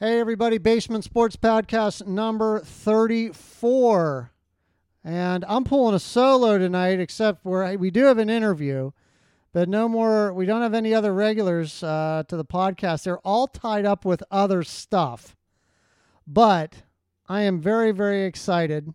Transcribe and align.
Hey, 0.00 0.20
everybody, 0.20 0.58
Basement 0.58 1.02
Sports 1.02 1.34
Podcast 1.34 2.06
number 2.06 2.60
34. 2.60 4.30
And 5.02 5.44
I'm 5.48 5.64
pulling 5.64 5.96
a 5.96 5.98
solo 5.98 6.56
tonight, 6.56 7.00
except 7.00 7.42
for 7.42 7.76
we 7.76 7.90
do 7.90 8.04
have 8.04 8.18
an 8.18 8.30
interview, 8.30 8.92
but 9.52 9.68
no 9.68 9.88
more, 9.88 10.32
we 10.32 10.46
don't 10.46 10.62
have 10.62 10.72
any 10.72 10.94
other 10.94 11.12
regulars 11.12 11.82
uh, 11.82 12.22
to 12.28 12.36
the 12.36 12.44
podcast. 12.44 13.02
They're 13.02 13.18
all 13.26 13.48
tied 13.48 13.84
up 13.84 14.04
with 14.04 14.22
other 14.30 14.62
stuff. 14.62 15.34
But 16.28 16.84
I 17.28 17.42
am 17.42 17.60
very, 17.60 17.90
very 17.90 18.22
excited 18.22 18.94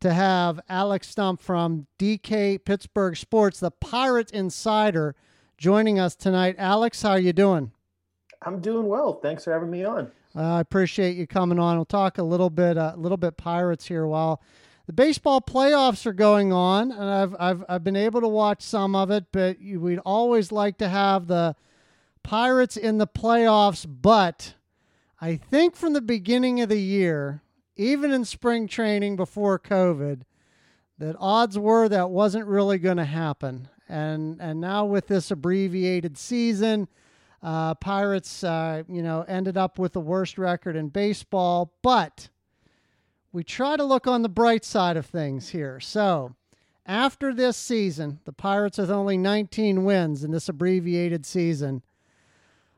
to 0.00 0.14
have 0.14 0.60
Alex 0.66 1.10
Stump 1.10 1.42
from 1.42 1.88
DK 1.98 2.64
Pittsburgh 2.64 3.18
Sports, 3.18 3.60
the 3.60 3.70
Pirates 3.70 4.32
Insider, 4.32 5.14
joining 5.58 6.00
us 6.00 6.16
tonight. 6.16 6.54
Alex, 6.56 7.02
how 7.02 7.10
are 7.10 7.18
you 7.18 7.34
doing? 7.34 7.72
I'm 8.40 8.60
doing 8.60 8.86
well. 8.86 9.20
Thanks 9.20 9.44
for 9.44 9.52
having 9.52 9.70
me 9.70 9.84
on. 9.84 10.10
I 10.34 10.60
appreciate 10.60 11.16
you 11.16 11.26
coming 11.26 11.58
on. 11.58 11.76
We'll 11.76 11.84
talk 11.84 12.18
a 12.18 12.22
little 12.22 12.50
bit, 12.50 12.76
a 12.76 12.92
uh, 12.92 12.96
little 12.96 13.18
bit 13.18 13.36
Pirates 13.36 13.86
here 13.86 14.06
while 14.06 14.42
the 14.86 14.92
baseball 14.92 15.40
playoffs 15.40 16.06
are 16.06 16.12
going 16.12 16.52
on, 16.52 16.90
and 16.90 17.04
I've 17.04 17.36
I've 17.38 17.64
I've 17.68 17.84
been 17.84 17.96
able 17.96 18.20
to 18.20 18.28
watch 18.28 18.62
some 18.62 18.96
of 18.96 19.10
it, 19.10 19.26
but 19.30 19.58
we'd 19.60 20.00
always 20.00 20.50
like 20.50 20.78
to 20.78 20.88
have 20.88 21.26
the 21.26 21.54
Pirates 22.22 22.76
in 22.76 22.98
the 22.98 23.06
playoffs. 23.06 23.86
But 23.88 24.54
I 25.20 25.36
think 25.36 25.76
from 25.76 25.92
the 25.92 26.00
beginning 26.00 26.60
of 26.60 26.68
the 26.68 26.80
year, 26.80 27.42
even 27.76 28.10
in 28.10 28.24
spring 28.24 28.66
training 28.66 29.16
before 29.16 29.58
COVID, 29.58 30.22
that 30.98 31.16
odds 31.18 31.58
were 31.58 31.88
that 31.88 32.10
wasn't 32.10 32.46
really 32.46 32.78
going 32.78 32.96
to 32.96 33.04
happen. 33.04 33.68
And 33.88 34.40
and 34.40 34.60
now 34.60 34.84
with 34.84 35.08
this 35.08 35.30
abbreviated 35.30 36.16
season 36.16 36.88
uh, 37.42 37.74
Pirates, 37.74 38.44
uh, 38.44 38.84
you 38.88 39.02
know, 39.02 39.24
ended 39.26 39.56
up 39.56 39.78
with 39.78 39.92
the 39.92 40.00
worst 40.00 40.38
record 40.38 40.76
in 40.76 40.88
baseball, 40.88 41.72
but 41.82 42.28
we 43.32 43.42
try 43.42 43.76
to 43.76 43.84
look 43.84 44.06
on 44.06 44.22
the 44.22 44.28
bright 44.28 44.64
side 44.64 44.96
of 44.96 45.06
things 45.06 45.48
here. 45.48 45.80
So, 45.80 46.34
after 46.86 47.32
this 47.32 47.56
season, 47.56 48.20
the 48.24 48.32
Pirates 48.32 48.78
with 48.78 48.90
only 48.90 49.16
19 49.16 49.84
wins 49.84 50.24
in 50.24 50.30
this 50.30 50.48
abbreviated 50.48 51.24
season, 51.24 51.82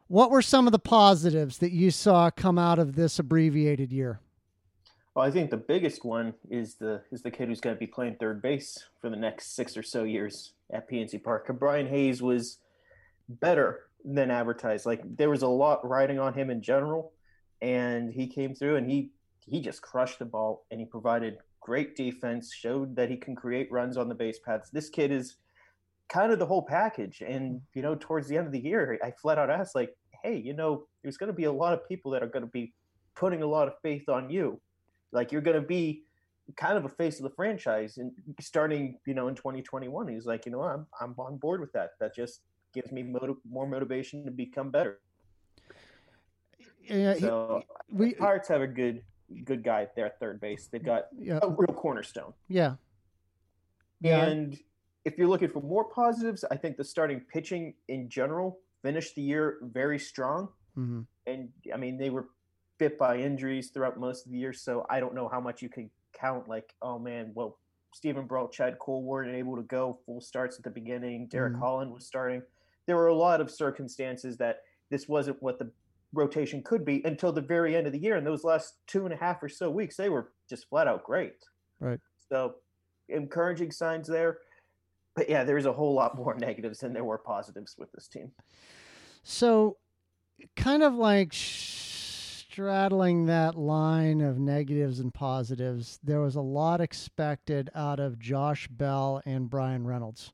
what 0.08 0.30
were 0.30 0.42
some 0.42 0.66
of 0.66 0.72
the 0.72 0.78
positives 0.78 1.58
that 1.58 1.72
you 1.72 1.90
saw 1.90 2.30
come 2.30 2.58
out 2.58 2.78
of 2.78 2.94
this 2.94 3.18
abbreviated 3.18 3.92
year? 3.92 4.20
Well, 5.14 5.24
I 5.24 5.30
think 5.30 5.50
the 5.50 5.56
biggest 5.56 6.04
one 6.04 6.34
is 6.50 6.74
the 6.74 7.02
is 7.12 7.22
the 7.22 7.30
kid 7.30 7.48
who's 7.48 7.60
going 7.60 7.76
to 7.76 7.80
be 7.80 7.86
playing 7.86 8.16
third 8.16 8.42
base 8.42 8.84
for 9.00 9.08
the 9.08 9.16
next 9.16 9.54
six 9.54 9.76
or 9.76 9.82
so 9.82 10.02
years 10.02 10.52
at 10.72 10.90
PNC 10.90 11.22
Park. 11.22 11.48
Brian 11.58 11.86
Hayes 11.86 12.20
was 12.20 12.58
better 13.28 13.84
than 14.04 14.30
advertised. 14.30 14.86
Like 14.86 15.02
there 15.16 15.30
was 15.30 15.42
a 15.42 15.48
lot 15.48 15.86
riding 15.88 16.18
on 16.18 16.34
him 16.34 16.50
in 16.50 16.62
general, 16.62 17.12
and 17.62 18.12
he 18.12 18.26
came 18.26 18.54
through 18.54 18.76
and 18.76 18.90
he 18.90 19.10
he 19.40 19.60
just 19.60 19.82
crushed 19.82 20.18
the 20.18 20.24
ball 20.24 20.64
and 20.70 20.80
he 20.80 20.86
provided 20.86 21.38
great 21.60 21.96
defense. 21.96 22.52
Showed 22.52 22.94
that 22.96 23.10
he 23.10 23.16
can 23.16 23.34
create 23.34 23.72
runs 23.72 23.96
on 23.96 24.08
the 24.08 24.14
base 24.14 24.38
paths. 24.38 24.70
This 24.70 24.90
kid 24.90 25.10
is 25.10 25.36
kind 26.08 26.32
of 26.32 26.38
the 26.38 26.46
whole 26.46 26.62
package. 26.62 27.22
And 27.26 27.60
you 27.74 27.82
know, 27.82 27.94
towards 27.94 28.28
the 28.28 28.36
end 28.36 28.46
of 28.46 28.52
the 28.52 28.60
year, 28.60 28.98
I 29.02 29.12
flat 29.22 29.38
out 29.38 29.50
asked 29.50 29.74
like, 29.74 29.94
"Hey, 30.22 30.36
you 30.36 30.52
know, 30.54 30.86
there's 31.02 31.16
going 31.16 31.28
to 31.28 31.36
be 31.36 31.44
a 31.44 31.52
lot 31.52 31.72
of 31.72 31.88
people 31.88 32.10
that 32.12 32.22
are 32.22 32.28
going 32.28 32.44
to 32.44 32.50
be 32.50 32.74
putting 33.16 33.42
a 33.42 33.46
lot 33.46 33.68
of 33.68 33.74
faith 33.82 34.08
on 34.08 34.30
you. 34.30 34.60
Like 35.12 35.32
you're 35.32 35.42
going 35.42 35.60
to 35.60 35.66
be." 35.66 36.04
kind 36.56 36.76
of 36.76 36.84
a 36.84 36.90
face 36.90 37.16
of 37.18 37.22
the 37.22 37.34
franchise 37.34 37.96
and 37.96 38.12
starting 38.38 38.98
you 39.06 39.14
know 39.14 39.28
in 39.28 39.34
2021 39.34 40.08
he's 40.08 40.26
like 40.26 40.44
you 40.44 40.52
know 40.52 40.60
i'm 40.60 40.86
i'm 41.00 41.14
on 41.16 41.38
board 41.38 41.58
with 41.58 41.72
that 41.72 41.92
that 42.00 42.14
just 42.14 42.42
gives 42.74 42.92
me 42.92 43.02
motiv- 43.02 43.36
more 43.48 43.66
motivation 43.66 44.24
to 44.24 44.30
become 44.30 44.70
better. 44.70 45.00
Yeah, 46.82 47.14
so 47.14 47.62
he, 47.88 47.94
we 47.96 48.14
Pirates 48.14 48.48
have 48.48 48.60
a 48.60 48.66
good 48.66 49.02
good 49.44 49.64
guy 49.64 49.88
there 49.96 50.06
at 50.06 50.20
third 50.20 50.40
base. 50.40 50.68
They've 50.70 50.84
got 50.84 51.04
yeah. 51.18 51.38
a 51.42 51.48
real 51.48 51.74
cornerstone. 51.74 52.34
Yeah. 52.48 52.74
yeah. 54.00 54.24
And 54.24 54.58
if 55.04 55.16
you're 55.16 55.28
looking 55.28 55.48
for 55.48 55.62
more 55.62 55.84
positives, 55.84 56.44
I 56.50 56.56
think 56.56 56.76
the 56.76 56.84
starting 56.84 57.20
pitching 57.20 57.74
in 57.88 58.08
general 58.08 58.58
finished 58.82 59.14
the 59.14 59.22
year 59.22 59.58
very 59.62 59.98
strong. 59.98 60.48
Mm-hmm. 60.76 61.00
And 61.26 61.48
I 61.72 61.76
mean, 61.76 61.96
they 61.96 62.10
were 62.10 62.28
bit 62.78 62.98
by 62.98 63.16
injuries 63.18 63.70
throughout 63.70 63.98
most 63.98 64.26
of 64.26 64.32
the 64.32 64.38
year, 64.38 64.52
so 64.52 64.84
I 64.90 65.00
don't 65.00 65.14
know 65.14 65.28
how 65.28 65.40
much 65.40 65.62
you 65.62 65.68
can 65.68 65.90
count. 66.12 66.48
Like, 66.48 66.74
oh 66.82 66.98
man, 66.98 67.32
well, 67.34 67.58
Steven 67.94 68.26
Brault, 68.26 68.52
Chad 68.52 68.78
Kuhl 68.78 69.02
weren't 69.02 69.34
able 69.34 69.56
to 69.56 69.62
go 69.62 69.98
full 70.04 70.20
starts 70.20 70.58
at 70.58 70.64
the 70.64 70.70
beginning. 70.70 71.28
Derek 71.28 71.52
mm-hmm. 71.52 71.62
Holland 71.62 71.92
was 71.92 72.04
starting 72.06 72.42
there 72.86 72.96
were 72.96 73.08
a 73.08 73.14
lot 73.14 73.40
of 73.40 73.50
circumstances 73.50 74.36
that 74.38 74.58
this 74.90 75.08
wasn't 75.08 75.42
what 75.42 75.58
the 75.58 75.70
rotation 76.12 76.62
could 76.62 76.84
be 76.84 77.02
until 77.04 77.32
the 77.32 77.40
very 77.40 77.76
end 77.76 77.86
of 77.86 77.92
the 77.92 77.98
year. 77.98 78.16
And 78.16 78.26
those 78.26 78.44
last 78.44 78.74
two 78.86 79.04
and 79.04 79.12
a 79.12 79.16
half 79.16 79.42
or 79.42 79.48
so 79.48 79.70
weeks, 79.70 79.96
they 79.96 80.08
were 80.08 80.32
just 80.48 80.68
flat 80.68 80.86
out 80.86 81.04
great. 81.04 81.34
Right. 81.80 82.00
So 82.28 82.56
encouraging 83.08 83.72
signs 83.72 84.08
there. 84.08 84.38
But 85.16 85.28
yeah, 85.28 85.44
there's 85.44 85.66
a 85.66 85.72
whole 85.72 85.94
lot 85.94 86.16
more 86.16 86.34
negatives 86.34 86.80
than 86.80 86.92
there 86.92 87.04
were 87.04 87.18
positives 87.18 87.76
with 87.78 87.92
this 87.92 88.08
team. 88.08 88.32
So, 89.22 89.76
kind 90.56 90.82
of 90.82 90.94
like 90.94 91.32
straddling 91.32 93.26
that 93.26 93.54
line 93.54 94.20
of 94.20 94.38
negatives 94.38 94.98
and 94.98 95.14
positives, 95.14 96.00
there 96.02 96.20
was 96.20 96.34
a 96.34 96.40
lot 96.40 96.80
expected 96.80 97.70
out 97.74 98.00
of 98.00 98.18
Josh 98.18 98.66
Bell 98.68 99.22
and 99.24 99.48
Bryan 99.48 99.86
Reynolds 99.86 100.32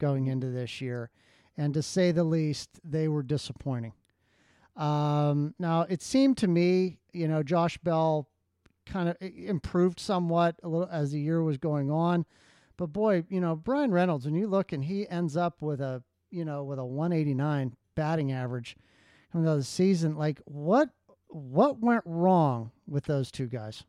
going 0.00 0.26
into 0.26 0.48
this 0.48 0.80
year 0.80 1.10
and 1.58 1.74
to 1.74 1.82
say 1.82 2.12
the 2.12 2.24
least, 2.24 2.70
they 2.84 3.08
were 3.08 3.22
disappointing. 3.22 3.92
Um, 4.76 5.54
now, 5.58 5.82
it 5.82 6.00
seemed 6.02 6.38
to 6.38 6.46
me, 6.46 6.98
you 7.12 7.26
know, 7.26 7.42
Josh 7.42 7.76
Bell 7.78 8.28
kind 8.86 9.08
of 9.08 9.16
improved 9.20 9.98
somewhat 9.98 10.54
a 10.62 10.68
little 10.68 10.88
as 10.90 11.10
the 11.10 11.20
year 11.20 11.42
was 11.42 11.58
going 11.58 11.90
on, 11.90 12.24
but 12.76 12.86
boy, 12.86 13.24
you 13.28 13.40
know, 13.40 13.56
Bryan 13.56 13.90
Reynolds, 13.90 14.24
when 14.24 14.36
you 14.36 14.46
look 14.46 14.72
and 14.72 14.84
he 14.84 15.06
ends 15.08 15.36
up 15.36 15.60
with 15.60 15.80
a, 15.80 16.02
you 16.30 16.44
know, 16.44 16.62
with 16.62 16.78
a 16.78 16.84
189 16.84 17.74
batting 17.96 18.30
average 18.30 18.76
coming 19.32 19.48
out 19.48 19.54
of 19.54 19.58
the 19.58 19.64
season, 19.64 20.16
like 20.16 20.40
what 20.44 20.90
what 21.30 21.80
went 21.80 22.02
wrong 22.06 22.70
with 22.86 23.04
those 23.04 23.30
two 23.30 23.46
guys? 23.46 23.82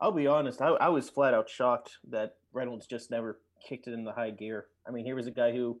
I'll 0.00 0.10
be 0.10 0.26
honest, 0.26 0.60
I, 0.62 0.68
I 0.68 0.88
was 0.88 1.10
flat 1.10 1.34
out 1.34 1.48
shocked 1.48 1.98
that 2.08 2.36
Reynolds 2.52 2.86
just 2.86 3.10
never 3.10 3.38
kicked 3.68 3.86
it 3.86 3.92
in 3.92 4.02
the 4.02 4.12
high 4.12 4.30
gear. 4.30 4.66
I 4.88 4.90
mean, 4.90 5.04
he 5.04 5.12
was 5.12 5.26
a 5.26 5.30
guy 5.30 5.52
who 5.52 5.80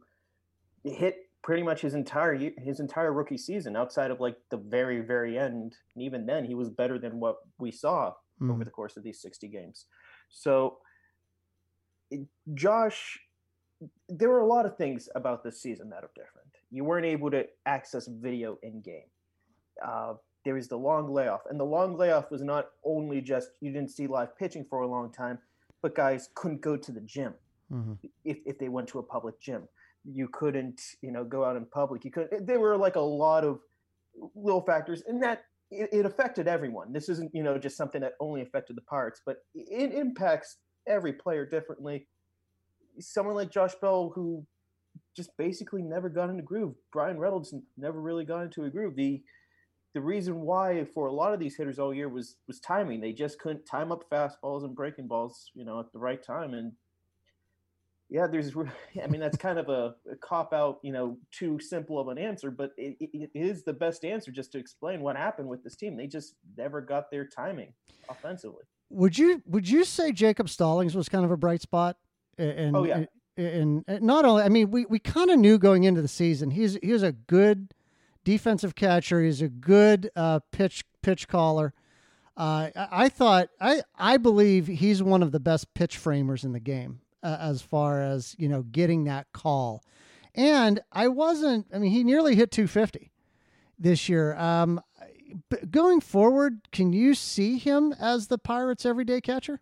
hit 0.84 1.16
pretty 1.42 1.62
much 1.62 1.80
his 1.80 1.94
entire 1.94 2.34
his 2.58 2.80
entire 2.80 3.12
rookie 3.12 3.38
season 3.38 3.76
outside 3.76 4.10
of 4.10 4.20
like 4.20 4.36
the 4.50 4.56
very 4.56 5.00
very 5.00 5.38
end. 5.38 5.76
And 5.94 6.04
even 6.04 6.26
then 6.26 6.44
he 6.44 6.54
was 6.54 6.68
better 6.70 6.98
than 6.98 7.20
what 7.20 7.36
we 7.58 7.70
saw 7.70 8.12
mm. 8.40 8.50
over 8.50 8.64
the 8.64 8.70
course 8.70 8.96
of 8.96 9.02
these 9.02 9.20
60 9.20 9.48
games. 9.48 9.86
So 10.28 10.78
josh 12.54 13.18
there 14.08 14.28
were 14.28 14.40
a 14.40 14.46
lot 14.46 14.66
of 14.66 14.76
things 14.76 15.08
about 15.14 15.42
this 15.42 15.62
season 15.62 15.88
that 15.88 16.04
are 16.04 16.10
different. 16.14 16.48
You 16.70 16.84
weren't 16.84 17.06
able 17.06 17.30
to 17.30 17.46
access 17.64 18.06
video 18.08 18.58
in 18.62 18.82
game. 18.82 19.08
Uh, 19.82 20.14
there 20.44 20.54
was 20.54 20.68
the 20.68 20.76
long 20.76 21.10
layoff. 21.10 21.42
And 21.48 21.58
the 21.58 21.64
long 21.64 21.96
layoff 21.96 22.30
was 22.30 22.42
not 22.42 22.66
only 22.84 23.22
just 23.22 23.50
you 23.60 23.72
didn't 23.72 23.90
see 23.90 24.06
live 24.06 24.36
pitching 24.36 24.66
for 24.68 24.80
a 24.80 24.86
long 24.86 25.10
time 25.12 25.38
but 25.82 25.94
guys 25.94 26.28
couldn't 26.34 26.60
go 26.60 26.76
to 26.76 26.92
the 26.92 27.00
gym 27.00 27.34
mm-hmm. 27.72 27.92
if, 28.24 28.38
if 28.46 28.58
they 28.58 28.68
went 28.68 28.88
to 28.88 28.98
a 28.98 29.02
public 29.02 29.40
gym 29.40 29.68
you 30.04 30.28
couldn't 30.28 30.80
you 31.02 31.12
know 31.12 31.24
go 31.24 31.44
out 31.44 31.56
in 31.56 31.64
public. 31.66 32.04
You 32.04 32.10
couldn't 32.10 32.32
eh, 32.32 32.38
there 32.42 32.60
were 32.60 32.76
like 32.76 32.96
a 32.96 33.00
lot 33.00 33.44
of 33.44 33.60
little 34.34 34.62
factors 34.62 35.02
and 35.06 35.22
that 35.22 35.44
it, 35.70 35.88
it, 35.92 36.06
affected 36.06 36.48
everyone. 36.48 36.92
This 36.92 37.08
isn't 37.08 37.34
you 37.34 37.42
know 37.42 37.58
just 37.58 37.76
something 37.76 38.00
that 38.00 38.14
only 38.20 38.42
affected 38.42 38.76
the 38.76 38.82
pirates 38.82 39.20
but 39.24 39.38
it 39.54 39.92
impacts 39.92 40.56
every 40.86 41.12
player 41.12 41.46
differently. 41.46 42.06
Someone 42.98 43.36
like 43.36 43.50
josh 43.50 43.74
bell 43.80 44.12
who 44.14 44.44
just 45.16 45.36
basically 45.36 45.82
never 45.82 46.08
got 46.08 46.30
into 46.30 46.42
groove. 46.42 46.74
Bryan 46.92 47.18
reynolds 47.18 47.54
never 47.76 48.00
really 48.00 48.24
got 48.24 48.42
into 48.42 48.64
a 48.64 48.70
groove. 48.70 48.96
The 48.96 49.22
the 49.92 50.00
reason 50.00 50.40
why 50.42 50.84
for 50.94 51.06
a 51.06 51.12
lot 51.12 51.34
of 51.34 51.40
these 51.40 51.56
hitters 51.56 51.78
all 51.78 51.92
year 51.92 52.08
was 52.08 52.36
was 52.46 52.60
timing. 52.60 53.00
They 53.00 53.12
just 53.12 53.38
couldn't 53.38 53.66
time 53.66 53.92
up 53.92 54.08
fastballs 54.10 54.64
and 54.64 54.74
breaking 54.74 55.08
balls 55.08 55.50
you 55.54 55.64
know 55.64 55.78
at 55.78 55.92
the 55.92 55.98
right 55.98 56.22
time 56.22 56.54
and 56.54 56.72
yeah, 58.10 58.26
there's, 58.26 58.54
I 59.02 59.06
mean, 59.06 59.20
that's 59.20 59.36
kind 59.36 59.58
of 59.58 59.68
a, 59.68 59.94
a 60.10 60.16
cop 60.16 60.52
out, 60.52 60.80
you 60.82 60.92
know, 60.92 61.16
too 61.30 61.58
simple 61.60 61.98
of 61.98 62.08
an 62.08 62.18
answer, 62.18 62.50
but 62.50 62.72
it, 62.76 62.96
it, 63.00 63.30
is 63.34 63.62
the 63.62 63.72
best 63.72 64.04
answer 64.04 64.30
just 64.30 64.52
to 64.52 64.58
explain 64.58 65.00
what 65.00 65.16
happened 65.16 65.48
with 65.48 65.62
this 65.62 65.76
team. 65.76 65.96
They 65.96 66.06
just 66.06 66.34
never 66.58 66.80
got 66.80 67.10
their 67.10 67.24
timing 67.24 67.72
offensively. 68.08 68.64
Would 68.90 69.16
you 69.16 69.40
would 69.46 69.68
you 69.68 69.84
say 69.84 70.10
Jacob 70.10 70.48
Stallings 70.48 70.96
was 70.96 71.08
kind 71.08 71.24
of 71.24 71.30
a 71.30 71.36
bright 71.36 71.62
spot? 71.62 71.96
And 72.38 72.74
oh 72.76 72.82
yeah, 72.82 73.04
and, 73.36 73.84
and 73.86 74.02
not 74.02 74.24
only, 74.24 74.42
I 74.42 74.48
mean, 74.48 74.72
we 74.72 74.84
we 74.86 74.98
kind 74.98 75.30
of 75.30 75.38
knew 75.38 75.58
going 75.58 75.84
into 75.84 76.02
the 76.02 76.08
season 76.08 76.50
he's 76.50 76.76
he 76.82 76.92
was 76.92 77.04
a 77.04 77.12
good 77.12 77.72
defensive 78.24 78.74
catcher. 78.74 79.22
He's 79.22 79.42
a 79.42 79.48
good 79.48 80.10
uh, 80.16 80.40
pitch 80.50 80.84
pitch 81.02 81.28
caller. 81.28 81.72
Uh, 82.36 82.70
I 82.74 83.08
thought 83.08 83.50
I 83.60 83.82
I 83.94 84.16
believe 84.16 84.66
he's 84.66 85.04
one 85.04 85.22
of 85.22 85.30
the 85.30 85.40
best 85.40 85.72
pitch 85.74 85.96
framers 85.96 86.42
in 86.42 86.52
the 86.52 86.58
game 86.58 87.00
uh, 87.22 87.36
as 87.40 87.62
far 87.62 88.02
as 88.02 88.34
you 88.38 88.48
know 88.48 88.62
getting 88.62 89.04
that 89.04 89.26
call. 89.32 89.82
And 90.34 90.80
I 90.92 91.08
wasn't. 91.08 91.66
I 91.74 91.78
mean, 91.78 91.90
he 91.90 92.04
nearly 92.04 92.36
hit 92.36 92.50
250 92.50 93.10
this 93.78 94.08
year. 94.08 94.36
Um, 94.36 94.80
going 95.70 96.00
forward, 96.00 96.60
can 96.72 96.92
you 96.92 97.14
see 97.14 97.58
him 97.58 97.92
as 97.98 98.28
the 98.28 98.38
Pirates' 98.38 98.86
everyday 98.86 99.20
catcher? 99.20 99.60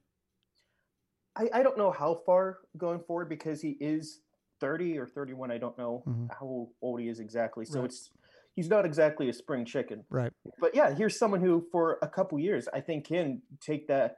I, 1.36 1.48
I 1.54 1.62
don't 1.62 1.78
know 1.78 1.90
how 1.90 2.20
far 2.26 2.58
going 2.76 3.00
forward 3.00 3.28
because 3.28 3.62
he 3.62 3.76
is 3.80 4.20
30 4.60 4.98
or 4.98 5.06
31. 5.06 5.50
I 5.50 5.58
don't 5.58 5.78
know 5.78 6.02
mm-hmm. 6.06 6.26
how 6.38 6.68
old 6.82 7.00
he 7.00 7.08
is 7.08 7.20
exactly. 7.20 7.64
So 7.64 7.80
right. 7.80 7.86
it's 7.86 8.10
he's 8.54 8.68
not 8.68 8.84
exactly 8.84 9.28
a 9.28 9.32
spring 9.32 9.64
chicken. 9.64 10.04
Right. 10.10 10.32
But 10.60 10.74
yeah, 10.74 10.92
here's 10.94 11.18
someone 11.18 11.40
who 11.40 11.64
for 11.70 11.98
a 12.02 12.08
couple 12.08 12.38
years 12.38 12.68
I 12.74 12.80
think 12.80 13.06
can 13.06 13.40
take 13.60 13.86
that 13.88 14.16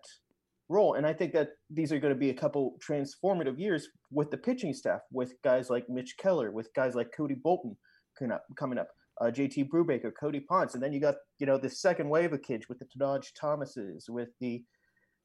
role. 0.71 0.95
And 0.95 1.07
I 1.07 1.13
think 1.13 1.33
that 1.33 1.51
these 1.69 1.93
are 1.93 1.99
going 1.99 2.15
to 2.15 2.19
be 2.19 2.31
a 2.31 2.35
couple 2.35 2.77
transformative 2.87 3.59
years 3.59 3.89
with 4.11 4.31
the 4.31 4.39
pitching 4.39 4.73
staff, 4.73 5.01
with 5.13 5.35
guys 5.43 5.69
like 5.69 5.89
Mitch 5.89 6.17
Keller, 6.17 6.51
with 6.51 6.73
guys 6.75 6.95
like 6.95 7.13
Cody 7.15 7.35
Bolton 7.35 7.77
coming 8.19 8.33
up, 8.33 8.45
coming 8.57 8.79
up 8.79 8.89
uh, 9.21 9.27
JT 9.27 9.69
Brubaker, 9.69 10.11
Cody 10.19 10.41
Ponce, 10.41 10.75
and 10.75 10.83
then 10.83 10.93
you 10.93 11.01
got 11.01 11.17
you 11.39 11.47
know 11.47 11.59
the 11.59 11.69
second 11.69 12.09
wave 12.09 12.33
of 12.33 12.43
kids 12.43 12.69
with 12.69 12.79
the 12.79 12.87
Tahnaj 12.87 13.27
Thomases, 13.39 14.09
with 14.09 14.31
the 14.41 14.65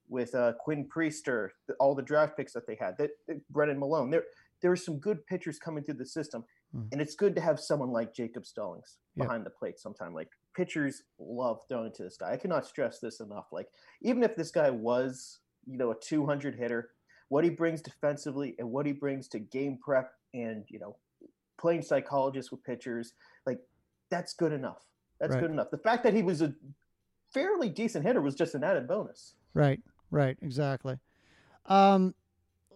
with 0.08 0.36
uh, 0.36 0.54
Quinn 0.60 0.88
Priester, 0.94 1.50
the, 1.68 1.74
all 1.80 1.96
the 1.96 2.02
draft 2.02 2.38
picks 2.38 2.54
that 2.54 2.68
they 2.68 2.78
had, 2.80 2.96
that, 3.00 3.12
that 3.28 3.38
Brennan 3.50 3.80
Malone. 3.80 4.10
There 4.10 4.24
there 4.62 4.72
are 4.72 4.78
some 4.78 5.00
good 5.00 5.26
pitchers 5.28 5.60
coming 5.60 5.84
through 5.84 5.96
the 5.96 6.06
system, 6.06 6.44
mm. 6.76 6.88
and 6.92 7.02
it's 7.02 7.16
good 7.16 7.36
to 7.36 7.42
have 7.42 7.60
someone 7.60 7.90
like 7.90 8.14
Jacob 8.14 8.46
Stallings 8.46 8.98
behind 9.16 9.42
yep. 9.42 9.46
the 9.46 9.52
plate. 9.52 9.80
Sometime 9.80 10.14
like 10.14 10.30
pitchers 10.56 11.04
love 11.20 11.60
throwing 11.68 11.92
to 11.94 12.04
this 12.04 12.18
guy. 12.18 12.32
I 12.32 12.38
cannot 12.38 12.66
stress 12.66 13.00
this 13.00 13.20
enough. 13.20 13.48
Like 13.52 13.68
even 14.02 14.24
if 14.24 14.36
this 14.36 14.52
guy 14.52 14.70
was 14.70 15.40
you 15.66 15.78
know 15.78 15.92
a 15.92 15.96
200 15.96 16.56
hitter, 16.56 16.92
what 17.30 17.44
he 17.44 17.50
brings 17.50 17.82
defensively 17.82 18.56
and 18.60 18.70
what 18.70 18.86
he 18.86 18.92
brings 18.92 19.28
to 19.30 19.40
game 19.40 19.78
prep 19.82 20.12
and 20.34 20.64
you 20.70 20.80
know 20.80 20.96
playing 21.60 21.82
psychologist 21.82 22.52
with 22.52 22.64
pitchers, 22.64 23.14
like 23.46 23.60
that's 24.10 24.34
good 24.34 24.52
enough. 24.52 24.84
That's 25.20 25.34
right. 25.34 25.42
good 25.42 25.52
enough. 25.52 25.72
The 25.72 25.78
fact 25.78 26.04
that 26.04 26.14
he 26.14 26.24
was 26.24 26.42
a 26.42 26.54
fairly 27.34 27.70
decent 27.70 28.06
hitter 28.06 28.22
was 28.22 28.36
just 28.36 28.56
an 28.56 28.64
added 28.64 28.88
bonus. 28.88 29.34
Right, 29.54 29.80
right, 30.12 30.38
exactly. 30.42 31.00
Um, 31.68 32.14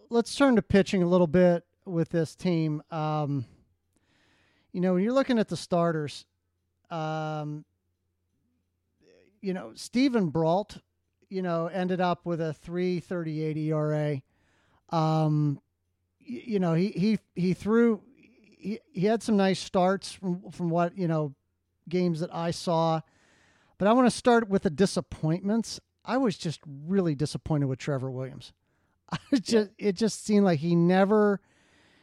let's 0.08 0.34
turn 0.34 0.56
to 0.56 0.62
pitching 0.62 1.02
a 1.02 1.06
little 1.06 1.26
bit 1.26 1.64
with 1.84 2.08
this 2.08 2.34
team. 2.34 2.82
Um, 2.90 3.44
you 4.72 4.80
know, 4.80 4.94
when 4.94 5.02
you're 5.02 5.12
looking 5.12 5.38
at 5.38 5.48
the 5.48 5.56
starters, 5.56 6.24
um, 6.90 7.64
you 9.40 9.54
know, 9.54 9.72
Steven 9.74 10.28
Brault, 10.28 10.78
you 11.28 11.42
know, 11.42 11.66
ended 11.66 12.00
up 12.00 12.26
with 12.26 12.40
a 12.40 12.52
338 12.52 13.56
ERA. 13.56 14.22
Um, 14.90 15.60
you, 16.18 16.42
you 16.44 16.58
know, 16.58 16.74
he, 16.74 16.88
he, 16.88 17.18
he 17.34 17.54
threw, 17.54 18.02
he, 18.60 18.80
he 18.92 19.06
had 19.06 19.22
some 19.22 19.36
nice 19.36 19.58
starts 19.58 20.12
from 20.12 20.50
from 20.50 20.70
what 20.70 20.96
you 20.96 21.08
know 21.08 21.34
games 21.88 22.20
that 22.20 22.34
I 22.34 22.50
saw, 22.50 23.00
but 23.78 23.88
I 23.88 23.92
want 23.92 24.06
to 24.06 24.16
start 24.16 24.48
with 24.48 24.62
the 24.62 24.70
disappointments. 24.70 25.80
I 26.04 26.18
was 26.18 26.36
just 26.36 26.60
really 26.66 27.14
disappointed 27.14 27.66
with 27.66 27.78
Trevor 27.78 28.10
Williams. 28.10 28.52
I 29.12 29.38
just 29.38 29.70
it 29.78 29.92
just 29.96 30.24
seemed 30.24 30.44
like 30.44 30.60
he 30.60 30.74
never 30.74 31.40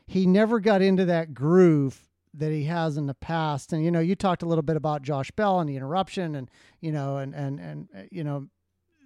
he 0.08 0.26
never 0.26 0.60
got 0.60 0.82
into 0.82 1.06
that 1.06 1.34
groove 1.34 2.07
that 2.34 2.52
he 2.52 2.66
has 2.66 2.98
in 2.98 3.08
the 3.08 3.14
past. 3.14 3.74
And 3.74 3.84
you 3.84 3.92
know, 3.92 4.00
you 4.00 4.16
talked 4.16 4.44
a 4.44 4.46
little 4.46 4.64
bit 4.64 4.76
about 4.76 5.02
Josh 5.02 5.32
Bell 5.32 5.60
and 5.60 5.70
the 5.70 5.76
interruption, 5.76 6.36
and 6.36 6.50
you 6.82 6.92
know, 6.92 7.18
and 7.18 7.34
and 7.34 7.60
and 7.60 7.90
uh, 7.96 8.02
you 8.12 8.24
know, 8.24 8.48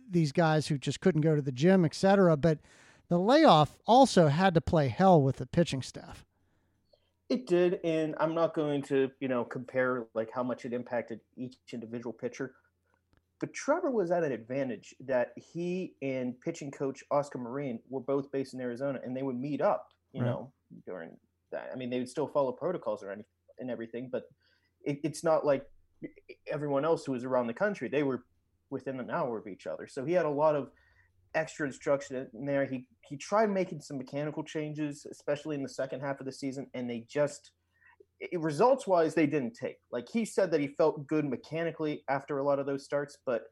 these 0.10 0.32
guys 0.32 0.68
who 0.68 0.78
just 0.78 1.00
couldn't 1.00 1.22
go 1.22 1.36
to 1.36 1.42
the 1.42 1.52
gym, 1.52 1.86
etc. 1.86 2.38
But 2.38 2.60
the 3.08 3.20
layoff 3.20 3.78
also 3.86 4.28
had 4.28 4.54
to 4.54 4.62
play 4.62 4.88
hell 4.88 5.22
with 5.22 5.38
the 5.38 5.46
pitching 5.46 5.82
staff. 5.82 6.26
It 7.30 7.48
did, 7.48 7.80
and 7.86 8.16
I'm 8.20 8.36
not 8.36 8.54
going 8.54 8.82
to, 8.84 9.10
you 9.22 9.30
know, 9.30 9.46
compare 9.46 10.08
like 10.14 10.30
how 10.34 10.44
much 10.44 10.66
it 10.66 10.74
impacted 10.74 11.22
each 11.38 11.56
individual 11.72 12.12
pitcher. 12.12 12.56
But 13.40 13.54
Trevor 13.54 13.90
was 13.90 14.12
at 14.12 14.24
an 14.24 14.32
advantage 14.32 14.94
that 15.00 15.30
he 15.36 15.94
and 16.02 16.40
pitching 16.42 16.72
coach 16.72 17.04
Oscar 17.10 17.40
Marin 17.40 17.80
were 17.90 18.02
both 18.02 18.32
based 18.32 18.54
in 18.54 18.60
Arizona, 18.62 19.00
and 19.04 19.16
they 19.16 19.24
would 19.24 19.40
meet 19.40 19.62
up, 19.62 19.88
you 20.12 20.22
right. 20.22 20.28
know, 20.28 20.52
during 20.86 21.18
that. 21.52 21.70
I 21.74 21.76
mean, 21.76 21.90
they 21.90 22.00
would 22.00 22.10
still 22.10 22.28
follow 22.28 22.52
protocols 22.52 23.04
or 23.04 23.12
any, 23.12 23.24
and 23.60 23.70
everything, 23.70 24.10
but 24.12 24.24
it, 24.84 25.00
it's 25.04 25.24
not 25.24 25.46
like 25.46 25.66
everyone 26.48 26.86
else 26.86 27.06
who 27.06 27.12
was 27.12 27.24
around 27.24 27.48
the 27.48 27.54
country. 27.54 27.88
They 27.88 28.04
were 28.04 28.26
within 28.70 29.00
an 29.00 29.10
hour 29.10 29.38
of 29.38 29.48
each 29.48 29.68
other, 29.68 29.88
so 29.88 30.06
he 30.06 30.14
had 30.14 30.26
a 30.26 30.30
lot 30.30 30.56
of 30.56 30.70
extra 31.36 31.66
instruction 31.66 32.28
in 32.34 32.46
there. 32.46 32.66
He 32.66 32.86
he 33.08 33.18
tried 33.18 33.50
making 33.50 33.82
some 33.82 33.98
mechanical 33.98 34.44
changes, 34.44 35.06
especially 35.10 35.56
in 35.56 35.64
the 35.64 35.70
second 35.70 36.02
half 36.02 36.20
of 36.20 36.26
the 36.26 36.32
season, 36.32 36.68
and 36.74 36.90
they 36.90 37.06
just 37.10 37.52
results 38.38 38.88
wise 38.88 39.16
they 39.16 39.28
didn't 39.28 39.54
take. 39.54 39.78
Like 39.92 40.08
he 40.12 40.26
said 40.26 40.52
that 40.52 40.60
he 40.60 40.68
felt 40.68 41.08
good 41.08 41.26
mechanically 41.26 42.04
after 42.10 42.38
a 42.38 42.44
lot 42.44 42.60
of 42.60 42.66
those 42.66 42.84
starts, 42.84 43.18
but 43.26 43.44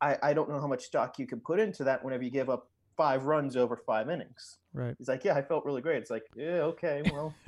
I, 0.00 0.16
I 0.22 0.34
don't 0.34 0.50
know 0.50 0.60
how 0.60 0.66
much 0.66 0.84
stock 0.84 1.18
you 1.18 1.26
can 1.26 1.40
put 1.40 1.60
into 1.60 1.84
that 1.84 2.04
whenever 2.04 2.22
you 2.22 2.30
give 2.30 2.50
up 2.50 2.68
five 2.96 3.24
runs 3.24 3.56
over 3.56 3.76
five 3.76 4.08
innings. 4.08 4.58
Right. 4.72 4.94
He's 4.98 5.08
like, 5.08 5.24
yeah, 5.24 5.34
I 5.34 5.42
felt 5.42 5.64
really 5.64 5.82
great. 5.82 5.98
It's 5.98 6.10
like, 6.10 6.24
yeah, 6.34 6.62
okay, 6.72 7.02
well. 7.12 7.34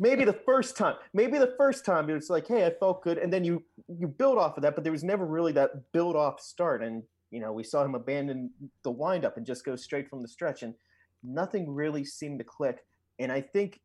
maybe 0.00 0.24
the 0.24 0.32
first 0.32 0.76
time 0.76 0.96
maybe 1.14 1.38
the 1.38 1.54
first 1.56 1.84
time 1.84 2.10
it's 2.10 2.28
like 2.28 2.48
hey 2.48 2.66
i 2.66 2.70
felt 2.70 3.04
good 3.04 3.18
and 3.18 3.32
then 3.32 3.44
you 3.44 3.62
you 3.86 4.08
build 4.08 4.36
off 4.36 4.56
of 4.56 4.62
that 4.64 4.74
but 4.74 4.82
there 4.82 4.90
was 4.90 5.04
never 5.04 5.24
really 5.24 5.52
that 5.52 5.92
build 5.92 6.16
off 6.16 6.40
start 6.40 6.82
and 6.82 7.04
you 7.30 7.40
know, 7.40 7.52
we 7.52 7.64
saw 7.64 7.84
him 7.84 7.94
abandon 7.94 8.50
the 8.82 8.90
windup 8.90 9.36
and 9.36 9.44
just 9.44 9.64
go 9.64 9.76
straight 9.76 10.08
from 10.08 10.22
the 10.22 10.28
stretch, 10.28 10.62
and 10.62 10.74
nothing 11.22 11.70
really 11.70 12.04
seemed 12.04 12.38
to 12.38 12.44
click. 12.44 12.84
And 13.18 13.32
I 13.32 13.40
think 13.40 13.80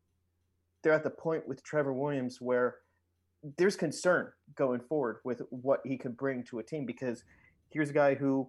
they're 0.82 0.92
at 0.92 1.04
the 1.04 1.10
point 1.10 1.46
with 1.46 1.62
Trevor 1.62 1.92
Williams 1.92 2.40
where 2.40 2.76
there's 3.56 3.76
concern 3.76 4.28
going 4.54 4.80
forward 4.80 5.18
with 5.24 5.42
what 5.50 5.80
he 5.84 5.96
could 5.96 6.16
bring 6.16 6.44
to 6.44 6.60
a 6.60 6.62
team 6.62 6.86
because 6.86 7.24
here's 7.70 7.90
a 7.90 7.94
guy 7.94 8.14
who 8.14 8.48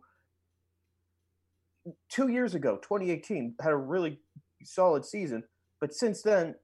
two 2.10 2.30
years 2.30 2.56
ago, 2.56 2.78
2018, 2.78 3.56
had 3.62 3.72
a 3.72 3.78
really 3.78 4.20
solid 4.64 5.06
season, 5.06 5.44
but 5.80 5.94
since 5.94 6.22
then, 6.22 6.56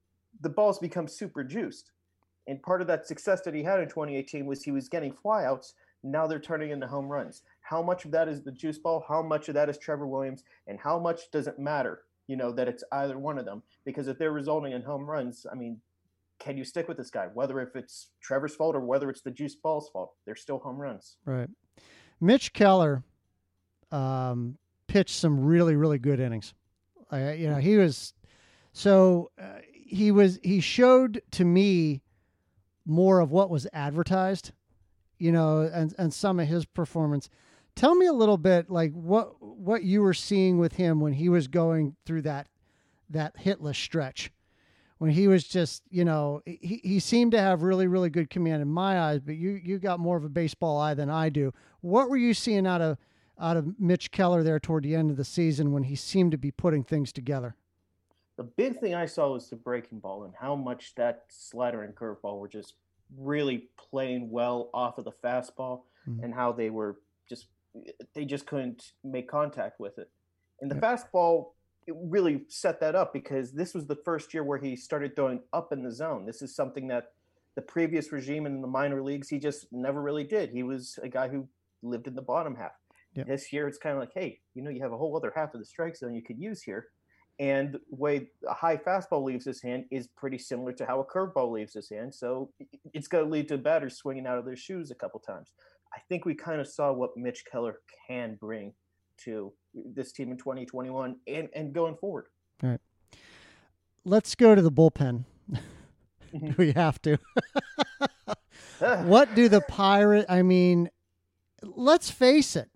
the 0.41 0.49
ball's 0.49 0.79
become 0.79 1.07
super 1.07 1.43
juiced. 1.43 1.91
And 2.47 2.61
part 2.61 2.81
of 2.81 2.87
that 2.87 3.05
success 3.05 3.41
that 3.41 3.53
he 3.53 3.63
had 3.63 3.79
in 3.79 3.87
2018 3.87 4.45
was 4.45 4.63
he 4.63 4.71
was 4.71 4.89
getting 4.89 5.13
flyouts. 5.13 5.73
Now 6.03 6.25
they're 6.25 6.39
turning 6.39 6.71
into 6.71 6.87
home 6.87 7.07
runs. 7.07 7.43
How 7.61 7.83
much 7.83 8.05
of 8.05 8.11
that 8.11 8.27
is 8.27 8.41
the 8.41 8.51
juice 8.51 8.77
ball? 8.77 9.03
How 9.07 9.21
much 9.21 9.49
of 9.49 9.55
that 9.55 9.69
is 9.69 9.77
Trevor 9.77 10.07
Williams? 10.07 10.43
And 10.65 10.79
how 10.79 10.97
much 10.97 11.29
does 11.31 11.47
it 11.47 11.59
matter, 11.59 12.01
you 12.27 12.37
know, 12.37 12.51
that 12.53 12.67
it's 12.67 12.83
either 12.91 13.19
one 13.19 13.37
of 13.37 13.45
them? 13.45 13.61
Because 13.85 14.07
if 14.07 14.17
they're 14.17 14.31
resulting 14.31 14.71
in 14.71 14.81
home 14.81 15.05
runs, 15.05 15.45
I 15.51 15.55
mean, 15.55 15.81
can 16.39 16.57
you 16.57 16.63
stick 16.63 16.87
with 16.87 16.97
this 16.97 17.11
guy? 17.11 17.27
Whether 17.33 17.59
if 17.59 17.75
it's 17.75 18.07
Trevor's 18.21 18.55
fault 18.55 18.75
or 18.75 18.79
whether 18.79 19.09
it's 19.09 19.21
the 19.21 19.31
juice 19.31 19.55
ball's 19.55 19.89
fault, 19.89 20.13
they're 20.25 20.35
still 20.35 20.59
home 20.59 20.77
runs. 20.77 21.17
Right. 21.25 21.49
Mitch 22.21 22.53
Keller 22.53 23.03
um, 23.91 24.57
pitched 24.89 25.15
some 25.15 25.39
really, 25.39 25.75
really 25.75 25.99
good 25.99 26.19
innings. 26.19 26.53
You 27.13 27.49
know, 27.49 27.55
he 27.55 27.77
was 27.77 28.13
so 28.73 29.31
uh, 29.41 29.59
he 29.71 30.11
was 30.11 30.39
he 30.43 30.59
showed 30.59 31.21
to 31.31 31.45
me 31.45 32.01
more 32.85 33.19
of 33.19 33.31
what 33.31 33.49
was 33.49 33.65
advertised, 33.71 34.51
you 35.17 35.31
know, 35.31 35.61
and 35.61 35.95
and 35.97 36.13
some 36.13 36.39
of 36.39 36.47
his 36.47 36.65
performance. 36.65 37.29
Tell 37.75 37.95
me 37.95 38.07
a 38.07 38.13
little 38.13 38.37
bit 38.37 38.69
like 38.69 38.91
what 38.93 39.41
what 39.41 39.83
you 39.83 40.01
were 40.01 40.13
seeing 40.13 40.59
with 40.59 40.73
him 40.73 40.99
when 40.99 41.13
he 41.13 41.29
was 41.29 41.47
going 41.47 41.95
through 42.05 42.23
that 42.23 42.47
that 43.09 43.37
hitless 43.37 43.75
stretch. 43.75 44.31
When 44.97 45.11
he 45.11 45.29
was 45.29 45.45
just, 45.45 45.83
you 45.89 46.03
know, 46.03 46.41
he, 46.45 46.81
he 46.83 46.99
seemed 46.99 47.31
to 47.31 47.39
have 47.39 47.61
really, 47.63 47.87
really 47.87 48.09
good 48.09 48.29
command 48.29 48.61
in 48.61 48.67
my 48.67 48.99
eyes, 48.99 49.21
but 49.21 49.35
you 49.35 49.51
you 49.63 49.79
got 49.79 49.99
more 49.99 50.17
of 50.17 50.25
a 50.25 50.29
baseball 50.29 50.77
eye 50.77 50.93
than 50.93 51.09
I 51.09 51.29
do. 51.29 51.53
What 51.79 52.09
were 52.09 52.17
you 52.17 52.33
seeing 52.33 52.67
out 52.67 52.81
of 52.81 52.97
out 53.39 53.57
of 53.57 53.79
Mitch 53.79 54.11
Keller 54.11 54.43
there 54.43 54.59
toward 54.59 54.83
the 54.83 54.95
end 54.95 55.11
of 55.11 55.17
the 55.17 55.25
season 55.25 55.71
when 55.71 55.83
he 55.83 55.95
seemed 55.95 56.31
to 56.31 56.37
be 56.37 56.51
putting 56.51 56.83
things 56.83 57.11
together? 57.11 57.55
The 58.37 58.43
big 58.43 58.79
thing 58.79 58.95
I 58.95 59.05
saw 59.05 59.33
was 59.33 59.49
the 59.49 59.55
breaking 59.55 59.99
ball 59.99 60.23
and 60.23 60.33
how 60.39 60.55
much 60.55 60.95
that 60.95 61.25
slider 61.27 61.83
and 61.83 61.93
curveball 61.95 62.39
were 62.39 62.47
just 62.47 62.75
really 63.17 63.69
playing 63.77 64.29
well 64.29 64.69
off 64.73 64.97
of 64.97 65.05
the 65.05 65.11
fastball 65.11 65.81
mm-hmm. 66.07 66.23
and 66.23 66.33
how 66.33 66.51
they 66.51 66.69
were 66.69 66.99
just 67.27 67.47
they 68.13 68.25
just 68.25 68.45
couldn't 68.45 68.93
make 69.03 69.27
contact 69.27 69.79
with 69.79 69.97
it. 69.97 70.09
And 70.61 70.71
the 70.71 70.75
yeah. 70.75 70.95
fastball 70.95 71.51
it 71.87 71.95
really 71.97 72.43
set 72.47 72.79
that 72.79 72.95
up 72.95 73.13
because 73.13 73.51
this 73.51 73.73
was 73.73 73.87
the 73.87 73.95
first 73.95 74.33
year 74.33 74.43
where 74.43 74.59
he 74.59 74.75
started 74.75 75.15
throwing 75.15 75.41
up 75.53 75.73
in 75.73 75.81
the 75.81 75.91
zone. 75.91 76.25
This 76.25 76.41
is 76.41 76.55
something 76.55 76.87
that 76.87 77.11
the 77.55 77.61
previous 77.61 78.11
regime 78.11 78.45
in 78.45 78.61
the 78.61 78.67
minor 78.67 79.01
leagues 79.01 79.27
he 79.27 79.39
just 79.39 79.67
never 79.71 80.01
really 80.01 80.23
did. 80.23 80.51
He 80.51 80.63
was 80.63 80.99
a 81.01 81.09
guy 81.09 81.27
who 81.27 81.47
lived 81.81 82.07
in 82.07 82.15
the 82.15 82.21
bottom 82.21 82.55
half. 82.55 82.71
Yeah. 83.19 83.23
This 83.27 83.51
year 83.53 83.67
it's 83.67 83.77
kind 83.77 83.93
of 83.93 83.99
like, 83.99 84.11
hey, 84.13 84.39
you 84.53 84.63
know, 84.63 84.69
you 84.69 84.81
have 84.81 84.91
a 84.91 84.97
whole 84.97 85.15
other 85.15 85.31
half 85.35 85.53
of 85.53 85.59
the 85.59 85.65
strike 85.65 85.95
zone 85.95 86.15
you 86.15 86.23
could 86.23 86.39
use 86.39 86.61
here. 86.61 86.87
And 87.39 87.73
the 87.73 87.79
way 87.89 88.27
a 88.47 88.53
high 88.53 88.75
fastball 88.75 89.23
leaves 89.23 89.45
his 89.45 89.61
hand 89.61 89.85
is 89.91 90.07
pretty 90.17 90.37
similar 90.37 90.73
to 90.73 90.85
how 90.85 90.99
a 90.99 91.05
curveball 91.05 91.51
leaves 91.51 91.73
his 91.73 91.89
hand. 91.89 92.13
So 92.13 92.51
it's 92.93 93.07
going 93.07 93.23
to 93.23 93.31
lead 93.31 93.47
to 93.47 93.57
batters 93.57 93.95
swinging 93.95 94.27
out 94.27 94.37
of 94.37 94.45
their 94.45 94.57
shoes 94.57 94.91
a 94.91 94.95
couple 94.95 95.21
times. 95.21 95.53
I 95.95 95.99
think 96.09 96.25
we 96.25 96.35
kind 96.35 96.59
of 96.59 96.67
saw 96.67 96.91
what 96.91 97.15
Mitch 97.15 97.45
Keller 97.49 97.79
can 98.07 98.35
bring 98.39 98.73
to 99.23 99.53
this 99.73 100.11
team 100.11 100.31
in 100.31 100.37
2021 100.37 101.15
and, 101.27 101.49
and 101.55 101.73
going 101.73 101.95
forward. 101.95 102.25
All 102.61 102.71
right. 102.71 102.79
Let's 104.03 104.35
go 104.35 104.53
to 104.55 104.61
the 104.61 104.71
bullpen. 104.71 105.25
Mm-hmm. 106.31 106.61
we 106.61 106.73
have 106.73 107.01
to. 107.01 107.17
what 108.79 109.33
do 109.33 109.49
the 109.49 109.61
pirate? 109.61 110.27
I 110.29 110.43
mean, 110.43 110.91
let's 111.63 112.11
face 112.11 112.55
it. 112.55 112.69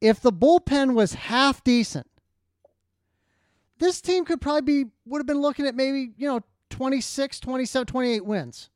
If 0.00 0.20
the 0.20 0.32
bullpen 0.32 0.94
was 0.94 1.14
half 1.14 1.64
decent, 1.64 2.06
this 3.78 4.00
team 4.00 4.24
could 4.24 4.40
probably 4.40 4.84
be 4.84 4.90
would 5.04 5.18
have 5.18 5.26
been 5.26 5.40
looking 5.40 5.66
at 5.66 5.74
maybe 5.74 6.12
you 6.16 6.28
know 6.28 6.40
26 6.70 7.40
27 7.40 7.86
28 7.86 8.24
wins 8.24 8.70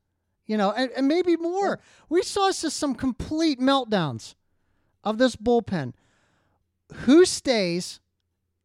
you 0.46 0.56
know 0.56 0.72
and, 0.72 0.90
and 0.96 1.08
maybe 1.08 1.36
more. 1.36 1.80
We 2.08 2.22
saw 2.22 2.50
just 2.50 2.76
some 2.76 2.94
complete 2.94 3.60
meltdowns 3.60 4.34
of 5.04 5.18
this 5.18 5.36
bullpen. 5.36 5.94
Who 6.92 7.24
stays 7.24 8.00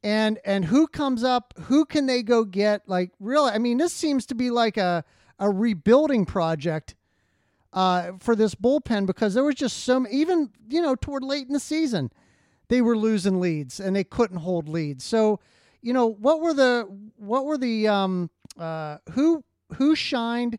and 0.04 0.40
and 0.46 0.66
who 0.66 0.88
comes 0.88 1.24
up 1.24 1.54
who 1.64 1.86
can 1.86 2.06
they 2.06 2.24
go 2.24 2.44
get? 2.44 2.88
Like 2.88 3.12
really 3.20 3.52
i 3.52 3.58
mean 3.58 3.78
this 3.78 3.94
seems 3.94 4.26
to 4.28 4.36
be 4.36 4.50
like 4.50 4.78
a 4.78 5.04
a 5.40 5.50
rebuilding 5.50 6.26
project 6.26 6.96
uh, 7.74 8.14
for 8.20 8.36
this 8.36 8.56
bullpen 8.56 9.06
because 9.06 9.34
there 9.34 9.44
was 9.44 9.56
just 9.56 9.84
some 9.84 10.08
even 10.10 10.50
you 10.70 10.82
know 10.82 10.96
toward 10.96 11.24
late 11.24 11.46
in 11.46 11.54
the 11.54 11.60
season 11.60 12.10
they 12.68 12.82
were 12.82 12.98
losing 12.98 13.40
leads 13.40 13.80
and 13.80 13.96
they 13.96 14.04
couldn't 14.04 14.38
hold 14.38 14.68
leads 14.68 15.04
so 15.04 15.40
you 15.82 15.94
know 15.94 16.08
what 16.08 16.42
were 16.42 16.54
the 16.54 16.88
what 17.18 17.46
were 17.46 17.58
the 17.58 17.88
um 17.88 18.30
uh 18.60 18.98
who 19.12 19.44
who 19.78 19.96
shined 19.96 20.58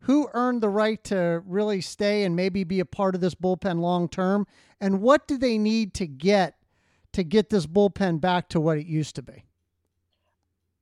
who 0.00 0.28
earned 0.34 0.60
the 0.60 0.68
right 0.68 1.02
to 1.02 1.42
really 1.46 1.80
stay 1.80 2.24
and 2.24 2.36
maybe 2.36 2.62
be 2.64 2.80
a 2.80 2.84
part 2.84 3.14
of 3.14 3.20
this 3.20 3.34
bullpen 3.34 3.80
long 3.80 4.08
term 4.08 4.46
and 4.80 5.00
what 5.00 5.26
do 5.26 5.36
they 5.38 5.58
need 5.58 5.94
to 5.94 6.06
get 6.06 6.54
to 7.12 7.24
get 7.24 7.50
this 7.50 7.66
bullpen 7.66 8.20
back 8.20 8.48
to 8.48 8.60
what 8.60 8.78
it 8.78 8.86
used 8.86 9.14
to 9.14 9.22
be 9.22 9.44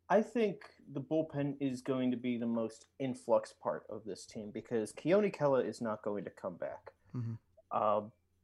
i 0.08 0.20
think 0.20 0.74
the 0.92 1.00
bullpen 1.00 1.54
is 1.60 1.80
going 1.80 2.10
to 2.10 2.16
be 2.16 2.36
the 2.36 2.46
most 2.46 2.86
influx 2.98 3.52
part 3.52 3.84
of 3.88 4.02
this 4.04 4.26
team 4.26 4.50
because 4.52 4.92
Keone 4.92 5.34
Kela 5.34 5.66
is 5.66 5.80
not 5.80 6.02
going 6.02 6.24
to 6.24 6.30
come 6.30 6.56
back. 6.56 6.92
Mm-hmm. 7.16 7.32
Uh, 7.70 8.02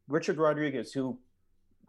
Richard 0.08 0.38
Rodriguez, 0.38 0.92
who 0.92 1.18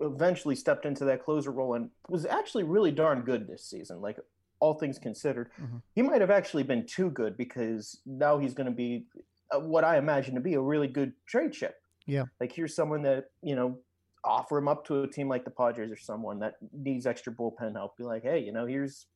eventually 0.02 0.56
stepped 0.56 0.86
into 0.86 1.06
that 1.06 1.24
closer 1.24 1.52
role 1.52 1.76
and 1.76 1.90
was 2.10 2.26
actually 2.26 2.64
really 2.64 2.92
darn 2.92 3.22
good 3.22 3.48
this 3.48 3.64
season. 3.64 4.02
Like 4.02 4.20
all 4.60 4.74
things 4.74 5.00
considered, 5.00 5.50
mm-hmm. 5.62 5.78
he 5.96 6.02
might 6.02 6.22
have 6.22 6.32
actually 6.32 6.64
been 6.64 6.86
too 6.86 7.10
good 7.10 7.38
because 7.38 8.00
now 8.06 8.38
he's 8.38 8.54
going 8.54 8.66
to 8.66 8.76
be 8.76 9.06
uh, 9.52 9.60
what 9.60 9.84
I 9.84 9.98
imagine 9.98 10.36
to 10.36 10.42
be 10.42 10.56
a 10.56 10.62
really 10.62 10.88
good 10.88 11.14
trade 11.26 11.54
chip. 11.54 11.76
Yeah. 12.06 12.26
Like 12.40 12.52
here's 12.52 12.76
someone 12.76 13.04
that, 13.04 13.32
you 13.42 13.56
know, 13.56 13.78
offer 14.24 14.58
him 14.58 14.68
up 14.68 14.86
to 14.86 15.04
a 15.04 15.08
team 15.08 15.28
like 15.28 15.46
the 15.46 15.52
Padres 15.52 15.92
or 15.92 15.98
someone 15.98 16.40
that 16.40 16.56
needs 16.74 17.06
extra 17.06 17.34
bullpen 17.34 17.74
help. 17.74 17.98
Be 17.98 18.04
like, 18.04 18.24
hey, 18.24 18.40
you 18.40 18.52
know, 18.52 18.66
here's 18.66 19.08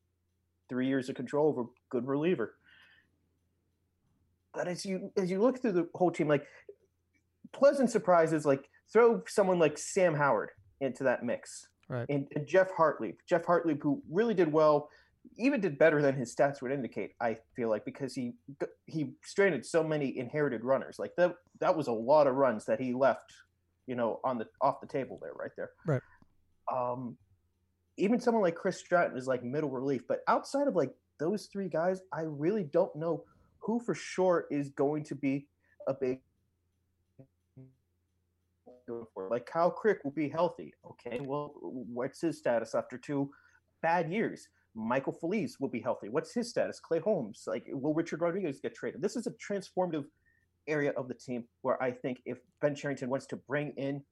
three 0.70 0.88
years 0.88 1.10
of 1.10 1.16
control 1.16 1.50
over 1.50 1.66
good 1.90 2.08
reliever. 2.08 2.56
But 4.54 4.68
as 4.68 4.86
you 4.86 5.12
as 5.18 5.30
you 5.30 5.42
look 5.42 5.62
through 5.62 5.74
the 5.74 5.90
whole 5.94 6.12
team, 6.12 6.28
like 6.28 6.46
pleasant 7.52 7.90
surprises, 7.90 8.46
like 8.46 8.70
throw 8.92 9.22
someone 9.28 9.60
like 9.60 9.78
Sam 9.78 10.16
Howard 10.16 10.52
into 10.82 11.04
that 11.04 11.24
mix. 11.24 11.68
Right. 11.88 12.06
And, 12.10 12.28
and 12.36 12.48
Geoff 12.48 12.70
Hartlieb, 12.78 13.16
Geoff 13.28 13.44
Hartlieb, 13.44 13.82
who 13.82 14.02
really 14.10 14.34
did 14.34 14.52
well, 14.52 14.90
even 15.38 15.62
did 15.62 15.78
better 15.78 16.02
than 16.02 16.16
his 16.16 16.36
stats 16.36 16.62
would 16.62 16.72
indicate. 16.72 17.14
I 17.22 17.38
feel 17.56 17.70
like 17.70 17.86
because 17.86 18.14
he 18.14 18.34
he 18.86 19.14
stranded 19.24 19.66
so 19.66 19.84
many 19.84 20.18
inherited 20.18 20.64
runners, 20.64 20.98
like 21.00 21.16
that 21.18 21.36
that 21.60 21.76
was 21.76 21.88
a 21.88 21.92
lot 21.92 22.28
of 22.28 22.36
runs 22.36 22.66
that 22.66 22.80
he 22.80 22.94
left, 22.94 23.34
you 23.88 23.96
know, 23.96 24.20
on 24.24 24.38
the 24.38 24.48
off 24.62 24.82
the 24.82 24.88
table 24.88 25.20
there, 25.22 25.34
right 25.34 25.52
there. 25.58 25.72
Right. 25.86 26.02
Um, 26.72 27.18
even 27.98 28.20
someone 28.20 28.44
like 28.44 28.56
Chris 28.56 28.78
Stratton 28.78 29.18
is 29.18 29.28
like 29.28 29.44
middle 29.44 29.70
relief, 29.70 30.02
but 30.08 30.20
outside 30.28 30.68
of 30.68 30.76
like 30.76 30.94
those 31.20 31.48
three 31.52 31.70
guys, 31.70 32.02
I 32.14 32.22
really 32.22 32.64
don't 32.64 32.96
know 32.96 33.24
who 33.60 33.80
for 33.80 33.96
sure 33.96 34.46
is 34.52 34.70
going 34.70 35.04
to 35.06 35.16
be 35.16 35.48
a 35.88 35.94
big 35.94 36.20
like 39.30 39.46
Kyle 39.46 39.72
Crick 39.72 40.04
will 40.04 40.12
be 40.12 40.30
healthy. 40.30 40.74
Okay, 40.86 41.20
well, 41.22 41.54
what's 41.62 42.22
his 42.22 42.38
status 42.38 42.76
after 42.76 42.98
two 42.98 43.32
bad 43.82 44.12
years? 44.12 44.48
Michael 44.76 45.14
Feliz 45.14 45.58
will 45.60 45.70
be 45.70 45.80
healthy. 45.80 46.10
What's 46.10 46.34
his 46.34 46.50
status? 46.50 46.80
Clay 46.80 47.00
Holmes. 47.00 47.44
Like, 47.48 47.66
will 47.72 47.94
Richard 47.94 48.22
Rodriguez 48.22 48.60
get 48.60 48.76
traded? 48.76 49.02
This 49.02 49.16
is 49.16 49.26
a 49.26 49.32
transformative 49.32 50.06
area 50.68 50.92
of 50.98 51.08
the 51.08 51.14
team 51.14 51.46
where 51.62 51.82
I 51.82 51.92
think 51.92 52.22
if 52.26 52.40
Ben 52.62 52.76
Cherington 52.76 53.10
wants 53.10 53.26
to 53.28 53.38
bring 53.38 53.72
in, 53.78 54.04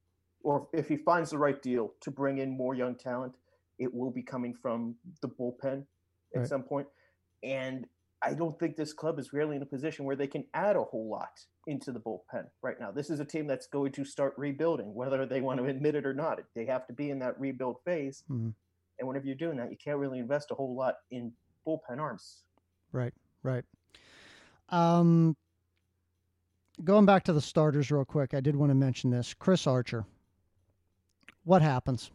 or 0.42 0.68
if 0.72 0.88
he 0.88 0.96
finds 0.96 1.30
the 1.30 1.38
right 1.38 1.60
deal 1.62 1.92
to 2.00 2.10
bring 2.10 2.38
in 2.38 2.56
more 2.56 2.74
young 2.74 2.94
talent, 2.94 3.36
it 3.78 3.92
will 3.92 4.10
be 4.10 4.22
coming 4.22 4.54
from 4.54 4.94
the 5.20 5.28
bullpen 5.28 5.84
at 6.34 6.38
right. 6.38 6.48
some 6.48 6.62
point. 6.62 6.86
And 7.42 7.86
I 8.24 8.34
don't 8.34 8.58
think 8.58 8.76
this 8.76 8.92
club 8.92 9.18
is 9.18 9.32
really 9.32 9.56
in 9.56 9.62
a 9.62 9.66
position 9.66 10.04
where 10.04 10.16
they 10.16 10.26
can 10.26 10.44
add 10.54 10.76
a 10.76 10.82
whole 10.82 11.08
lot 11.10 11.40
into 11.66 11.92
the 11.92 12.00
bullpen 12.00 12.46
right 12.62 12.76
now. 12.80 12.90
This 12.90 13.10
is 13.10 13.20
a 13.20 13.24
team 13.24 13.46
that's 13.46 13.66
going 13.66 13.92
to 13.92 14.04
start 14.04 14.34
rebuilding, 14.36 14.94
whether 14.94 15.26
they 15.26 15.40
want 15.40 15.60
to 15.60 15.66
admit 15.66 15.94
it 15.94 16.06
or 16.06 16.14
not. 16.14 16.40
They 16.54 16.66
have 16.66 16.86
to 16.86 16.92
be 16.92 17.10
in 17.10 17.18
that 17.20 17.38
rebuild 17.38 17.76
phase. 17.84 18.22
Mm-hmm. 18.30 18.50
And 18.98 19.08
whenever 19.08 19.26
you're 19.26 19.34
doing 19.34 19.56
that, 19.58 19.70
you 19.70 19.76
can't 19.76 19.98
really 19.98 20.18
invest 20.18 20.50
a 20.50 20.54
whole 20.54 20.74
lot 20.74 20.94
in 21.10 21.32
bullpen 21.66 21.98
arms. 21.98 22.44
Right, 22.92 23.12
right. 23.42 23.64
Um, 24.70 25.36
going 26.82 27.06
back 27.06 27.24
to 27.24 27.32
the 27.32 27.40
starters 27.40 27.90
real 27.90 28.04
quick, 28.04 28.34
I 28.34 28.40
did 28.40 28.56
want 28.56 28.70
to 28.70 28.74
mention 28.74 29.10
this. 29.10 29.34
Chris 29.34 29.66
Archer. 29.66 30.04
What 31.44 31.60
happens? 31.60 32.10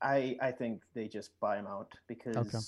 I 0.00 0.36
I 0.40 0.52
think 0.52 0.82
they 0.94 1.08
just 1.08 1.30
buy 1.40 1.58
him 1.58 1.66
out 1.66 1.92
because 2.06 2.36
okay. 2.36 2.58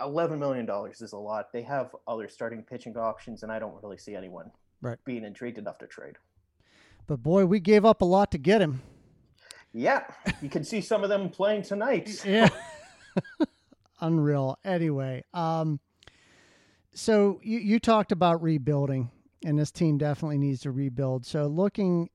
Eleven 0.00 0.38
million 0.38 0.66
dollars 0.66 1.00
is 1.00 1.12
a 1.12 1.18
lot. 1.18 1.52
They 1.52 1.62
have 1.62 1.94
other 2.06 2.28
starting 2.28 2.62
pitching 2.62 2.96
options, 2.96 3.42
and 3.42 3.52
I 3.52 3.58
don't 3.58 3.80
really 3.82 3.98
see 3.98 4.14
anyone 4.14 4.50
right. 4.80 4.98
being 5.04 5.24
intrigued 5.24 5.58
enough 5.58 5.78
to 5.78 5.86
trade. 5.86 6.16
But 7.06 7.22
boy, 7.22 7.46
we 7.46 7.60
gave 7.60 7.84
up 7.84 8.02
a 8.02 8.04
lot 8.04 8.30
to 8.32 8.38
get 8.38 8.60
him. 8.60 8.82
Yeah, 9.72 10.04
you 10.40 10.48
can 10.48 10.64
see 10.64 10.80
some 10.80 11.02
of 11.02 11.10
them 11.10 11.28
playing 11.28 11.62
tonight. 11.62 12.22
yeah, 12.26 12.48
unreal. 14.00 14.58
Anyway, 14.64 15.24
um, 15.34 15.80
so 16.94 17.40
you 17.42 17.58
you 17.58 17.78
talked 17.78 18.12
about 18.12 18.42
rebuilding, 18.42 19.10
and 19.44 19.58
this 19.58 19.70
team 19.70 19.98
definitely 19.98 20.38
needs 20.38 20.62
to 20.62 20.70
rebuild. 20.70 21.26
So 21.26 21.46
looking 21.46 22.10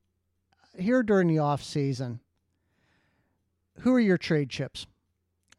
here 0.77 1.03
during 1.03 1.27
the 1.27 1.39
off 1.39 1.61
season 1.63 2.21
who 3.79 3.93
are 3.93 3.99
your 3.99 4.17
trade 4.17 4.49
chips? 4.49 4.85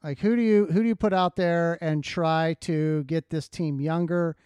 Like 0.03 0.19
who 0.19 0.35
do 0.35 0.43
you 0.43 0.67
who 0.67 0.83
do 0.83 0.89
you 0.89 0.97
put 0.97 1.13
out 1.13 1.37
there 1.37 1.79
and 1.81 2.03
try 2.03 2.55
to 2.63 3.05
get 3.05 3.31
this 3.31 3.49
team 3.49 3.81
younger, 3.81 4.37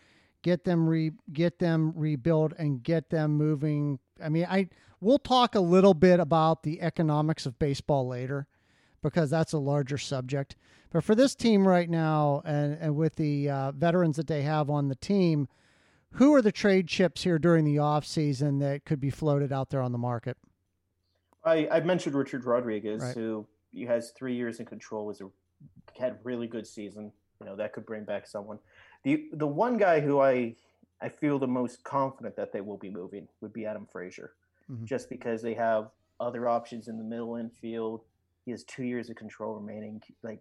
get 0.42 0.64
them 0.64 0.88
re 0.88 1.12
get 1.32 1.58
them 1.58 1.92
rebuild 1.96 2.54
and 2.58 2.82
get 2.82 3.10
them 3.10 3.32
moving? 3.32 3.98
I 4.22 4.28
mean, 4.28 4.46
I 4.48 4.68
we'll 5.00 5.18
talk 5.18 5.54
a 5.54 5.60
little 5.60 5.94
bit 5.94 6.20
about 6.20 6.62
the 6.62 6.82
economics 6.82 7.46
of 7.46 7.58
baseball 7.58 8.06
later 8.06 8.46
because 9.02 9.30
that's 9.30 9.52
a 9.52 9.58
larger 9.58 9.98
subject. 9.98 10.56
But 10.90 11.04
for 11.04 11.14
this 11.14 11.34
team 11.34 11.66
right 11.66 11.88
now, 11.88 12.42
and, 12.44 12.76
and 12.80 12.96
with 12.96 13.16
the 13.16 13.50
uh, 13.50 13.72
veterans 13.72 14.16
that 14.16 14.26
they 14.26 14.42
have 14.42 14.70
on 14.70 14.88
the 14.88 14.94
team, 14.94 15.48
who 16.12 16.34
are 16.34 16.42
the 16.42 16.52
trade 16.52 16.88
chips 16.88 17.22
here 17.22 17.38
during 17.38 17.64
the 17.64 17.78
off 17.78 18.06
season 18.06 18.58
that 18.60 18.84
could 18.84 19.00
be 19.00 19.10
floated 19.10 19.52
out 19.52 19.70
there 19.70 19.82
on 19.82 19.92
the 19.92 19.98
market? 19.98 20.36
I, 21.44 21.68
I 21.70 21.80
mentioned 21.80 22.14
Richard 22.14 22.44
Rodriguez, 22.44 23.02
right. 23.02 23.14
who 23.14 23.46
he 23.72 23.84
has 23.84 24.10
three 24.10 24.34
years 24.34 24.58
in 24.58 24.66
control. 24.66 25.06
Was 25.06 25.20
a 25.20 25.28
had 25.98 26.12
a 26.12 26.16
really 26.24 26.46
good 26.46 26.66
season. 26.66 27.12
You 27.40 27.46
know 27.46 27.56
that 27.56 27.72
could 27.72 27.86
bring 27.86 28.04
back 28.04 28.26
someone. 28.26 28.58
The 29.04 29.28
the 29.32 29.46
one 29.46 29.76
guy 29.76 30.00
who 30.00 30.20
I 30.20 30.54
I 31.00 31.08
feel 31.08 31.38
the 31.38 31.46
most 31.46 31.84
confident 31.84 32.36
that 32.36 32.52
they 32.52 32.60
will 32.60 32.78
be 32.78 32.90
moving 32.90 33.28
would 33.40 33.52
be 33.52 33.66
Adam 33.66 33.86
Frazier, 33.90 34.32
mm-hmm. 34.70 34.84
just 34.84 35.10
because 35.10 35.42
they 35.42 35.54
have 35.54 35.90
other 36.20 36.48
options 36.48 36.88
in 36.88 36.96
the 36.96 37.04
middle 37.04 37.36
infield. 37.36 38.02
He 38.44 38.50
has 38.52 38.64
two 38.64 38.84
years 38.84 39.10
of 39.10 39.16
control 39.16 39.54
remaining. 39.54 40.00
Like 40.22 40.40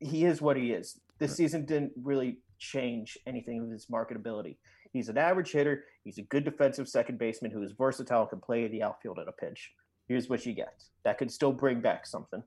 he 0.00 0.24
is 0.24 0.42
what 0.42 0.56
he 0.56 0.72
is. 0.72 0.98
This 1.18 1.30
right. 1.30 1.36
season 1.36 1.64
didn't 1.64 1.92
really 2.02 2.38
change 2.58 3.18
anything 3.26 3.62
of 3.62 3.70
his 3.70 3.86
marketability. 3.86 4.56
He's 4.92 5.08
an 5.08 5.18
average 5.18 5.52
hitter. 5.52 5.84
He's 6.04 6.18
a 6.18 6.22
good 6.22 6.44
defensive 6.44 6.88
second 6.88 7.18
baseman 7.18 7.50
who 7.50 7.62
is 7.62 7.72
versatile, 7.72 8.22
and 8.22 8.30
can 8.30 8.40
play 8.40 8.66
the 8.66 8.82
outfield 8.82 9.18
at 9.18 9.28
a 9.28 9.32
pinch. 9.32 9.72
Here's 10.08 10.28
what 10.28 10.46
you 10.46 10.54
get. 10.54 10.82
That 11.04 11.18
could 11.18 11.30
still 11.30 11.52
bring 11.52 11.80
back 11.80 12.06
something. 12.06 12.42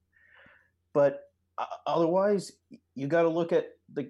But 0.94 1.29
Uh, 1.60 1.66
otherwise, 1.86 2.54
you 2.96 3.08
got 3.08 3.24
to 3.24 3.30
look 3.30 3.52
at 3.52 3.68
the 3.94 4.10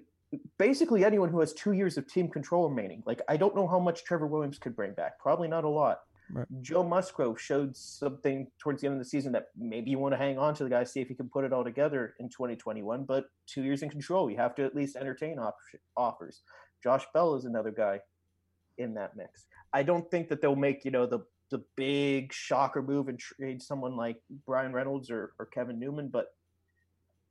basically 0.58 1.04
anyone 1.04 1.28
who 1.28 1.40
has 1.40 1.52
two 1.52 1.72
years 1.72 1.98
of 1.98 2.06
team 2.06 2.28
control 2.28 2.68
remaining. 2.68 3.02
Like 3.04 3.20
I 3.28 3.36
don't 3.36 3.54
know 3.54 3.66
how 3.66 3.80
much 3.80 4.04
Trevor 4.04 4.26
Williams 4.26 4.58
could 4.58 4.76
bring 4.76 4.92
back. 4.92 5.18
Probably 5.18 5.48
not 5.48 5.64
a 5.64 5.68
lot. 5.68 6.00
Right. 6.32 6.46
Joe 6.60 6.84
Musgrove 6.84 7.40
showed 7.40 7.76
something 7.76 8.46
towards 8.60 8.80
the 8.82 8.86
end 8.86 8.94
of 8.94 9.00
the 9.00 9.08
season 9.08 9.32
that 9.32 9.48
maybe 9.58 9.90
you 9.90 9.98
want 9.98 10.14
to 10.14 10.18
hang 10.18 10.38
on 10.38 10.54
to 10.54 10.64
the 10.64 10.70
guy, 10.70 10.84
see 10.84 11.00
if 11.00 11.08
he 11.08 11.14
can 11.14 11.28
put 11.28 11.44
it 11.44 11.52
all 11.52 11.64
together 11.64 12.14
in 12.20 12.28
2021. 12.28 13.04
But 13.04 13.24
two 13.48 13.64
years 13.64 13.82
in 13.82 13.90
control, 13.90 14.30
you 14.30 14.36
have 14.36 14.54
to 14.54 14.64
at 14.64 14.76
least 14.76 14.94
entertain 14.94 15.40
op- 15.40 15.58
offers. 15.96 16.42
Josh 16.82 17.04
Bell 17.12 17.34
is 17.34 17.46
another 17.46 17.72
guy 17.72 17.98
in 18.78 18.94
that 18.94 19.16
mix. 19.16 19.46
I 19.72 19.82
don't 19.82 20.08
think 20.08 20.28
that 20.28 20.40
they'll 20.40 20.54
make 20.54 20.84
you 20.84 20.92
know 20.92 21.06
the 21.06 21.20
the 21.50 21.64
big 21.76 22.32
shocker 22.32 22.80
move 22.80 23.08
and 23.08 23.18
trade 23.18 23.60
someone 23.60 23.96
like 23.96 24.18
Bryan 24.46 24.72
Reynolds 24.72 25.10
or, 25.10 25.32
or 25.38 25.46
Kevin 25.46 25.80
Newman, 25.80 26.08
but 26.08 26.26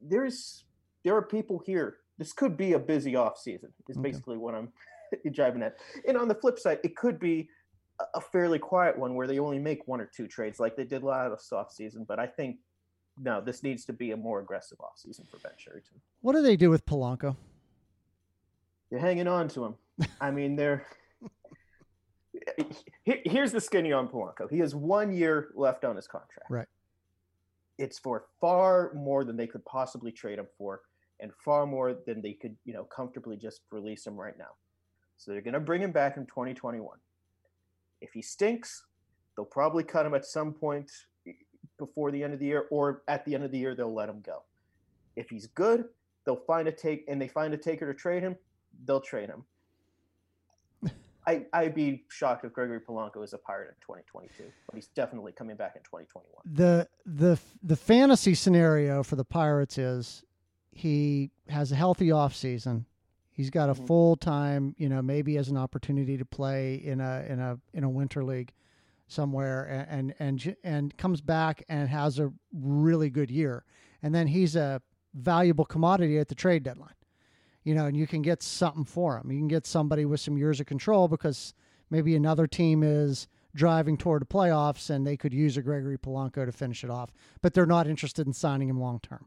there's 0.01 0.65
there 1.03 1.15
are 1.15 1.22
people 1.22 1.62
here. 1.65 1.98
This 2.18 2.34
could 2.34 2.58
be 2.58 2.74
a 2.74 2.79
busy 2.79 3.15
off 3.15 3.38
season. 3.38 3.72
Is 3.88 3.98
okay. 3.98 4.10
basically 4.10 4.38
what 4.38 4.56
I'm 4.56 4.70
driving 5.34 5.63
at. 5.63 5.77
And 6.08 6.18
on 6.18 6.27
the 6.27 6.36
flip 6.36 6.60
side, 6.60 6.79
it 6.84 6.96
could 6.96 7.20
be 7.20 7.50
a 8.13 8.22
fairly 8.22 8.60
quiet 8.60 8.98
one 8.98 9.15
where 9.15 9.27
they 9.27 9.39
only 9.39 9.60
make 9.60 9.88
one 9.88 10.00
or 10.00 10.10
two 10.13 10.27
trades 10.27 10.60
like 10.60 10.75
they 10.75 10.86
did 10.86 11.03
last 11.03 11.51
off 11.51 11.72
season. 11.72 12.06
But 12.08 12.20
I 12.20 12.27
think 12.27 12.58
no, 13.22 13.41
this 13.41 13.63
needs 13.63 13.86
to 13.86 13.94
be 13.94 14.12
a 14.12 14.18
more 14.18 14.39
aggressive 14.39 14.79
off 14.79 14.98
season 14.98 15.25
for 15.29 15.38
Ben 15.39 15.51
Cherington. 15.58 16.00
What 16.22 16.34
do 16.34 16.41
they 16.41 16.56
do 16.56 16.70
with 16.70 16.86
Polanco? 16.86 17.36
They're 18.89 19.00
hanging 19.00 19.27
on 19.27 19.50
to 19.50 19.65
him. 19.65 19.75
I 20.22 20.32
mean, 20.32 20.56
they're. 20.56 20.86
Here's 23.03 23.51
the 23.51 23.60
skinny 23.60 23.91
on 23.91 24.08
Polanco. 24.08 24.50
He 24.50 24.60
has 24.60 24.74
one 24.74 25.12
year 25.12 25.50
left 25.56 25.84
on 25.84 25.96
his 25.96 26.08
contract. 26.08 26.50
Right. 26.50 26.68
It's 27.79 27.98
for 27.98 28.25
far 28.41 28.91
more 28.93 29.24
than 29.24 29.38
they 29.38 29.48
could 29.48 29.63
possibly 29.63 30.12
trade 30.12 30.38
him 30.38 30.48
for, 30.57 30.81
and 31.21 31.31
far 31.45 31.65
more 31.65 31.95
than 32.05 32.21
they 32.21 32.33
could, 32.33 32.55
you 32.65 32.74
know, 32.74 32.83
comfortably 32.83 33.38
just 33.38 33.62
release 33.71 34.05
him 34.05 34.19
right 34.19 34.38
now. 34.38 34.51
So 35.15 35.31
they're 35.31 35.41
going 35.41 35.53
to 35.53 35.62
bring 35.62 35.81
him 35.81 35.93
back 35.93 36.17
in 36.17 36.25
2021. 36.25 36.98
If 38.01 38.12
he 38.12 38.21
stinks, 38.21 38.86
they'll 39.36 39.45
probably 39.45 39.83
cut 39.83 40.05
him 40.05 40.13
at 40.13 40.25
some 40.25 40.53
point 40.53 40.91
eh, 41.25 41.31
before 41.77 42.12
the 42.12 42.21
end 42.21 42.33
of 42.33 42.39
the 42.39 42.45
year, 42.45 42.67
or 42.69 43.01
at 43.07 43.24
the 43.24 43.33
end 43.33 43.45
of 43.45 43.51
the 43.51 43.57
year 43.57 43.75
they'll 43.75 43.93
let 43.93 44.09
him 44.09 44.21
go. 44.25 44.43
If 45.15 45.29
he's 45.29 45.48
good, 45.48 45.86
they'll 46.25 46.43
find 46.45 46.67
a 46.67 46.74
take, 46.74 47.05
and 47.07 47.21
they 47.21 47.29
find 47.29 47.53
a 47.53 47.57
taker 47.57 47.91
to 47.91 47.98
trade 47.98 48.24
him, 48.24 48.36
they'll 48.86 49.01
trade 49.01 49.29
him. 49.29 49.45
I, 51.27 51.45
I'd 51.53 51.75
be 51.75 52.05
shocked 52.09 52.45
if 52.45 52.53
Gregory 52.53 52.79
Polanco 52.79 53.23
is 53.23 53.33
a 53.33 53.38
pirate 53.38 53.69
in 53.69 53.75
2022, 53.81 54.51
but 54.65 54.75
he's 54.75 54.88
definitely 54.88 55.31
coming 55.31 55.55
back 55.55 55.75
in 55.75 55.81
2021. 55.83 56.25
The 56.45 56.88
the 57.05 57.39
the 57.61 57.75
fantasy 57.75 58.33
scenario 58.33 59.03
for 59.03 59.15
the 59.15 59.25
Pirates 59.25 59.77
is 59.77 60.23
he 60.71 61.31
has 61.49 61.71
a 61.71 61.75
healthy 61.75 62.11
off 62.11 62.35
season. 62.35 62.85
He's 63.31 63.49
got 63.49 63.69
a 63.69 63.73
mm-hmm. 63.73 63.85
full 63.85 64.15
time, 64.15 64.75
you 64.77 64.89
know, 64.89 65.01
maybe 65.01 65.38
as 65.38 65.49
an 65.49 65.57
opportunity 65.57 66.17
to 66.17 66.25
play 66.25 66.75
in 66.75 66.99
a 67.01 67.25
in 67.27 67.39
a 67.39 67.59
in 67.73 67.83
a 67.83 67.89
winter 67.89 68.23
league 68.23 68.53
somewhere 69.07 69.88
and 69.89 70.13
and 70.19 70.43
and, 70.45 70.55
and 70.63 70.97
comes 70.97 71.21
back 71.21 71.63
and 71.69 71.89
has 71.89 72.19
a 72.19 72.31
really 72.53 73.09
good 73.09 73.29
year. 73.29 73.65
And 74.01 74.15
then 74.15 74.27
he's 74.27 74.55
a 74.55 74.81
valuable 75.13 75.65
commodity 75.65 76.17
at 76.17 76.27
the 76.27 76.35
trade 76.35 76.63
deadline. 76.63 76.93
You 77.63 77.75
know, 77.75 77.85
and 77.85 77.95
you 77.95 78.07
can 78.07 78.21
get 78.21 78.41
something 78.41 78.85
for 78.85 79.17
him. 79.17 79.31
You 79.31 79.37
can 79.37 79.47
get 79.47 79.65
somebody 79.65 80.05
with 80.05 80.19
some 80.19 80.37
years 80.37 80.59
of 80.59 80.65
control 80.65 81.07
because 81.07 81.53
maybe 81.89 82.15
another 82.15 82.47
team 82.47 82.83
is 82.83 83.27
driving 83.55 83.97
toward 83.97 84.21
the 84.21 84.25
playoffs 84.25 84.89
and 84.89 85.05
they 85.05 85.17
could 85.17 85.33
use 85.33 85.57
a 85.57 85.61
Gregory 85.61 85.97
Polanco 85.97 86.45
to 86.45 86.51
finish 86.51 86.83
it 86.83 86.89
off, 86.89 87.11
but 87.41 87.53
they're 87.53 87.65
not 87.65 87.87
interested 87.87 88.27
in 88.27 88.33
signing 88.33 88.69
him 88.69 88.79
long 88.79 88.99
term. 88.99 89.25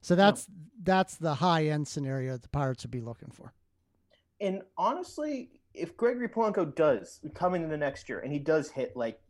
So 0.00 0.14
that's 0.14 0.48
no. 0.48 0.54
that's 0.82 1.16
the 1.16 1.34
high 1.34 1.66
end 1.66 1.88
scenario 1.88 2.32
that 2.32 2.42
the 2.42 2.48
Pirates 2.48 2.84
would 2.84 2.90
be 2.90 3.00
looking 3.00 3.30
for. 3.30 3.52
And 4.40 4.62
honestly, 4.76 5.50
if 5.72 5.96
Gregory 5.96 6.28
Polanco 6.28 6.74
does 6.74 7.20
come 7.34 7.54
in 7.54 7.68
the 7.68 7.76
next 7.76 8.08
year 8.08 8.18
and 8.18 8.32
he 8.32 8.38
does 8.38 8.70
hit 8.70 8.96
like 8.96 9.20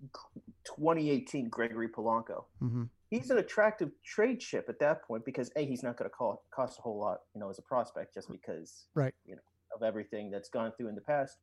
2018 0.64 1.48
Gregory 1.50 1.88
Polanco, 1.88 2.44
mm-hmm. 2.62 2.84
He's 3.12 3.30
an 3.30 3.38
attractive 3.38 3.90
trade 4.02 4.40
chip 4.40 4.66
at 4.68 4.78
that 4.80 5.04
point 5.04 5.24
because 5.24 5.52
a 5.56 5.64
he's 5.64 5.82
not 5.82 5.96
going 5.96 6.10
to 6.10 6.36
cost 6.50 6.78
a 6.78 6.82
whole 6.82 6.98
lot, 6.98 7.18
you 7.34 7.40
know, 7.40 7.50
as 7.50 7.58
a 7.58 7.62
prospect 7.62 8.14
just 8.14 8.30
because 8.30 8.86
right 8.94 9.14
you 9.24 9.36
know 9.36 9.42
of 9.74 9.82
everything 9.82 10.30
that's 10.30 10.48
gone 10.48 10.72
through 10.76 10.88
in 10.88 10.94
the 10.94 11.00
past. 11.00 11.38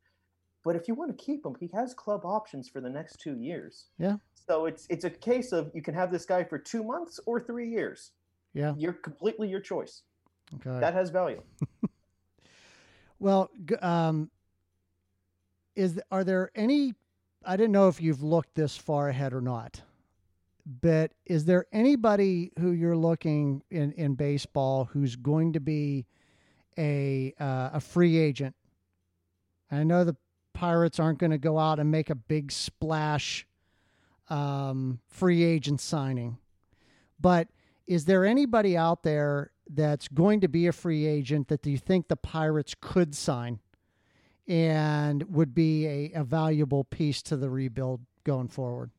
But 0.66 0.76
if 0.76 0.88
you 0.88 0.94
want 0.94 1.18
to 1.18 1.24
keep 1.24 1.46
him, 1.46 1.56
he 1.60 1.70
has 1.74 1.94
club 1.94 2.26
options 2.26 2.68
for 2.68 2.82
the 2.82 2.90
next 2.90 3.22
two 3.22 3.38
years. 3.38 3.86
Yeah. 3.98 4.18
So 4.48 4.66
it's 4.66 4.88
it's 4.90 5.06
a 5.06 5.10
case 5.10 5.52
of 5.52 5.72
you 5.74 5.82
can 5.82 5.94
have 5.94 6.12
this 6.12 6.26
guy 6.26 6.44
for 6.44 6.58
two 6.58 6.84
months 6.84 7.20
or 7.26 7.40
three 7.40 7.70
years. 7.70 8.12
Yeah. 8.54 8.74
You're 8.78 8.94
completely 8.94 9.48
your 9.48 9.62
choice. 9.62 10.02
Okay. 10.56 10.80
That 10.80 10.96
has 10.96 11.12
value. 11.12 11.44
well, 13.20 13.52
um, 13.82 14.32
is 15.76 16.02
are 16.12 16.24
there 16.24 16.52
any? 16.56 16.96
I 17.46 17.56
didn't 17.56 17.72
know 17.72 17.88
if 17.88 18.02
you've 18.02 18.24
looked 18.24 18.56
this 18.56 18.76
far 18.76 19.08
ahead 19.08 19.34
or 19.34 19.40
not, 19.40 19.82
but 20.66 21.12
is 21.26 21.46
there 21.46 21.66
anybody 21.72 22.52
who 22.60 22.72
you're 22.72 22.98
looking 22.98 23.64
in 23.70 23.92
in 23.94 24.16
baseball 24.16 24.86
who's 24.86 25.16
going 25.16 25.54
to 25.54 25.60
be 25.60 26.06
a 26.78 27.34
uh, 27.40 27.72
a 27.74 27.80
free 27.80 28.18
agent? 28.18 28.56
I 29.72 29.84
know 29.84 30.04
the 30.04 30.16
Pirates 30.54 31.00
aren't 31.00 31.20
going 31.20 31.32
to 31.32 31.38
go 31.38 31.58
out 31.58 31.80
and 31.80 31.90
make 31.90 32.10
a 32.10 32.16
big 32.16 32.52
splash 32.52 33.48
um, 34.30 35.00
free 35.08 35.44
agent 35.44 35.82
signing, 35.82 36.38
but 37.20 37.48
is 37.88 38.06
there 38.06 38.26
anybody 38.26 38.78
out 38.78 39.04
there 39.04 39.52
that's 39.68 40.08
going 40.08 40.42
to 40.42 40.48
be 40.48 40.68
a 40.68 40.72
free 40.72 41.06
agent 41.06 41.48
that 41.48 41.66
you 41.66 41.78
think 41.78 42.08
the 42.08 42.16
Pirates 42.16 42.76
could 42.80 43.16
sign 43.16 43.60
and 44.48 45.24
would 45.34 45.54
be 45.54 45.88
a, 45.88 46.12
a 46.16 46.24
valuable 46.24 46.84
piece 46.84 47.22
to 47.24 47.38
the 47.38 47.50
rebuild 47.50 48.02
going 48.24 48.48
forward? 48.48 48.92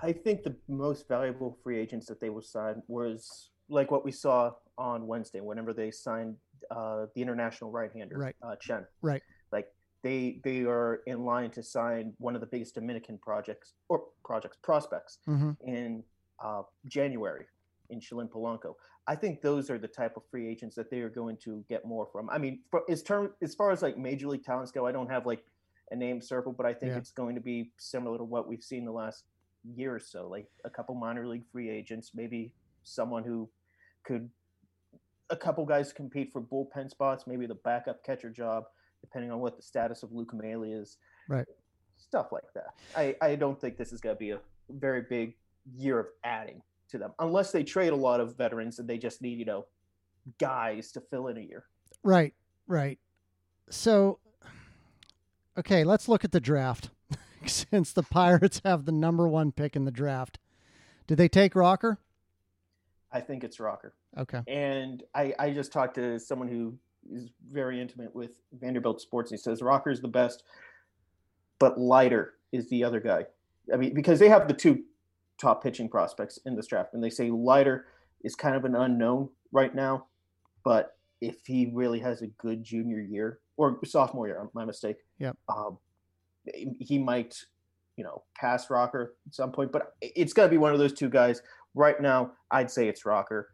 I 0.00 0.12
think 0.12 0.42
the 0.42 0.56
most 0.68 1.08
valuable 1.08 1.58
free 1.62 1.78
agents 1.78 2.06
that 2.06 2.20
they 2.20 2.30
will 2.30 2.42
sign 2.42 2.82
was 2.88 3.50
like 3.68 3.90
what 3.90 4.04
we 4.04 4.12
saw 4.12 4.52
on 4.78 5.06
Wednesday, 5.06 5.40
whenever 5.40 5.72
they 5.72 5.90
signed 5.90 6.36
uh, 6.70 7.06
the 7.14 7.22
international 7.22 7.70
right-hander, 7.70 8.16
right. 8.16 8.36
Uh, 8.42 8.56
Chen. 8.56 8.86
Right. 9.02 9.22
Like 9.52 9.68
they 10.02 10.40
they 10.44 10.62
are 10.62 11.02
in 11.06 11.24
line 11.24 11.50
to 11.50 11.62
sign 11.62 12.14
one 12.18 12.34
of 12.34 12.40
the 12.40 12.46
biggest 12.46 12.74
Dominican 12.74 13.18
projects 13.18 13.74
or 13.88 14.04
projects 14.24 14.56
prospects 14.62 15.18
mm-hmm. 15.28 15.52
in 15.64 16.02
uh, 16.42 16.62
January 16.86 17.46
in 17.90 18.00
Shalin 18.00 18.28
Polanco. 18.28 18.74
I 19.06 19.16
think 19.16 19.42
those 19.42 19.68
are 19.68 19.78
the 19.78 19.88
type 19.88 20.16
of 20.16 20.22
free 20.30 20.48
agents 20.48 20.76
that 20.76 20.90
they 20.90 21.00
are 21.00 21.10
going 21.10 21.36
to 21.44 21.64
get 21.68 21.84
more 21.84 22.08
from. 22.12 22.30
I 22.30 22.38
mean, 22.38 22.60
for, 22.70 22.82
as 22.88 23.02
term 23.02 23.32
as 23.42 23.54
far 23.54 23.70
as 23.70 23.82
like 23.82 23.98
major 23.98 24.28
league 24.28 24.44
talents 24.44 24.72
go, 24.72 24.86
I 24.86 24.92
don't 24.92 25.10
have 25.10 25.26
like 25.26 25.44
a 25.90 25.96
name 25.96 26.20
circle, 26.20 26.52
but 26.52 26.66
I 26.66 26.72
think 26.72 26.92
yeah. 26.92 26.98
it's 26.98 27.10
going 27.10 27.34
to 27.34 27.40
be 27.40 27.72
similar 27.78 28.16
to 28.18 28.24
what 28.24 28.48
we've 28.48 28.62
seen 28.62 28.84
the 28.84 28.92
last 28.92 29.24
year 29.64 29.94
or 29.94 30.00
so, 30.00 30.28
like 30.28 30.46
a 30.64 30.70
couple 30.70 30.94
minor 30.94 31.26
league 31.26 31.44
free 31.50 31.70
agents, 31.70 32.12
maybe 32.14 32.52
someone 32.82 33.24
who 33.24 33.48
could 34.04 34.28
a 35.30 35.36
couple 35.36 35.64
guys 35.64 35.92
compete 35.92 36.32
for 36.32 36.42
bullpen 36.42 36.90
spots, 36.90 37.24
maybe 37.26 37.46
the 37.46 37.54
backup 37.54 38.04
catcher 38.04 38.30
job, 38.30 38.64
depending 39.00 39.30
on 39.30 39.40
what 39.40 39.56
the 39.56 39.62
status 39.62 40.02
of 40.02 40.12
Luke 40.12 40.34
Maile 40.34 40.62
is. 40.64 40.98
Right. 41.28 41.46
Stuff 41.96 42.32
like 42.32 42.52
that. 42.54 42.74
I, 42.96 43.16
I 43.22 43.36
don't 43.36 43.58
think 43.58 43.78
this 43.78 43.92
is 43.92 44.00
going 44.00 44.14
to 44.14 44.18
be 44.18 44.30
a 44.30 44.40
very 44.68 45.02
big 45.08 45.34
year 45.76 45.98
of 45.98 46.06
adding 46.24 46.62
to 46.92 46.98
them 46.98 47.12
unless 47.18 47.50
they 47.52 47.62
trade 47.62 47.92
a 47.92 47.96
lot 47.96 48.20
of 48.20 48.36
veterans 48.36 48.78
and 48.78 48.88
they 48.88 48.98
just 48.98 49.22
need 49.22 49.38
you 49.38 49.44
know 49.44 49.64
guys 50.38 50.92
to 50.92 51.00
fill 51.00 51.28
in 51.28 51.38
a 51.38 51.40
year 51.40 51.64
right 52.02 52.34
right 52.66 52.98
so 53.70 54.18
okay 55.58 55.84
let's 55.84 56.08
look 56.08 56.24
at 56.24 56.32
the 56.32 56.40
draft 56.40 56.90
since 57.70 57.92
the 57.92 58.02
pirates 58.02 58.60
have 58.64 58.84
the 58.84 58.92
number 58.92 59.28
one 59.28 59.52
pick 59.52 59.76
in 59.76 59.84
the 59.84 59.90
draft 59.90 60.38
did 61.06 61.18
they 61.18 61.28
take 61.28 61.54
rocker 61.54 61.98
i 63.12 63.20
think 63.20 63.44
it's 63.44 63.60
rocker 63.60 63.94
okay 64.16 64.40
and 64.46 65.02
i 65.14 65.34
i 65.38 65.50
just 65.50 65.72
talked 65.72 65.94
to 65.94 66.18
someone 66.18 66.48
who 66.48 66.74
is 67.10 67.30
very 67.50 67.80
intimate 67.80 68.14
with 68.14 68.36
vanderbilt 68.52 69.00
sports 69.00 69.30
And 69.30 69.38
he 69.38 69.42
says 69.42 69.62
rocker 69.62 69.90
is 69.90 70.00
the 70.00 70.08
best 70.08 70.44
but 71.58 71.78
Leiter 71.78 72.34
is 72.52 72.68
the 72.68 72.84
other 72.84 73.00
guy 73.00 73.26
i 73.72 73.76
mean 73.76 73.94
because 73.94 74.18
they 74.18 74.28
have 74.28 74.48
the 74.48 74.54
two 74.54 74.84
top 75.42 75.62
pitching 75.62 75.88
prospects 75.88 76.38
in 76.46 76.54
this 76.54 76.68
draft. 76.68 76.94
And 76.94 77.02
they 77.02 77.10
say 77.10 77.30
Leiter 77.30 77.86
is 78.22 78.34
kind 78.36 78.54
of 78.54 78.64
an 78.64 78.76
unknown 78.76 79.28
right 79.50 79.74
now, 79.74 80.06
but 80.64 80.96
if 81.20 81.44
he 81.44 81.70
really 81.74 81.98
has 81.98 82.22
a 82.22 82.28
good 82.28 82.62
junior 82.62 83.00
year 83.00 83.40
or 83.56 83.78
sophomore 83.84 84.28
year, 84.28 84.48
my 84.54 84.64
mistake. 84.64 84.98
Yeah. 85.18 85.32
Um, 85.48 85.78
he 86.78 86.98
might, 86.98 87.36
you 87.96 88.04
know, 88.04 88.22
pass 88.36 88.70
Rocker 88.70 89.14
at 89.26 89.34
some 89.34 89.52
point, 89.52 89.72
but 89.72 89.94
it's 90.00 90.32
got 90.32 90.44
to 90.44 90.48
be 90.48 90.58
one 90.58 90.72
of 90.72 90.78
those 90.78 90.92
two 90.92 91.08
guys. 91.08 91.42
Right 91.74 92.00
now, 92.00 92.32
I'd 92.50 92.70
say 92.70 92.88
it's 92.88 93.06
Rocker. 93.06 93.48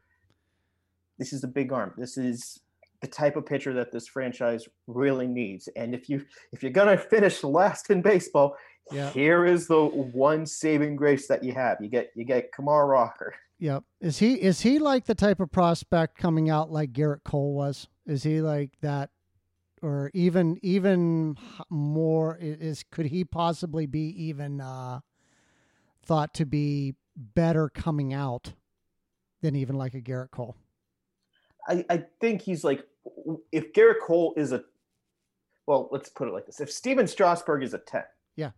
This 1.18 1.32
is 1.32 1.44
a 1.44 1.48
big 1.48 1.72
arm. 1.72 1.94
This 1.96 2.16
is 2.16 2.60
the 3.00 3.06
type 3.06 3.36
of 3.36 3.46
pitcher 3.46 3.72
that 3.74 3.92
this 3.92 4.08
franchise 4.08 4.66
really 4.86 5.26
needs. 5.26 5.68
And 5.76 5.94
if 5.94 6.08
you 6.08 6.24
if 6.52 6.62
you're 6.62 6.72
gonna 6.72 6.98
finish 6.98 7.42
last 7.44 7.90
in 7.90 8.02
baseball, 8.02 8.56
yeah. 8.90 9.10
here 9.10 9.44
is 9.44 9.66
the 9.66 9.84
one 9.86 10.46
saving 10.46 10.96
grace 10.96 11.28
that 11.28 11.44
you 11.44 11.52
have. 11.52 11.78
You 11.80 11.88
get 11.88 12.10
you 12.14 12.24
get 12.24 12.52
Kumar 12.52 12.86
Rocker. 12.86 13.34
Yep. 13.60 13.84
Is 14.00 14.18
he 14.18 14.34
is 14.34 14.60
he 14.60 14.78
like 14.78 15.04
the 15.04 15.14
type 15.14 15.40
of 15.40 15.50
prospect 15.50 16.16
coming 16.16 16.50
out 16.50 16.70
like 16.70 16.92
Gerrit 16.92 17.24
Cole 17.24 17.54
was? 17.54 17.88
Is 18.06 18.22
he 18.22 18.40
like 18.40 18.70
that 18.82 19.10
or 19.82 20.10
even 20.14 20.58
even 20.62 21.36
more 21.70 22.36
is 22.40 22.84
could 22.90 23.06
he 23.06 23.24
possibly 23.24 23.86
be 23.86 24.08
even 24.24 24.60
uh 24.60 25.00
thought 26.02 26.34
to 26.34 26.46
be 26.46 26.94
better 27.16 27.68
coming 27.68 28.12
out 28.12 28.52
than 29.42 29.56
even 29.56 29.76
like 29.76 29.94
a 29.94 30.00
Gerrit 30.00 30.30
Cole? 30.30 30.56
I, 31.68 31.84
I 31.90 32.04
think 32.20 32.42
he's 32.42 32.64
like 32.64 32.84
if 33.52 33.72
Gerrit 33.72 34.00
Cole 34.02 34.34
is 34.36 34.52
a 34.52 34.62
well, 35.66 35.88
let's 35.92 36.08
put 36.08 36.28
it 36.28 36.32
like 36.32 36.46
this: 36.46 36.60
if 36.60 36.72
Stephen 36.72 37.06
Strasburg 37.06 37.62
is 37.62 37.74
a 37.74 37.78
ten, 37.78 38.04
yeah, 38.36 38.50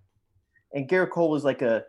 and 0.73 0.89
Garrett 0.89 1.11
Cole 1.11 1.31
was 1.31 1.45
like 1.45 1.61
a 1.61 1.85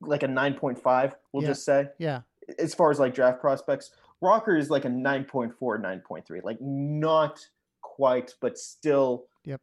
like 0.00 0.22
a 0.22 0.28
nine 0.28 0.54
point 0.54 0.82
five, 0.82 1.14
we'll 1.32 1.42
yeah. 1.42 1.50
just 1.50 1.64
say, 1.64 1.88
yeah. 1.98 2.22
As 2.58 2.74
far 2.74 2.90
as 2.90 2.98
like 2.98 3.14
draft 3.14 3.40
prospects, 3.40 3.90
Rocker 4.20 4.56
is 4.56 4.70
like 4.70 4.84
a 4.84 4.88
9.4, 4.88 5.54
9.3, 5.60 6.44
like 6.44 6.60
not 6.60 7.46
quite, 7.96 8.32
but 8.40 8.58
still, 8.58 9.26
yep, 9.44 9.60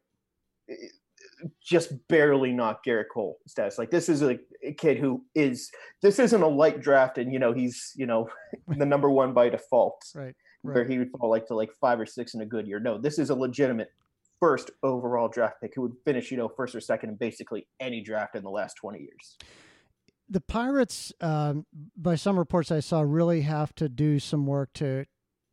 just 1.62 1.92
barely 2.08 2.52
not 2.52 2.84
Gerrit 2.84 3.06
Cole 3.12 3.38
status. 3.46 3.78
Like 3.78 3.90
this 3.90 4.08
is 4.08 4.22
a, 4.22 4.38
a, 4.64 4.72
kid 4.72 4.98
who 4.98 5.24
is 5.34 5.70
this 6.02 6.18
isn't 6.18 6.42
a 6.42 6.48
light 6.48 6.80
draft, 6.80 7.18
and 7.18 7.32
you 7.32 7.38
know 7.38 7.52
he's 7.52 7.92
you 7.96 8.06
know 8.06 8.28
the 8.68 8.86
number 8.86 9.10
one 9.10 9.32
by 9.32 9.48
default, 9.48 10.02
right? 10.14 10.34
Where 10.62 10.86
he 10.86 10.98
would 10.98 11.10
fall 11.10 11.30
like 11.30 11.46
to 11.46 11.54
like 11.54 11.70
five 11.80 12.00
or 12.00 12.06
six 12.06 12.34
in 12.34 12.40
a 12.40 12.46
good 12.46 12.66
year. 12.66 12.80
No, 12.80 12.98
this 12.98 13.18
is 13.18 13.30
a 13.30 13.34
legitimate 13.34 13.88
first 14.40 14.70
overall 14.84 15.28
draft 15.28 15.56
pick 15.60 15.72
who 15.74 15.82
would 15.82 15.94
finish 16.04 16.30
you 16.30 16.36
know 16.36 16.48
first 16.48 16.74
or 16.74 16.80
second 16.80 17.10
in 17.10 17.16
basically 17.16 17.66
any 17.80 18.00
draft 18.02 18.34
in 18.34 18.42
the 18.42 18.50
last 18.50 18.74
twenty 18.74 19.00
years. 19.00 19.36
The 20.30 20.40
Pirates, 20.42 21.10
um, 21.22 21.64
by 21.96 22.14
some 22.14 22.38
reports 22.38 22.70
I 22.70 22.80
saw, 22.80 23.00
really 23.00 23.40
have 23.42 23.74
to 23.76 23.88
do 23.88 24.18
some 24.18 24.46
work 24.46 24.74
to 24.74 25.06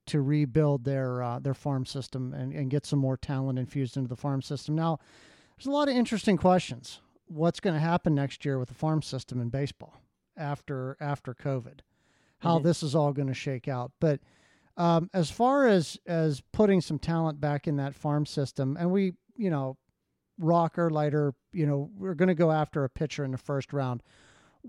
to 0.07 0.21
rebuild 0.21 0.83
their 0.83 1.21
uh, 1.21 1.39
their 1.39 1.53
farm 1.53 1.85
system 1.85 2.33
and, 2.33 2.53
and 2.53 2.69
get 2.69 2.85
some 2.85 2.99
more 2.99 3.17
talent 3.17 3.59
infused 3.59 3.97
into 3.97 4.09
the 4.09 4.15
farm 4.15 4.41
system. 4.41 4.75
Now, 4.75 4.99
there's 5.57 5.67
a 5.67 5.71
lot 5.71 5.87
of 5.87 5.95
interesting 5.95 6.37
questions. 6.37 7.01
What's 7.27 7.59
going 7.59 7.73
to 7.73 7.79
happen 7.79 8.13
next 8.13 8.45
year 8.45 8.59
with 8.59 8.69
the 8.69 8.75
farm 8.75 9.01
system 9.01 9.41
in 9.41 9.49
baseball 9.49 10.01
after 10.37 10.97
after 10.99 11.33
COVID? 11.33 11.79
How 12.39 12.57
mm-hmm. 12.57 12.67
this 12.67 12.83
is 12.83 12.95
all 12.95 13.13
going 13.13 13.27
to 13.27 13.33
shake 13.33 13.67
out. 13.67 13.91
But 13.99 14.19
um, 14.77 15.09
as 15.13 15.31
far 15.31 15.67
as 15.67 15.97
as 16.05 16.41
putting 16.51 16.81
some 16.81 16.99
talent 16.99 17.39
back 17.39 17.67
in 17.67 17.77
that 17.77 17.95
farm 17.95 18.25
system, 18.25 18.77
and 18.79 18.91
we, 18.91 19.13
you 19.35 19.49
know, 19.49 19.77
Rocker, 20.37 20.89
Leiter 20.89 21.33
you 21.55 21.65
know, 21.65 21.89
we're 21.97 22.13
going 22.13 22.27
to 22.27 22.35
go 22.35 22.51
after 22.51 22.83
a 22.83 22.89
pitcher 22.89 23.23
in 23.23 23.31
the 23.31 23.37
first 23.37 23.73
round 23.73 24.03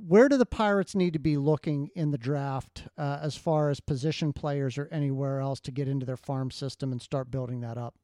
where 0.07 0.29
do 0.29 0.37
the 0.37 0.47
Pirates 0.47 0.95
need 0.95 1.13
to 1.13 1.19
be 1.19 1.37
looking 1.37 1.91
in 1.95 2.11
the 2.11 2.19
draft 2.19 2.85
uh, 2.99 3.19
as 3.23 3.37
far 3.37 3.71
as 3.71 3.81
position 3.81 4.33
players 4.33 4.79
or 4.79 4.89
anywhere 4.93 5.41
else 5.41 5.61
to 5.61 5.71
get 5.71 5.89
into 5.89 6.05
their 6.05 6.17
farm 6.17 6.51
system 6.51 6.93
and 6.93 7.01
start 7.01 7.31
building 7.31 7.61
that 7.61 7.79
up? 7.79 7.95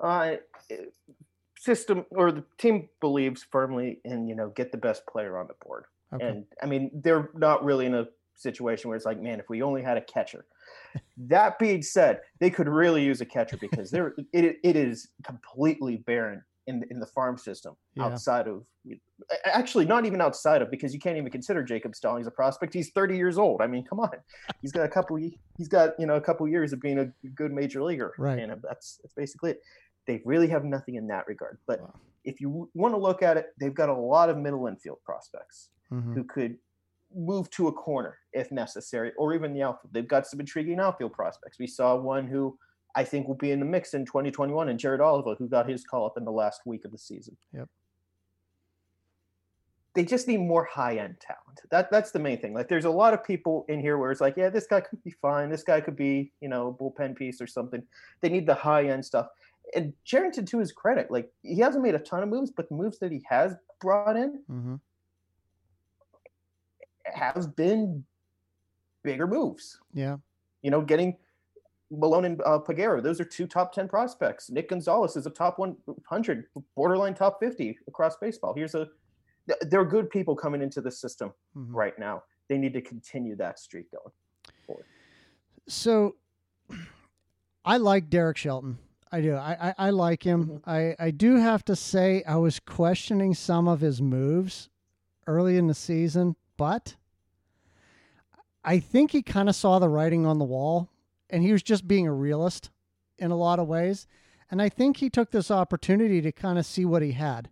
Uh, 0.00 0.36
system 1.58 2.04
or 2.10 2.32
the 2.32 2.44
team 2.58 2.88
believes 3.00 3.46
firmly 3.50 4.00
in 4.04 4.26
you 4.26 4.34
know 4.34 4.48
get 4.48 4.72
the 4.72 4.78
best 4.78 5.06
player 5.06 5.38
on 5.38 5.46
the 5.46 5.54
board, 5.64 5.84
okay. 6.12 6.26
and 6.26 6.44
I 6.62 6.66
mean 6.66 6.90
they're 6.92 7.30
not 7.34 7.64
really 7.64 7.86
in 7.86 7.94
a 7.94 8.08
situation 8.34 8.88
where 8.88 8.96
it's 8.96 9.06
like, 9.06 9.20
man, 9.20 9.38
if 9.38 9.48
we 9.48 9.62
only 9.62 9.82
had 9.82 9.96
a 9.96 10.00
catcher. 10.00 10.44
that 11.16 11.58
being 11.58 11.82
said, 11.82 12.20
they 12.40 12.50
could 12.50 12.68
really 12.68 13.04
use 13.04 13.20
a 13.20 13.26
catcher 13.26 13.56
because 13.56 13.90
they're 13.90 14.14
it, 14.32 14.58
it 14.62 14.76
is 14.76 15.08
completely 15.24 15.98
barren 15.98 16.42
in 16.66 16.84
in 16.90 17.00
the 17.00 17.06
farm 17.06 17.36
system 17.36 17.74
yeah. 17.94 18.04
outside 18.04 18.46
of 18.46 18.64
actually 19.44 19.84
not 19.84 20.04
even 20.04 20.20
outside 20.20 20.62
of 20.62 20.70
because 20.70 20.92
you 20.92 21.00
can't 21.00 21.16
even 21.16 21.30
consider 21.30 21.62
Jacob 21.62 21.94
Stallings 21.94 22.26
a 22.26 22.30
prospect. 22.30 22.74
He's 22.74 22.90
30 22.90 23.16
years 23.16 23.38
old. 23.38 23.60
I 23.60 23.66
mean, 23.66 23.84
come 23.84 24.00
on, 24.00 24.10
he's 24.60 24.72
got 24.72 24.84
a 24.84 24.88
couple. 24.88 25.16
He's 25.16 25.68
got 25.68 25.90
you 25.98 26.06
know 26.06 26.16
a 26.16 26.20
couple 26.20 26.46
years 26.48 26.72
of 26.72 26.80
being 26.80 26.98
a 26.98 27.12
good 27.34 27.52
major 27.52 27.82
leaguer, 27.82 28.14
right? 28.18 28.38
And 28.38 28.52
that's 28.62 28.98
that's 29.02 29.14
basically 29.14 29.52
it. 29.52 29.62
They 30.06 30.20
really 30.24 30.48
have 30.48 30.64
nothing 30.64 30.96
in 30.96 31.06
that 31.08 31.26
regard. 31.26 31.58
But 31.66 31.80
wow. 31.80 31.94
if 32.24 32.40
you 32.40 32.68
want 32.74 32.94
to 32.94 32.98
look 32.98 33.22
at 33.22 33.36
it, 33.36 33.46
they've 33.60 33.74
got 33.74 33.88
a 33.88 33.94
lot 33.94 34.28
of 34.28 34.36
middle 34.36 34.66
infield 34.66 34.98
prospects 35.04 35.68
mm-hmm. 35.92 36.12
who 36.14 36.24
could 36.24 36.56
move 37.14 37.48
to 37.50 37.68
a 37.68 37.72
corner 37.72 38.18
if 38.32 38.50
necessary, 38.50 39.12
or 39.16 39.34
even 39.34 39.52
the 39.52 39.62
outfield. 39.62 39.92
They've 39.92 40.08
got 40.08 40.26
some 40.26 40.40
intriguing 40.40 40.80
outfield 40.80 41.12
prospects. 41.12 41.58
We 41.58 41.66
saw 41.66 41.96
one 41.96 42.26
who 42.26 42.58
I 42.94 43.04
think 43.04 43.26
will 43.26 43.34
be 43.34 43.50
in 43.50 43.60
the 43.60 43.66
mix 43.66 43.94
in 43.94 44.04
2021, 44.04 44.68
and 44.68 44.78
Jared 44.78 45.00
Oliva, 45.00 45.34
who 45.34 45.48
got 45.48 45.68
his 45.68 45.84
call 45.84 46.06
up 46.06 46.16
in 46.16 46.24
the 46.24 46.32
last 46.32 46.62
week 46.66 46.84
of 46.84 46.92
the 46.92 46.98
season. 46.98 47.36
Yep. 47.54 47.68
They 49.94 50.04
just 50.04 50.26
need 50.26 50.38
more 50.38 50.64
high 50.64 50.96
end 50.96 51.20
talent. 51.20 51.60
That 51.70 51.90
that's 51.90 52.12
the 52.12 52.18
main 52.18 52.38
thing. 52.40 52.54
Like, 52.54 52.68
there's 52.68 52.86
a 52.86 52.90
lot 52.90 53.12
of 53.12 53.24
people 53.24 53.66
in 53.68 53.80
here 53.80 53.98
where 53.98 54.10
it's 54.10 54.20
like, 54.20 54.36
yeah, 54.36 54.48
this 54.48 54.66
guy 54.66 54.80
could 54.80 55.02
be 55.04 55.10
fine. 55.10 55.50
This 55.50 55.62
guy 55.62 55.80
could 55.80 55.96
be, 55.96 56.32
you 56.40 56.48
know, 56.48 56.76
bullpen 56.80 57.14
piece 57.14 57.40
or 57.40 57.46
something. 57.46 57.82
They 58.20 58.28
need 58.28 58.46
the 58.46 58.54
high 58.54 58.88
end 58.88 59.04
stuff. 59.04 59.28
And 59.74 59.92
Cherington, 60.04 60.46
to 60.46 60.58
his 60.58 60.72
credit, 60.72 61.10
like 61.10 61.30
he 61.42 61.58
hasn't 61.58 61.82
made 61.82 61.94
a 61.94 61.98
ton 61.98 62.22
of 62.22 62.28
moves, 62.28 62.50
but 62.50 62.68
the 62.68 62.74
moves 62.74 62.98
that 62.98 63.12
he 63.12 63.22
has 63.28 63.54
brought 63.80 64.16
in 64.16 64.40
mm-hmm. 64.50 64.74
has 67.04 67.46
been 67.46 68.04
bigger 69.02 69.26
moves. 69.26 69.78
Yeah. 69.92 70.16
You 70.62 70.70
know, 70.70 70.80
getting 70.80 71.16
Malone 71.92 72.24
and 72.24 72.40
uh, 72.42 72.58
Peguero, 72.58 73.02
those 73.02 73.20
are 73.20 73.24
two 73.24 73.46
top 73.46 73.72
10 73.72 73.88
prospects. 73.88 74.50
Nick 74.50 74.70
Gonzales 74.70 75.16
is 75.16 75.26
a 75.26 75.30
top 75.30 75.58
100, 75.58 76.46
borderline 76.74 77.14
top 77.14 77.38
50 77.38 77.78
across 77.86 78.16
baseball. 78.16 78.54
Here's 78.54 78.74
a, 78.74 78.88
there 79.60 79.80
are 79.80 79.84
good 79.84 80.08
people 80.08 80.34
coming 80.34 80.62
into 80.62 80.80
the 80.80 80.90
system 80.90 81.32
mm-hmm. 81.56 81.74
right 81.74 81.98
now. 81.98 82.22
They 82.48 82.56
need 82.56 82.72
to 82.74 82.80
continue 82.80 83.36
that 83.36 83.58
streak 83.58 83.86
going 83.90 84.12
forward. 84.66 84.86
So 85.68 86.16
I 87.64 87.76
like 87.76 88.08
Derek 88.08 88.36
Shelton. 88.36 88.78
I 89.10 89.20
do. 89.20 89.34
I, 89.34 89.56
I, 89.60 89.74
I 89.78 89.90
like 89.90 90.22
him. 90.22 90.46
Mm-hmm. 90.46 90.70
I, 90.70 90.96
I 90.98 91.10
do 91.10 91.36
have 91.36 91.64
to 91.66 91.76
say, 91.76 92.22
I 92.26 92.36
was 92.36 92.58
questioning 92.58 93.34
some 93.34 93.68
of 93.68 93.80
his 93.80 94.00
moves 94.00 94.70
early 95.26 95.58
in 95.58 95.66
the 95.66 95.74
season, 95.74 96.36
but 96.56 96.96
I 98.64 98.78
think 98.78 99.10
he 99.10 99.22
kind 99.22 99.50
of 99.50 99.54
saw 99.54 99.78
the 99.78 99.88
writing 99.88 100.24
on 100.24 100.38
the 100.38 100.44
wall 100.44 100.88
and 101.32 101.42
he 101.42 101.50
was 101.50 101.62
just 101.62 101.88
being 101.88 102.06
a 102.06 102.12
realist 102.12 102.70
in 103.18 103.30
a 103.30 103.36
lot 103.36 103.58
of 103.58 103.66
ways. 103.66 104.06
And 104.50 104.60
I 104.60 104.68
think 104.68 104.98
he 104.98 105.08
took 105.08 105.30
this 105.30 105.50
opportunity 105.50 106.20
to 106.20 106.30
kind 106.30 106.58
of 106.58 106.66
see 106.66 106.84
what 106.84 107.00
he 107.02 107.12
had 107.12 107.48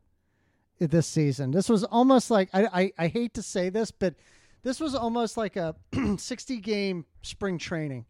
this 0.79 1.07
season. 1.07 1.51
This 1.51 1.69
was 1.69 1.83
almost 1.83 2.31
like 2.31 2.51
I, 2.53 2.67
I, 2.67 2.93
I 2.99 3.09
hate 3.09 3.35
to 3.35 3.43
say 3.43 3.71
this, 3.71 3.91
but 3.91 4.15
this 4.63 4.79
was 4.79 4.95
almost 4.95 5.39
like 5.39 5.57
a 5.57 5.75
60 6.19 6.59
game 6.59 7.07
spring 7.23 7.59
training. 7.59 8.05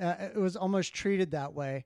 Uh, 0.00 0.14
it 0.34 0.36
was 0.36 0.56
almost 0.56 0.92
treated 0.92 1.30
that 1.30 1.54
way. 1.54 1.84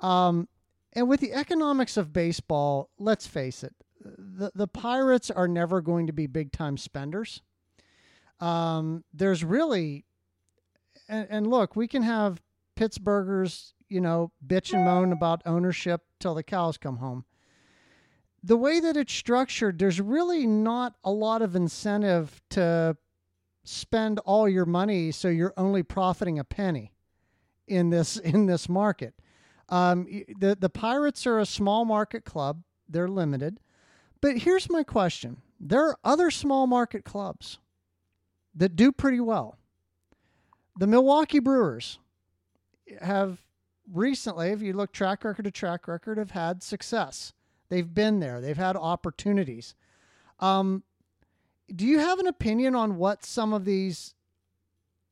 Um, 0.00 0.48
and 0.92 1.08
with 1.08 1.20
the 1.20 1.32
economics 1.32 1.96
of 1.96 2.12
baseball, 2.12 2.90
let's 2.98 3.26
face 3.26 3.64
it, 3.64 3.74
the, 4.00 4.52
the 4.54 4.68
Pirates 4.68 5.30
are 5.30 5.48
never 5.48 5.80
going 5.80 6.06
to 6.06 6.12
be 6.12 6.26
big 6.26 6.52
time 6.52 6.76
spenders. 6.76 7.42
Um, 8.40 9.02
there's 9.12 9.42
really 9.42 10.04
and, 11.08 11.26
and 11.30 11.46
look, 11.46 11.76
we 11.76 11.88
can 11.88 12.02
have 12.02 12.40
Pittsburghers, 12.76 13.72
you 13.88 14.00
know, 14.00 14.32
bitch 14.46 14.72
and 14.72 14.84
moan 14.84 15.12
about 15.12 15.42
ownership 15.46 16.02
till 16.20 16.34
the 16.34 16.42
cows 16.42 16.78
come 16.78 16.96
home. 16.96 17.24
The 18.42 18.56
way 18.56 18.80
that 18.80 18.96
it's 18.96 19.12
structured, 19.12 19.78
there's 19.78 20.00
really 20.00 20.46
not 20.46 20.96
a 21.02 21.10
lot 21.10 21.40
of 21.40 21.56
incentive 21.56 22.42
to 22.50 22.96
spend 23.64 24.18
all 24.20 24.46
your 24.48 24.66
money 24.66 25.10
so 25.10 25.28
you're 25.28 25.54
only 25.56 25.82
profiting 25.82 26.38
a 26.38 26.44
penny 26.44 26.92
in 27.66 27.90
this 27.90 28.16
in 28.32 28.46
this 28.46 28.68
market. 28.68 29.14
Um, 29.68 30.06
the 30.38 30.56
the 30.58 30.68
Pirates 30.68 31.26
are 31.26 31.38
a 31.38 31.46
small 31.46 31.84
market 31.84 32.24
club; 32.24 32.62
they're 32.88 33.08
limited. 33.08 33.60
But 34.20 34.38
here's 34.38 34.68
my 34.68 34.82
question: 34.82 35.40
There 35.58 35.86
are 35.86 35.98
other 36.04 36.30
small 36.30 36.66
market 36.66 37.04
clubs 37.04 37.58
that 38.54 38.76
do 38.76 38.92
pretty 38.92 39.20
well 39.20 39.58
the 40.76 40.86
Milwaukee 40.86 41.38
Brewers 41.38 41.98
have 43.00 43.40
recently, 43.92 44.48
if 44.48 44.62
you 44.62 44.72
look 44.72 44.92
track 44.92 45.24
record 45.24 45.44
to 45.44 45.50
track 45.50 45.88
record, 45.88 46.18
have 46.18 46.30
had 46.32 46.62
success. 46.62 47.32
They've 47.68 47.92
been 47.92 48.20
there. 48.20 48.40
They've 48.40 48.56
had 48.56 48.76
opportunities. 48.76 49.74
Um, 50.40 50.82
do 51.74 51.86
you 51.86 51.98
have 51.98 52.18
an 52.18 52.26
opinion 52.26 52.74
on 52.74 52.96
what 52.96 53.24
some 53.24 53.52
of 53.52 53.64
these 53.64 54.14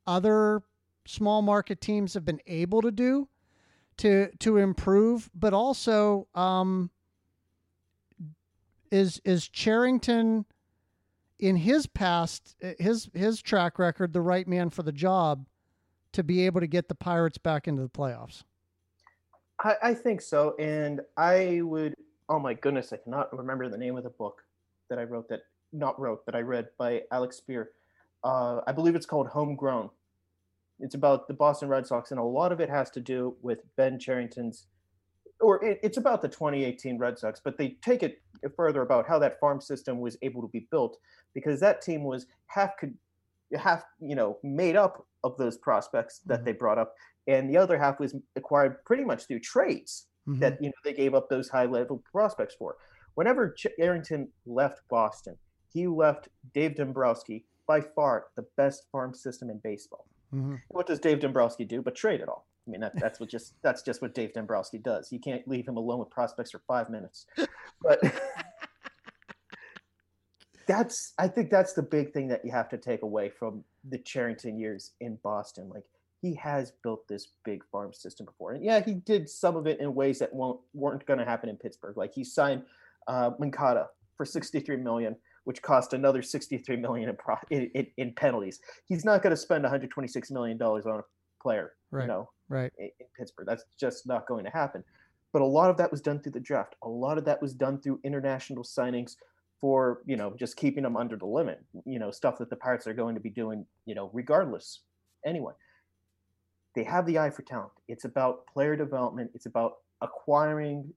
other 0.06 0.62
small 1.06 1.42
market 1.42 1.80
teams 1.80 2.14
have 2.14 2.24
been 2.24 2.40
able 2.46 2.82
to 2.82 2.90
do 2.90 3.28
to 3.98 4.28
to 4.40 4.58
improve? 4.58 5.30
But 5.35 5.54
also, 5.54 6.28
um, 6.35 6.90
is 8.90 9.20
is 9.24 9.48
Cherington 9.48 10.44
in 11.38 11.56
his 11.56 11.87
past 11.87 12.54
his 12.78 13.11
his 13.14 13.40
track 13.40 13.78
record 13.78 14.12
the 14.12 14.20
right 14.20 14.46
man 14.46 14.70
for 14.70 14.82
the 14.82 14.92
job 14.92 15.46
to 16.12 16.22
be 16.22 16.46
able 16.46 16.61
to 16.61 16.66
get 16.66 16.88
the 16.88 16.94
Pirates 16.94 17.38
back 17.38 17.66
into 17.66 17.83
the 17.83 17.88
playoffs? 17.88 18.44
I, 19.62 19.77
I 19.83 19.94
think 19.94 20.20
so. 20.20 20.55
And 20.59 21.01
I 21.16 21.61
would, 21.62 21.94
oh 22.29 22.38
my 22.38 22.55
goodness, 22.55 22.92
I 22.92 22.96
cannot 22.96 23.37
remember 23.37 23.68
the 23.68 23.79
name 23.79 23.96
of 23.96 24.05
the 24.05 24.11
book 24.11 24.42
that 24.88 24.98
I 24.98 25.05
wrote 25.05 25.29
that, 25.29 25.40
not 25.72 25.98
wrote, 26.01 26.25
that 26.27 26.35
I 26.35 26.40
read 26.40 26.68
by 26.79 27.03
Alex 27.11 27.40
Speier. 27.40 27.66
Uh, 28.25 28.61
I 28.66 28.72
believe 28.72 28.94
it's 28.94 29.07
called 29.07 29.29
Homegrown. 29.29 29.90
It's 30.81 30.94
about 30.94 31.29
the 31.29 31.35
Boston 31.35 31.68
Red 31.68 31.87
Sox, 31.87 32.11
and 32.11 32.18
a 32.18 32.25
lot 32.25 32.51
of 32.51 32.61
it 32.61 32.68
has 32.68 32.90
to 32.90 33.01
do 33.01 33.37
with 33.40 33.61
Ben 33.77 33.98
Cherington's, 33.98 34.66
or 35.40 35.64
it, 35.64 35.79
it's 35.83 35.96
about 35.96 36.22
the 36.22 36.29
2018 36.29 36.98
Red 36.98 37.18
Sox, 37.18 37.40
but 37.42 37.57
they 37.57 37.77
take 37.83 38.03
it 38.03 38.20
further 38.57 38.83
about 38.83 39.07
how 39.07 39.18
that 39.20 39.38
farm 39.38 39.61
system 39.61 40.01
was 40.01 40.16
able 40.22 40.42
to 40.42 40.48
be 40.48 40.66
built 40.70 40.98
because 41.35 41.61
that 41.61 41.83
team 41.83 42.03
was 42.03 42.27
half 42.46 42.77
could 42.77 42.94
half 43.58 43.84
you 44.00 44.14
know 44.14 44.38
made 44.42 44.76
up 44.76 45.06
of 45.24 45.36
those 45.36 45.56
prospects 45.56 46.20
that 46.26 46.38
mm-hmm. 46.38 46.44
they 46.46 46.52
brought 46.52 46.78
up, 46.78 46.94
and 47.26 47.48
the 47.48 47.56
other 47.56 47.78
half 47.78 48.00
was 48.00 48.14
acquired 48.36 48.84
pretty 48.84 49.04
much 49.04 49.26
through 49.26 49.40
trades 49.40 50.06
mm-hmm. 50.28 50.40
that 50.40 50.58
you 50.60 50.68
know 50.68 50.74
they 50.84 50.92
gave 50.92 51.14
up 51.14 51.28
those 51.28 51.48
high 51.48 51.66
level 51.66 52.02
prospects 52.10 52.54
for. 52.58 52.76
Whenever 53.14 53.50
Ch- 53.50 53.66
Cherington 53.78 54.28
left 54.46 54.80
Boston, 54.88 55.36
he 55.72 55.86
left 55.86 56.28
Dave 56.54 56.76
Dombrowski 56.76 57.44
by 57.66 57.80
far 57.80 58.26
the 58.36 58.46
best 58.56 58.84
farm 58.90 59.14
system 59.14 59.50
in 59.50 59.60
baseball. 59.62 60.06
Mm-hmm. 60.34 60.56
What 60.68 60.86
does 60.86 60.98
Dave 60.98 61.20
Dombrowski 61.20 61.64
do 61.64 61.82
but 61.82 61.94
trade 61.94 62.20
it 62.20 62.28
all? 62.28 62.46
I 62.66 62.70
mean, 62.70 62.80
that, 62.80 62.92
that's 62.98 63.18
what 63.18 63.28
just 63.28 63.54
that's 63.62 63.82
just 63.82 64.00
what 64.02 64.14
Dave 64.14 64.32
Dombrowski 64.32 64.78
does. 64.78 65.10
You 65.10 65.18
can't 65.18 65.46
leave 65.48 65.66
him 65.66 65.76
alone 65.76 65.98
with 65.98 66.10
prospects 66.10 66.52
for 66.52 66.62
five 66.66 66.90
minutes. 66.90 67.26
But 67.82 68.00
that's 70.72 71.12
I 71.18 71.28
think 71.28 71.50
that's 71.50 71.74
the 71.74 71.82
big 71.82 72.12
thing 72.12 72.28
that 72.28 72.44
you 72.44 72.50
have 72.50 72.68
to 72.70 72.78
take 72.78 73.02
away 73.02 73.28
from 73.28 73.62
the 73.88 73.98
Cherington 73.98 74.58
years 74.58 74.92
in 75.00 75.18
Boston. 75.22 75.68
Like 75.68 75.85
he 76.22 76.35
has 76.37 76.72
built 76.82 77.06
this 77.08 77.28
big 77.44 77.62
farm 77.70 77.92
system 77.92 78.24
before, 78.24 78.52
and 78.52 78.64
yeah, 78.64 78.80
he 78.80 78.94
did 78.94 79.28
some 79.28 79.56
of 79.56 79.66
it 79.66 79.80
in 79.80 79.94
ways 79.94 80.18
that 80.20 80.32
won't 80.32 80.61
weren't 80.72 81.04
going 81.04 81.18
to 81.18 81.26
happen 81.26 81.50
in 81.50 81.56
Pittsburgh. 81.56 81.96
Like 81.96 82.14
he 82.14 82.24
signed 82.24 82.62
uh, 83.06 83.32
Moncada 83.38 83.88
for 84.16 84.24
sixty 84.24 84.61
three 84.61 84.76
million 84.76 85.16
which 85.44 85.61
cost 85.61 85.92
another 85.92 86.22
63 86.22 86.76
million 86.76 87.08
in, 87.08 87.16
pro- 87.16 87.35
in, 87.50 87.68
in, 87.74 87.85
in 87.96 88.12
penalties. 88.12 88.61
He's 88.87 89.04
not 89.04 89.24
going 89.24 89.32
to 89.32 89.37
spend 89.37 89.64
126 89.64 90.30
million 90.30 90.56
dollars 90.56 90.87
on 90.87 91.00
a 91.00 91.02
player, 91.42 91.72
right. 91.90 92.02
you 92.02 92.06
know, 92.06 92.30
right 92.48 92.72
in, 92.78 92.90
in 93.00 93.06
Pittsburgh. 93.18 93.48
That's 93.48 93.64
just 93.76 94.06
not 94.06 94.28
going 94.28 94.44
to 94.44 94.52
happen. 94.52 94.85
But 95.32 95.42
a 95.42 95.44
lot 95.44 95.68
of 95.68 95.76
that 95.78 95.90
was 95.90 96.00
done 96.00 96.20
through 96.20 96.30
the 96.30 96.38
draft. 96.38 96.76
A 96.85 96.88
lot 96.88 97.18
of 97.18 97.24
that 97.24 97.42
was 97.42 97.54
done 97.54 97.80
through 97.80 97.98
international 98.04 98.62
signings 98.62 99.16
for, 99.62 100.03
you 100.05 100.16
know, 100.18 100.35
just 100.38 100.57
keeping 100.59 100.83
them 100.83 100.98
under 100.98 101.16
the 101.16 101.25
limit. 101.25 101.64
You 101.87 101.98
know, 101.98 102.11
stuff 102.11 102.37
that 102.38 102.51
the 102.51 102.57
Pirates 102.57 102.87
are 102.87 102.92
going 102.92 103.14
to 103.14 103.20
be 103.22 103.31
doing, 103.31 103.64
you 103.87 103.94
know, 103.94 104.11
regardless. 104.12 104.81
Anyway, 105.25 105.55
they 106.75 106.85
have 106.85 107.07
the 107.07 107.18
eye 107.18 107.31
for 107.31 107.42
talent. 107.42 107.72
It's 107.88 108.05
about 108.05 108.46
player 108.46 108.77
development. 108.77 109.31
It's 109.35 109.46
about 109.46 109.79
acquiring 110.03 110.92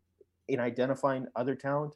and 0.50 0.60
identifying 0.60 1.28
other 1.38 1.56
talent 1.56 1.94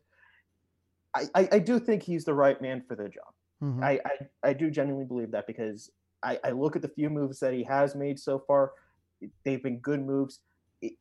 I, 1.15 1.23
I, 1.35 1.49
I 1.53 1.59
do 1.59 1.79
think 1.79 2.03
he's 2.03 2.25
the 2.25 2.33
right 2.33 2.61
man 2.61 2.83
for 2.87 2.95
the 2.95 3.09
job. 3.09 3.33
Mhm. 3.63 3.83
I, 3.83 3.99
I, 4.05 4.49
I 4.49 4.53
do 4.53 4.69
genuinely 4.69 5.07
believe 5.07 5.31
that 5.31 5.47
because 5.47 5.91
I, 6.23 6.39
I 6.43 6.51
look 6.51 6.75
at 6.75 6.81
the 6.81 6.87
few 6.87 7.09
moves 7.09 7.39
that 7.39 7.53
he 7.53 7.63
has 7.63 7.95
made 7.95 8.19
so 8.19 8.39
far. 8.39 8.73
They've 9.43 9.61
been 9.61 9.79
good 9.79 10.05
moves. 10.05 10.39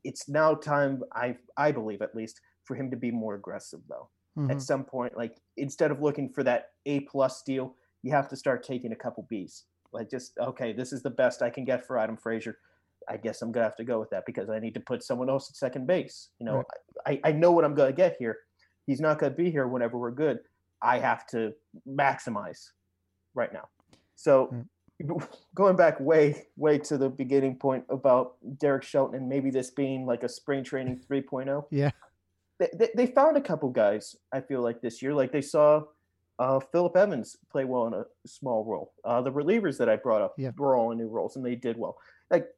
It's 0.02 0.28
now 0.28 0.54
time, 0.54 1.02
I 1.12 1.36
I 1.56 1.72
believe 1.72 2.02
at 2.02 2.14
least, 2.14 2.40
for 2.64 2.74
him 2.74 2.90
to 2.90 2.96
be 2.96 3.10
more 3.10 3.34
aggressive 3.34 3.80
though. 3.88 4.08
Mhm. 4.38 4.50
At 4.50 4.62
some 4.62 4.84
point, 4.84 5.16
like 5.16 5.36
instead 5.56 5.90
of 5.90 6.00
looking 6.00 6.28
for 6.28 6.44
that 6.44 6.70
A 6.86 7.00
plus 7.00 7.42
deal, 7.42 7.74
you 8.02 8.12
have 8.12 8.28
to 8.28 8.36
start 8.36 8.62
taking 8.62 8.92
a 8.92 8.96
couple 8.96 9.26
Bs. 9.30 9.64
Like 9.92 10.08
just 10.08 10.38
okay, 10.38 10.72
this 10.72 10.92
is 10.92 11.02
the 11.02 11.10
best 11.10 11.42
I 11.42 11.50
can 11.50 11.64
get 11.64 11.84
for 11.84 11.98
Adam 11.98 12.16
Frazier. 12.16 12.58
I 13.08 13.16
guess 13.16 13.42
I'm 13.42 13.50
gonna 13.50 13.64
have 13.64 13.76
to 13.76 13.84
go 13.84 13.98
with 13.98 14.10
that 14.10 14.24
because 14.26 14.48
I 14.48 14.58
need 14.60 14.74
to 14.74 14.80
put 14.80 15.02
someone 15.02 15.28
else 15.28 15.50
at 15.50 15.56
second 15.56 15.86
base. 15.86 16.28
You 16.38 16.46
know, 16.46 16.62
I, 17.06 17.20
I 17.24 17.32
know 17.32 17.50
what 17.50 17.64
I'm 17.64 17.74
gonna 17.74 17.92
get 17.92 18.16
here. 18.18 18.38
He's 18.86 19.00
not 19.00 19.18
gonna 19.18 19.34
be 19.34 19.50
here 19.50 19.66
whenever 19.66 19.98
we're 19.98 20.12
good. 20.12 20.40
I 20.82 20.98
have 20.98 21.26
to 21.28 21.54
maximize 21.88 22.70
right 23.34 23.52
now. 23.52 23.68
So 24.14 24.54
going 25.54 25.76
back 25.76 25.98
way, 26.00 26.46
way 26.56 26.78
to 26.78 26.98
the 26.98 27.08
beginning 27.08 27.56
point 27.56 27.84
about 27.88 28.34
Derek 28.58 28.82
Shelton 28.82 29.16
and 29.16 29.28
maybe 29.28 29.50
this 29.50 29.70
being 29.70 30.06
like 30.06 30.22
a 30.22 30.28
spring 30.28 30.62
training 30.62 31.00
3.0. 31.10 31.64
Yeah. 31.70 31.90
They, 32.58 32.88
they, 32.94 33.06
found 33.06 33.36
a 33.36 33.40
couple 33.40 33.68
guys, 33.70 34.16
I 34.32 34.40
feel 34.40 34.62
like 34.62 34.80
this 34.80 35.00
year. 35.00 35.14
Like 35.14 35.30
they 35.30 35.40
saw 35.40 35.84
uh, 36.38 36.58
Philip 36.60 36.96
Evans 36.96 37.36
play 37.50 37.64
well 37.64 37.86
in 37.86 37.94
a 37.94 38.04
small 38.26 38.64
role. 38.64 38.92
Uh, 39.04 39.22
the 39.22 39.30
relievers 39.30 39.78
that 39.78 39.88
I 39.88 39.96
brought 39.96 40.22
up 40.22 40.34
Yeah. 40.36 40.50
were 40.56 40.76
all 40.76 40.90
in 40.92 40.98
new 40.98 41.08
roles 41.08 41.36
and 41.36 41.44
they 41.44 41.54
did 41.54 41.76
well. 41.76 41.96
Like 42.30 42.48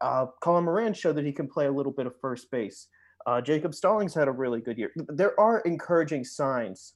uh, 0.00 0.26
Colin 0.40 0.64
Moran 0.64 0.94
showed 0.94 1.16
that 1.16 1.24
he 1.26 1.32
can 1.32 1.48
play 1.48 1.66
a 1.66 1.72
little 1.72 1.92
bit 1.92 2.06
of 2.06 2.14
first 2.20 2.50
base. 2.50 2.88
Uh, 3.26 3.40
Jacob 3.40 3.74
Stallings 3.74 4.14
had 4.14 4.28
a 4.28 4.32
really 4.32 4.60
good 4.60 4.78
year. 4.78 4.92
There 4.96 5.38
are 5.38 5.60
encouraging 5.60 6.24
signs 6.24 6.94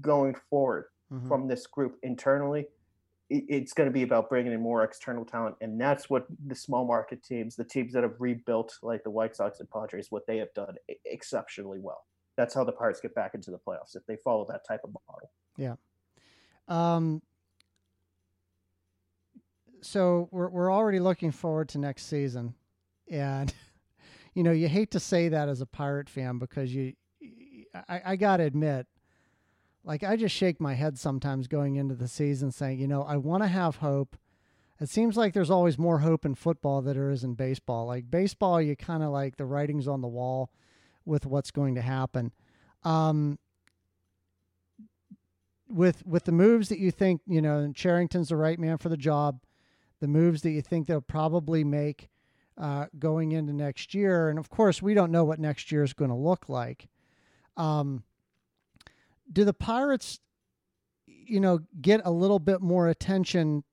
going 0.00 0.34
forward 0.50 0.86
Mhm. 1.12 1.28
from 1.28 1.46
this 1.46 1.66
group 1.66 1.98
internally. 2.02 2.66
It- 3.34 3.44
It's 3.48 3.72
going 3.72 3.88
to 3.88 3.92
be 3.92 4.02
about 4.02 4.28
bringing 4.28 4.52
in 4.52 4.60
more 4.60 4.84
external 4.84 5.24
talent, 5.24 5.56
and 5.60 5.80
that's 5.80 6.08
what 6.08 6.26
the 6.46 6.54
small 6.54 6.84
market 6.86 7.22
teams, 7.22 7.56
the 7.56 7.64
teams 7.64 7.92
that 7.94 8.02
have 8.02 8.20
rebuilt, 8.20 8.78
like 8.82 9.02
the 9.02 9.10
White 9.10 9.34
Sox 9.34 9.60
and 9.60 9.68
Padres, 9.70 10.10
what 10.10 10.26
they 10.26 10.38
have 10.38 10.52
done 10.54 10.76
exceptionally 11.04 11.80
well. 11.80 12.04
That's 12.36 12.54
how 12.54 12.64
the 12.64 12.72
Pirates 12.72 13.00
get 13.00 13.14
back 13.14 13.34
into 13.34 13.50
the 13.50 13.58
playoffs 13.58 13.94
if 13.96 14.04
they 14.06 14.16
follow 14.16 14.44
that 14.50 14.66
type 14.66 14.80
of 14.84 14.90
model. 15.08 15.30
Yeah. 15.56 15.74
Um, 16.68 17.22
so 19.82 20.28
we're 20.30 20.48
we're 20.48 20.72
already 20.72 20.98
looking 21.00 21.30
forward 21.30 21.68
to 21.70 21.78
next 21.78 22.06
season, 22.06 22.54
and 23.10 23.52
you 24.34 24.42
know 24.42 24.52
you 24.52 24.68
hate 24.68 24.90
to 24.92 25.00
say 25.00 25.28
that 25.28 25.48
as 25.48 25.60
a 25.60 25.66
pirate 25.66 26.08
fan 26.08 26.38
because 26.38 26.74
you, 26.74 26.94
I, 27.88 28.00
I 28.04 28.16
gotta 28.16 28.44
admit, 28.44 28.86
like 29.84 30.02
I 30.02 30.16
just 30.16 30.34
shake 30.34 30.60
my 30.60 30.74
head 30.74 30.98
sometimes 30.98 31.46
going 31.46 31.76
into 31.76 31.94
the 31.94 32.08
season 32.08 32.50
saying, 32.50 32.78
you 32.78 32.88
know, 32.88 33.02
I 33.02 33.16
want 33.16 33.42
to 33.42 33.48
have 33.48 33.76
hope. 33.76 34.16
It 34.80 34.88
seems 34.88 35.16
like 35.16 35.34
there's 35.34 35.50
always 35.50 35.78
more 35.78 36.00
hope 36.00 36.24
in 36.24 36.34
football 36.34 36.82
than 36.82 36.96
there 36.96 37.10
is 37.10 37.22
in 37.22 37.34
baseball. 37.34 37.86
Like 37.86 38.10
baseball, 38.10 38.60
you 38.60 38.74
kind 38.74 39.02
of 39.02 39.10
like 39.10 39.36
the 39.36 39.44
writing's 39.44 39.86
on 39.86 40.00
the 40.00 40.08
wall 40.08 40.50
with 41.04 41.26
what's 41.26 41.50
going 41.50 41.74
to 41.76 41.82
happen. 41.82 42.32
Um, 42.82 43.38
with 45.68 46.04
with 46.06 46.24
the 46.24 46.32
moves 46.32 46.68
that 46.68 46.78
you 46.78 46.90
think 46.90 47.20
you 47.26 47.40
know 47.40 47.70
Cherington's 47.74 48.28
the 48.28 48.36
right 48.36 48.58
man 48.58 48.78
for 48.78 48.88
the 48.88 48.96
job, 48.96 49.40
the 50.00 50.08
moves 50.08 50.42
that 50.42 50.50
you 50.50 50.62
think 50.62 50.86
they'll 50.86 51.00
probably 51.00 51.64
make 51.64 52.08
uh, 52.58 52.86
going 52.98 53.32
into 53.32 53.52
next 53.52 53.94
year, 53.94 54.28
and 54.28 54.38
of 54.38 54.50
course 54.50 54.82
we 54.82 54.94
don't 54.94 55.12
know 55.12 55.24
what 55.24 55.38
next 55.38 55.72
year 55.72 55.82
is 55.82 55.92
going 55.92 56.10
to 56.10 56.16
look 56.16 56.48
like. 56.48 56.88
Um, 57.56 58.02
do 59.32 59.44
the 59.44 59.54
Pirates, 59.54 60.20
you 61.06 61.40
know, 61.40 61.60
get 61.80 62.00
a 62.04 62.10
little 62.10 62.38
bit 62.38 62.60
more 62.60 62.88
attention 62.88 63.64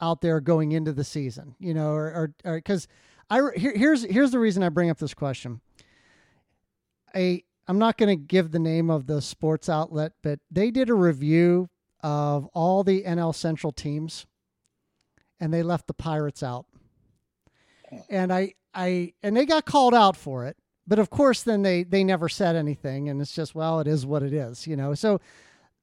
out 0.00 0.20
there 0.20 0.40
going 0.40 0.72
into 0.72 0.92
the 0.92 1.04
season? 1.04 1.54
You 1.58 1.74
know, 1.74 1.90
or 1.90 2.34
because 2.44 2.88
I 3.30 3.40
here, 3.56 3.72
here's 3.74 4.04
here's 4.04 4.30
the 4.30 4.38
reason 4.38 4.62
I 4.62 4.68
bring 4.68 4.90
up 4.90 4.98
this 4.98 5.14
question. 5.14 5.60
A 7.14 7.44
I'm 7.68 7.78
not 7.78 7.98
going 7.98 8.16
to 8.16 8.24
give 8.24 8.52
the 8.52 8.58
name 8.58 8.90
of 8.90 9.06
the 9.06 9.20
sports 9.20 9.68
outlet, 9.68 10.12
but 10.22 10.38
they 10.50 10.70
did 10.70 10.88
a 10.88 10.94
review 10.94 11.68
of 12.00 12.46
all 12.54 12.84
the 12.84 13.02
NL 13.02 13.34
Central 13.34 13.72
teams, 13.72 14.26
and 15.40 15.52
they 15.52 15.62
left 15.62 15.88
the 15.88 15.94
Pirates 15.94 16.42
out. 16.42 16.66
And 18.08 18.32
I, 18.32 18.54
I, 18.74 19.14
and 19.22 19.36
they 19.36 19.46
got 19.46 19.64
called 19.64 19.94
out 19.94 20.16
for 20.16 20.46
it, 20.46 20.56
but 20.86 20.98
of 20.98 21.10
course, 21.10 21.42
then 21.42 21.62
they 21.62 21.82
they 21.82 22.04
never 22.04 22.28
said 22.28 22.56
anything, 22.56 23.08
and 23.08 23.20
it's 23.20 23.34
just 23.34 23.54
well, 23.54 23.80
it 23.80 23.86
is 23.86 24.06
what 24.06 24.22
it 24.22 24.32
is, 24.32 24.66
you 24.66 24.76
know. 24.76 24.94
So 24.94 25.20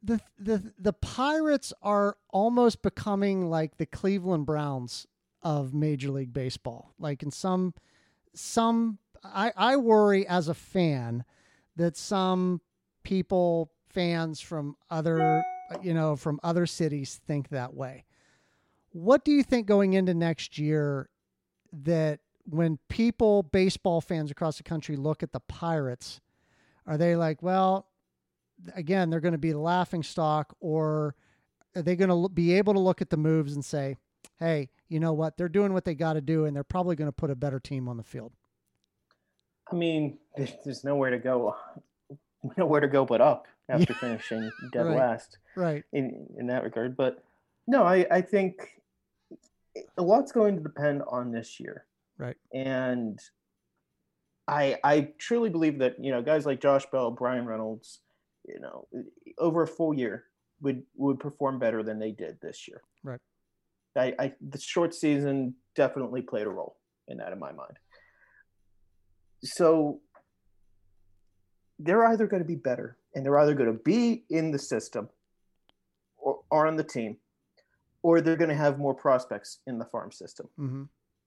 the 0.01 0.19
the 0.37 0.73
the 0.77 0.93
Pirates 0.93 1.73
are 1.81 2.17
almost 2.29 2.81
becoming 2.81 3.49
like 3.49 3.77
the 3.77 3.85
Cleveland 3.85 4.45
Browns 4.45 5.07
of 5.41 5.73
Major 5.73 6.09
League 6.09 6.33
Baseball. 6.33 6.93
Like 6.99 7.23
in 7.23 7.31
some 7.31 7.73
some, 8.33 8.99
I 9.23 9.51
I 9.55 9.75
worry 9.75 10.27
as 10.27 10.47
a 10.47 10.53
fan 10.53 11.25
that 11.75 11.97
some 11.97 12.61
people 13.03 13.71
fans 13.89 14.39
from 14.39 14.75
other 14.89 15.43
you 15.81 15.93
know 15.93 16.15
from 16.15 16.39
other 16.43 16.65
cities 16.65 17.19
think 17.27 17.49
that 17.49 17.73
way 17.73 18.05
what 18.91 19.25
do 19.25 19.31
you 19.31 19.43
think 19.43 19.67
going 19.67 19.93
into 19.93 20.13
next 20.13 20.57
year 20.57 21.09
that 21.71 22.19
when 22.45 22.77
people 22.89 23.43
baseball 23.43 24.01
fans 24.01 24.29
across 24.31 24.57
the 24.57 24.63
country 24.63 24.95
look 24.95 25.23
at 25.23 25.31
the 25.31 25.39
pirates 25.41 26.19
are 26.85 26.97
they 26.97 27.15
like 27.15 27.41
well 27.41 27.87
again 28.75 29.09
they're 29.09 29.19
going 29.21 29.31
to 29.33 29.37
be 29.37 29.51
the 29.51 29.59
laughing 29.59 30.03
stock 30.03 30.55
or 30.59 31.15
are 31.75 31.81
they 31.81 31.95
going 31.95 32.09
to 32.09 32.29
be 32.29 32.53
able 32.53 32.73
to 32.73 32.79
look 32.79 33.01
at 33.01 33.09
the 33.09 33.17
moves 33.17 33.53
and 33.53 33.63
say 33.63 33.95
hey 34.39 34.69
you 34.89 34.99
know 34.99 35.13
what 35.13 35.37
they're 35.37 35.47
doing 35.49 35.73
what 35.73 35.85
they 35.85 35.95
got 35.95 36.13
to 36.13 36.21
do 36.21 36.45
and 36.45 36.55
they're 36.55 36.63
probably 36.63 36.95
going 36.95 37.07
to 37.07 37.13
put 37.13 37.29
a 37.31 37.35
better 37.35 37.59
team 37.59 37.87
on 37.87 37.97
the 37.97 38.03
field 38.03 38.33
I 39.71 39.75
mean, 39.75 40.17
there's, 40.35 40.83
nowhere 40.83 41.09
to 41.09 41.17
go, 41.17 41.55
nowhere 42.57 42.81
to 42.81 42.87
go 42.87 43.05
but 43.05 43.21
up 43.21 43.47
after 43.69 43.93
finishing 43.93 44.51
dead 44.73 44.85
Right. 44.85 44.97
last 44.97 45.37
right 45.55 45.83
in 45.93 46.27
in 46.37 46.47
that 46.47 46.63
regard. 46.63 46.97
But 46.97 47.23
no, 47.65 47.83
I 47.83 48.05
I 48.11 48.21
think 48.21 48.81
a 49.97 50.01
lot's 50.01 50.31
going 50.31 50.57
to 50.57 50.61
depend 50.61 51.01
on 51.07 51.31
this 51.31 51.59
year, 51.59 51.85
right 52.17 52.37
and 52.53 53.19
I 54.47 54.77
I 54.83 55.09
truly 55.17 55.49
believe 55.49 55.79
that 55.79 56.03
you 56.03 56.11
know 56.11 56.21
guys 56.21 56.45
like 56.45 56.61
Josh 56.61 56.85
Bell, 56.91 57.11
Bryan 57.11 57.45
Reynolds, 57.45 57.99
you 58.47 58.59
know, 58.59 58.87
over 59.37 59.63
a 59.63 59.67
full 59.67 59.93
year 59.93 60.25
would 60.61 60.83
would 60.95 61.19
perform 61.19 61.59
better 61.59 61.83
than 61.83 61.99
they 61.99 62.11
did 62.11 62.39
this 62.41 62.67
year. 62.67 62.81
Right. 63.03 63.19
I, 63.95 64.13
I 64.19 64.33
the 64.41 64.59
short 64.59 64.93
season 64.93 65.55
definitely 65.75 66.21
played 66.21 66.47
a 66.47 66.49
role 66.49 66.77
in 67.07 67.17
that 67.17 67.31
in 67.31 67.39
my 67.39 67.51
mind. 67.51 67.77
So 69.43 69.99
they're 71.79 72.05
either 72.05 72.27
going 72.27 72.41
to 72.41 72.47
be 72.47 72.55
better 72.55 72.97
and 73.13 73.25
they're 73.25 73.37
either 73.39 73.53
going 73.55 73.71
to 73.71 73.83
be 73.83 74.23
in 74.29 74.51
the 74.51 74.59
system 74.59 75.09
or, 76.17 76.39
or 76.49 76.65
on 76.65 76.77
the 76.77 76.83
team 76.83 77.17
or 78.03 78.21
they're 78.21 78.37
going 78.37 78.49
to 78.49 78.55
have 78.55 78.79
more 78.79 78.93
prospects 78.93 79.59
in 79.67 79.79
the 79.79 79.85
farm 79.85 80.11
system. 80.11 80.47
mm-hmm. 80.59 80.83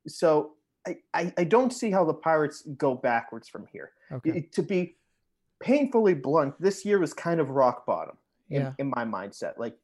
So 0.09 0.53
I, 0.87 0.97
I, 1.15 1.33
I 1.39 1.45
don't 1.45 1.73
see 1.73 1.91
how 1.91 2.05
the 2.05 2.15
Pirates 2.15 2.63
go 2.77 2.95
backwards 2.95 3.49
from 3.49 3.67
here. 3.73 3.93
okay 4.13 4.31
It- 4.39 4.53
to 4.53 4.63
be 4.63 4.97
painfully 5.61 6.15
blunt, 6.15 6.61
this 6.61 6.85
year 6.85 6.99
was 6.99 7.13
kind 7.13 7.41
of 7.41 7.51
rock 7.51 7.87
bottom 7.87 8.17
in, 8.51 8.61
Yeah. 8.63 8.73
in 8.79 8.91
my 8.91 9.05
mindset. 9.05 9.59
Like 9.59 9.77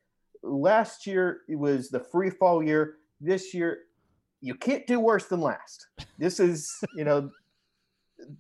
last 0.43 1.07
year, 1.07 1.41
it 1.49 1.57
was 1.57 1.89
the 1.89 2.01
free 2.01 2.31
fall 2.31 2.63
year. 2.63 2.97
This 3.21 3.55
year, 3.55 3.81
you 4.41 4.55
can't 4.55 4.87
do 4.87 5.01
worse 5.01 5.27
than 5.27 5.41
last. 5.41 5.87
This 6.19 6.41
is, 6.41 6.71
you 6.97 7.05
know, 7.05 7.31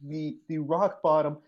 the 0.04 0.38
the 0.48 0.58
rock 0.58 1.02
bottom. 1.02 1.38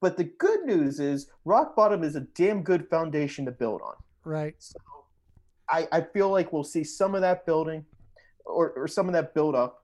But 0.00 0.16
the 0.16 0.24
good 0.24 0.64
news 0.64 1.00
is 1.00 1.28
rock 1.44 1.74
bottom 1.76 2.02
is 2.04 2.14
a 2.16 2.20
damn 2.20 2.62
good 2.62 2.88
foundation 2.88 3.44
to 3.46 3.50
build 3.52 3.80
on. 3.82 3.94
Right. 4.24 4.54
So 4.58 4.78
I, 5.68 5.88
I 5.92 6.00
feel 6.02 6.30
like 6.30 6.52
we'll 6.52 6.64
see 6.64 6.84
some 6.84 7.14
of 7.14 7.20
that 7.22 7.46
building 7.46 7.84
or, 8.44 8.70
or 8.72 8.86
some 8.88 9.06
of 9.08 9.14
that 9.14 9.34
build 9.34 9.54
up. 9.54 9.83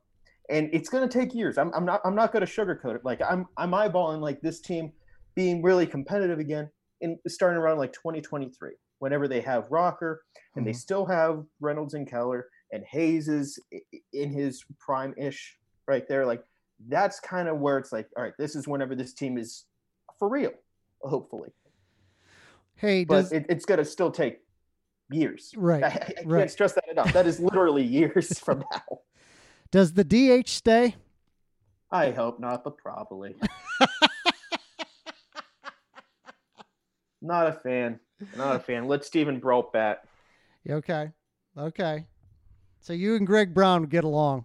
And 0.50 0.68
it's 0.72 0.88
gonna 0.88 1.08
take 1.08 1.32
years. 1.34 1.56
I'm, 1.56 1.72
I'm 1.74 1.84
not 1.84 2.00
I'm 2.04 2.16
not 2.16 2.32
gonna 2.32 2.44
sugarcoat 2.46 2.96
it. 2.96 3.04
Like 3.04 3.20
I'm 3.26 3.46
I'm 3.56 3.70
eyeballing 3.70 4.20
like 4.20 4.40
this 4.40 4.60
team 4.60 4.92
being 5.36 5.62
really 5.62 5.86
competitive 5.86 6.40
again 6.40 6.68
in 7.00 7.16
starting 7.28 7.56
around 7.56 7.78
like 7.78 7.92
2023, 7.92 8.72
whenever 8.98 9.28
they 9.28 9.40
have 9.40 9.70
Rocker 9.70 10.22
and 10.56 10.66
they 10.66 10.72
Mhm. 10.72 10.76
still 10.76 11.06
have 11.06 11.44
Reynolds 11.60 11.94
and 11.94 12.06
Keller 12.06 12.48
and 12.72 12.84
Hayes 12.84 13.28
is 13.28 13.58
in 14.12 14.32
his 14.32 14.64
prime 14.80 15.14
ish 15.16 15.56
right 15.86 16.06
there. 16.08 16.26
Like 16.26 16.42
that's 16.88 17.20
kind 17.20 17.48
of 17.48 17.58
where 17.60 17.78
it's 17.78 17.92
like, 17.92 18.08
all 18.16 18.22
right, 18.24 18.34
this 18.38 18.56
is 18.56 18.66
whenever 18.66 18.96
this 18.96 19.14
team 19.14 19.38
is 19.38 19.66
for 20.18 20.28
real, 20.28 20.52
hopefully. 21.02 21.50
Hey, 22.74 23.04
But 23.04 23.14
does, 23.22 23.32
it, 23.32 23.46
it's 23.48 23.64
gonna 23.64 23.84
still 23.84 24.10
take 24.10 24.40
years. 25.10 25.54
right. 25.56 25.84
I, 25.84 25.86
I 26.18 26.24
can't 26.24 26.50
stress 26.50 26.72
that 26.72 26.88
enough. 26.90 27.12
That 27.12 27.28
is 27.28 27.38
literally 27.38 27.84
years 27.84 28.36
from 28.44 28.64
now. 28.72 29.00
Does 29.70 29.92
the 29.92 30.04
DH 30.04 30.48
stay? 30.48 30.96
I 31.90 32.11
hope 32.11 32.40
not, 32.40 32.64
but 32.64 32.76
probably. 32.76 33.37
not 37.22 37.46
a 37.46 37.52
fan. 37.52 38.00
Not 38.37 38.56
a 38.56 38.59
fan. 38.59 38.87
Let 38.87 39.04
Steven 39.04 39.38
Brault 39.38 39.72
bat. 39.72 40.04
Okay. 40.68 41.11
Okay. 41.56 42.06
So 42.80 42.92
you 42.92 43.16
and 43.16 43.26
Greg 43.26 43.54
Brown 43.54 43.85
get 43.85 44.04
along. 44.04 44.44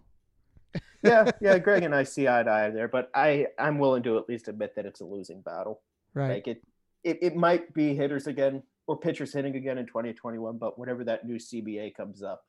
Yeah, 1.03 1.31
yeah. 1.41 1.57
Greg 1.59 1.83
and 1.83 1.93
I 1.95 2.03
see 2.03 2.27
eye 2.27 2.43
to 2.43 2.51
eye 2.51 2.69
there, 2.69 2.87
but 2.87 3.09
I 3.13 3.47
I'm 3.59 3.79
willing 3.79 4.03
to 4.03 4.17
at 4.17 4.27
least 4.27 4.47
admit 4.47 4.75
that 4.75 4.85
it's 4.85 5.01
a 5.01 5.05
losing 5.05 5.41
battle. 5.41 5.81
Right. 6.13 6.29
Like 6.29 6.47
it, 6.47 6.61
it, 7.03 7.19
it 7.21 7.35
might 7.35 7.73
be 7.73 7.95
hitters 7.95 8.27
again 8.27 8.63
or 8.87 8.97
pitchers 8.97 9.33
hitting 9.33 9.55
again 9.55 9.77
in 9.77 9.85
2021, 9.85 10.57
but 10.57 10.77
whenever 10.77 11.03
that 11.03 11.25
new 11.25 11.37
CBA 11.37 11.95
comes 11.95 12.23
up, 12.23 12.43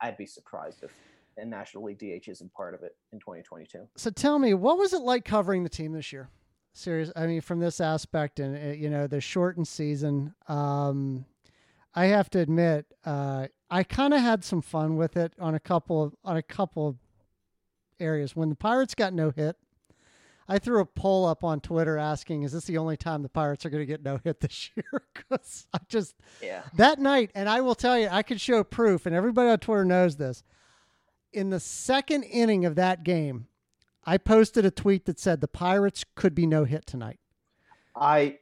I'd 0.00 0.16
be 0.16 0.26
surprised 0.26 0.82
if 0.82 0.92
a 1.36 1.44
National 1.44 1.84
League 1.84 1.98
DH 1.98 2.28
isn't 2.28 2.52
part 2.52 2.74
of 2.74 2.82
it 2.82 2.96
in 3.12 3.18
2022. 3.18 3.86
So 3.96 4.10
tell 4.10 4.38
me, 4.38 4.54
what 4.54 4.78
was 4.78 4.92
it 4.92 5.02
like 5.02 5.24
covering 5.24 5.62
the 5.62 5.68
team 5.68 5.92
this 5.92 6.12
year? 6.12 6.28
Serious. 6.72 7.10
I 7.14 7.26
mean, 7.26 7.40
from 7.40 7.60
this 7.60 7.80
aspect 7.80 8.40
and 8.40 8.56
uh, 8.56 8.72
you 8.74 8.90
know 8.90 9.06
the 9.06 9.20
shortened 9.20 9.68
season. 9.68 10.34
Um, 10.48 11.24
I 11.94 12.06
have 12.06 12.28
to 12.30 12.40
admit, 12.40 12.86
uh, 13.04 13.46
I 13.70 13.84
kind 13.84 14.12
of 14.12 14.20
had 14.20 14.42
some 14.42 14.60
fun 14.60 14.96
with 14.96 15.16
it 15.16 15.32
on 15.38 15.54
a 15.54 15.60
couple 15.60 16.02
of 16.02 16.16
on 16.24 16.36
a 16.36 16.42
couple 16.42 16.88
of 16.88 16.96
areas. 18.00 18.34
When 18.34 18.48
the 18.48 18.56
Pirates 18.56 18.96
got 18.96 19.12
no 19.12 19.30
hit, 19.30 19.54
I 20.48 20.58
threw 20.58 20.80
a 20.80 20.84
poll 20.84 21.24
up 21.26 21.44
on 21.44 21.60
Twitter 21.60 21.96
asking, 21.96 22.42
"Is 22.42 22.50
this 22.52 22.64
the 22.64 22.78
only 22.78 22.96
time 22.96 23.22
the 23.22 23.28
Pirates 23.28 23.64
are 23.64 23.70
going 23.70 23.82
to 23.82 23.86
get 23.86 24.02
no 24.02 24.18
hit 24.24 24.40
this 24.40 24.70
year?" 24.76 24.84
Because 25.14 25.66
I 25.72 25.78
just 25.88 26.16
Yeah. 26.42 26.62
that 26.76 26.98
night, 26.98 27.30
and 27.36 27.48
I 27.48 27.60
will 27.60 27.74
tell 27.76 27.96
you, 27.98 28.08
I 28.10 28.22
could 28.24 28.40
show 28.40 28.62
proof, 28.64 29.06
and 29.06 29.14
everybody 29.14 29.48
on 29.48 29.58
Twitter 29.58 29.84
knows 29.84 30.16
this. 30.16 30.42
In 31.34 31.50
the 31.50 31.60
second 31.60 32.22
inning 32.22 32.64
of 32.64 32.76
that 32.76 33.02
game, 33.04 33.48
I 34.04 34.18
posted 34.18 34.64
a 34.64 34.70
tweet 34.70 35.04
that 35.06 35.18
said 35.18 35.40
the 35.40 35.48
Pirates 35.48 36.04
could 36.14 36.34
be 36.34 36.46
no 36.46 36.64
hit 36.64 36.86
tonight. 36.86 37.18
I 37.96 38.38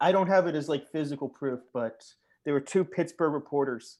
I 0.00 0.12
don't 0.12 0.26
have 0.28 0.46
it 0.46 0.54
as 0.54 0.68
like 0.68 0.90
physical 0.90 1.28
proof, 1.28 1.60
but 1.74 2.02
there 2.44 2.54
were 2.54 2.60
two 2.60 2.84
Pittsburgh 2.84 3.32
reporters 3.34 3.98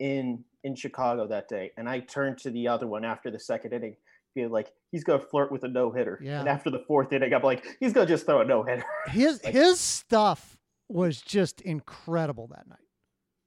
in 0.00 0.44
in 0.64 0.74
Chicago 0.74 1.26
that 1.28 1.48
day, 1.48 1.70
and 1.76 1.88
I 1.88 2.00
turned 2.00 2.38
to 2.38 2.50
the 2.50 2.66
other 2.68 2.86
one 2.86 3.04
after 3.04 3.30
the 3.30 3.38
second 3.38 3.72
inning, 3.72 3.96
feel 4.34 4.50
like 4.50 4.72
he's 4.90 5.04
gonna 5.04 5.22
flirt 5.22 5.52
with 5.52 5.62
a 5.62 5.68
no 5.68 5.92
hitter. 5.92 6.18
Yeah. 6.22 6.40
And 6.40 6.48
after 6.48 6.70
the 6.70 6.84
fourth 6.88 7.12
inning, 7.12 7.32
I'm 7.32 7.42
like, 7.42 7.64
he's 7.78 7.92
gonna 7.92 8.06
just 8.06 8.26
throw 8.26 8.40
a 8.40 8.44
no 8.44 8.64
hitter. 8.64 8.84
His 9.10 9.42
Like- 9.44 9.52
his 9.54 9.78
stuff 9.80 10.56
was 10.88 11.20
just 11.20 11.60
incredible 11.60 12.48
that 12.48 12.66
night. 12.68 12.78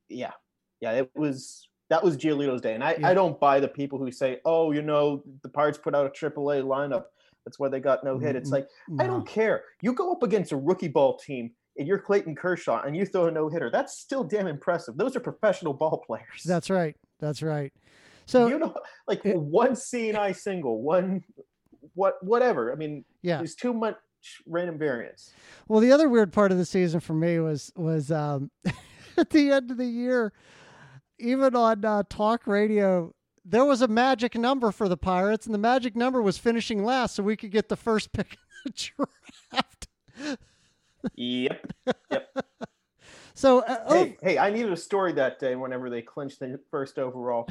yeah, 0.07 0.31
yeah, 0.79 0.91
it 0.93 1.11
was 1.15 1.67
that 1.91 2.01
was 2.01 2.15
Giolito's 2.15 2.61
day, 2.61 2.73
and 2.73 2.81
I 2.81 2.95
Yeah. 2.97 3.09
I 3.09 3.13
don't 3.13 3.37
buy 3.37 3.59
the 3.59 3.67
people 3.67 3.99
who 3.99 4.13
say, 4.13 4.39
oh, 4.45 4.71
you 4.71 4.81
know, 4.81 5.21
the 5.43 5.49
Pirates 5.49 5.77
put 5.77 5.93
out 5.93 6.05
a 6.05 6.09
AAA 6.09 6.63
lineup. 6.63 7.07
That's 7.43 7.59
why 7.59 7.67
they 7.67 7.81
got 7.81 8.05
no 8.05 8.17
hit. 8.17 8.37
It's 8.37 8.49
like 8.49 8.69
I 8.97 9.05
don't 9.07 9.27
care. 9.27 9.65
You 9.81 9.91
go 9.91 10.13
up 10.13 10.23
against 10.23 10.53
a 10.53 10.57
rookie 10.57 10.87
ball 10.87 11.17
team 11.17 11.51
and 11.77 11.85
you're 11.85 11.99
Clayton 11.99 12.35
Kershaw 12.35 12.81
and 12.83 12.95
you 12.95 13.05
throw 13.05 13.27
a 13.27 13.31
no 13.31 13.49
hitter. 13.49 13.69
That's 13.69 13.97
still 13.99 14.23
damn 14.23 14.47
impressive. 14.47 14.95
Those 14.95 15.17
are 15.17 15.19
professional 15.19 15.73
ball 15.73 16.01
players. 16.07 16.43
That's 16.45 16.69
right. 16.69 16.95
That's 17.19 17.43
right. 17.43 17.73
So 18.25 18.47
you 18.47 18.57
know, 18.57 18.73
like 19.07 19.25
it- 19.25 19.37
one 19.37 19.71
CNI 19.71 20.33
single, 20.33 20.81
one 20.81 21.25
what 21.93 22.23
whatever. 22.23 22.71
I 22.71 22.75
mean, 22.75 23.03
yeah. 23.21 23.37
there's 23.37 23.55
too 23.55 23.73
much 23.73 23.97
random 24.47 24.77
variance. 24.77 25.33
Well, 25.67 25.81
the 25.81 25.91
other 25.91 26.07
weird 26.07 26.31
part 26.31 26.53
of 26.53 26.57
the 26.57 26.65
season 26.65 27.01
for 27.01 27.15
me 27.15 27.39
was 27.39 27.73
was 27.75 28.11
um, 28.13 28.49
at 29.17 29.31
the 29.31 29.51
end 29.51 29.71
of 29.71 29.77
the 29.77 29.85
year, 29.85 30.31
even 31.21 31.55
on 31.55 31.85
uh, 31.85 32.03
talk 32.09 32.47
radio, 32.47 33.13
there 33.45 33.65
was 33.65 33.81
a 33.81 33.87
magic 33.87 34.35
number 34.35 34.71
for 34.71 34.89
the 34.89 34.97
Pirates, 34.97 35.45
and 35.45 35.53
the 35.53 35.59
magic 35.59 35.95
number 35.95 36.21
was 36.21 36.37
finishing 36.37 36.83
last, 36.83 37.15
so 37.15 37.23
we 37.23 37.35
could 37.35 37.51
get 37.51 37.69
the 37.69 37.75
first 37.75 38.11
pick 38.11 38.37
in 38.65 38.71
the 38.71 38.91
draft. 39.51 39.87
Yep. 41.15 41.73
Yep. 42.11 42.37
so, 43.33 43.59
uh, 43.59 43.83
oh, 43.87 43.93
Hey, 43.93 44.17
hey, 44.21 44.37
I 44.37 44.51
needed 44.51 44.71
a 44.71 44.77
story 44.77 45.13
that 45.13 45.39
day 45.39 45.55
whenever 45.55 45.89
they 45.89 46.01
clinched 46.01 46.39
the 46.39 46.59
first 46.69 46.99
overall 46.99 47.49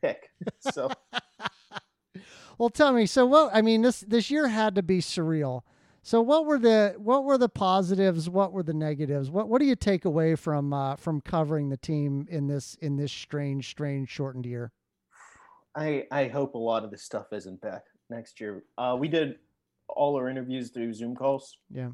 pick. 0.00 0.30
So 0.60 0.90
well, 2.58 2.70
tell 2.70 2.92
me. 2.92 3.06
So, 3.06 3.26
what? 3.26 3.50
I 3.54 3.62
mean, 3.62 3.82
this 3.82 4.00
this 4.00 4.30
year 4.30 4.48
had 4.48 4.74
to 4.76 4.82
be 4.82 5.00
surreal. 5.00 5.62
So, 6.02 6.22
what 6.22 6.46
were 6.46 6.58
the 6.58 6.94
what 6.96 7.24
were 7.24 7.36
the 7.36 7.48
positives? 7.48 8.28
What 8.28 8.52
were 8.52 8.62
the 8.62 8.74
negatives? 8.74 9.30
What 9.30 9.48
what 9.48 9.60
do 9.60 9.66
you 9.66 9.76
take 9.76 10.04
away 10.04 10.34
from 10.34 10.72
uh, 10.72 10.96
from 10.96 11.20
covering 11.20 11.68
the 11.68 11.76
team 11.76 12.26
in 12.30 12.46
this 12.46 12.76
in 12.80 12.96
this 12.96 13.12
strange, 13.12 13.68
strange 13.68 14.08
shortened 14.08 14.46
year? 14.46 14.72
I 15.74 16.06
I 16.10 16.28
hope 16.28 16.54
a 16.54 16.58
lot 16.58 16.84
of 16.84 16.90
this 16.90 17.02
stuff 17.02 17.32
isn't 17.32 17.60
back 17.60 17.84
next 18.08 18.40
year. 18.40 18.64
Uh, 18.78 18.96
we 18.98 19.08
did 19.08 19.36
all 19.88 20.16
our 20.16 20.28
interviews 20.28 20.70
through 20.70 20.94
Zoom 20.94 21.14
calls. 21.14 21.58
Yeah. 21.70 21.90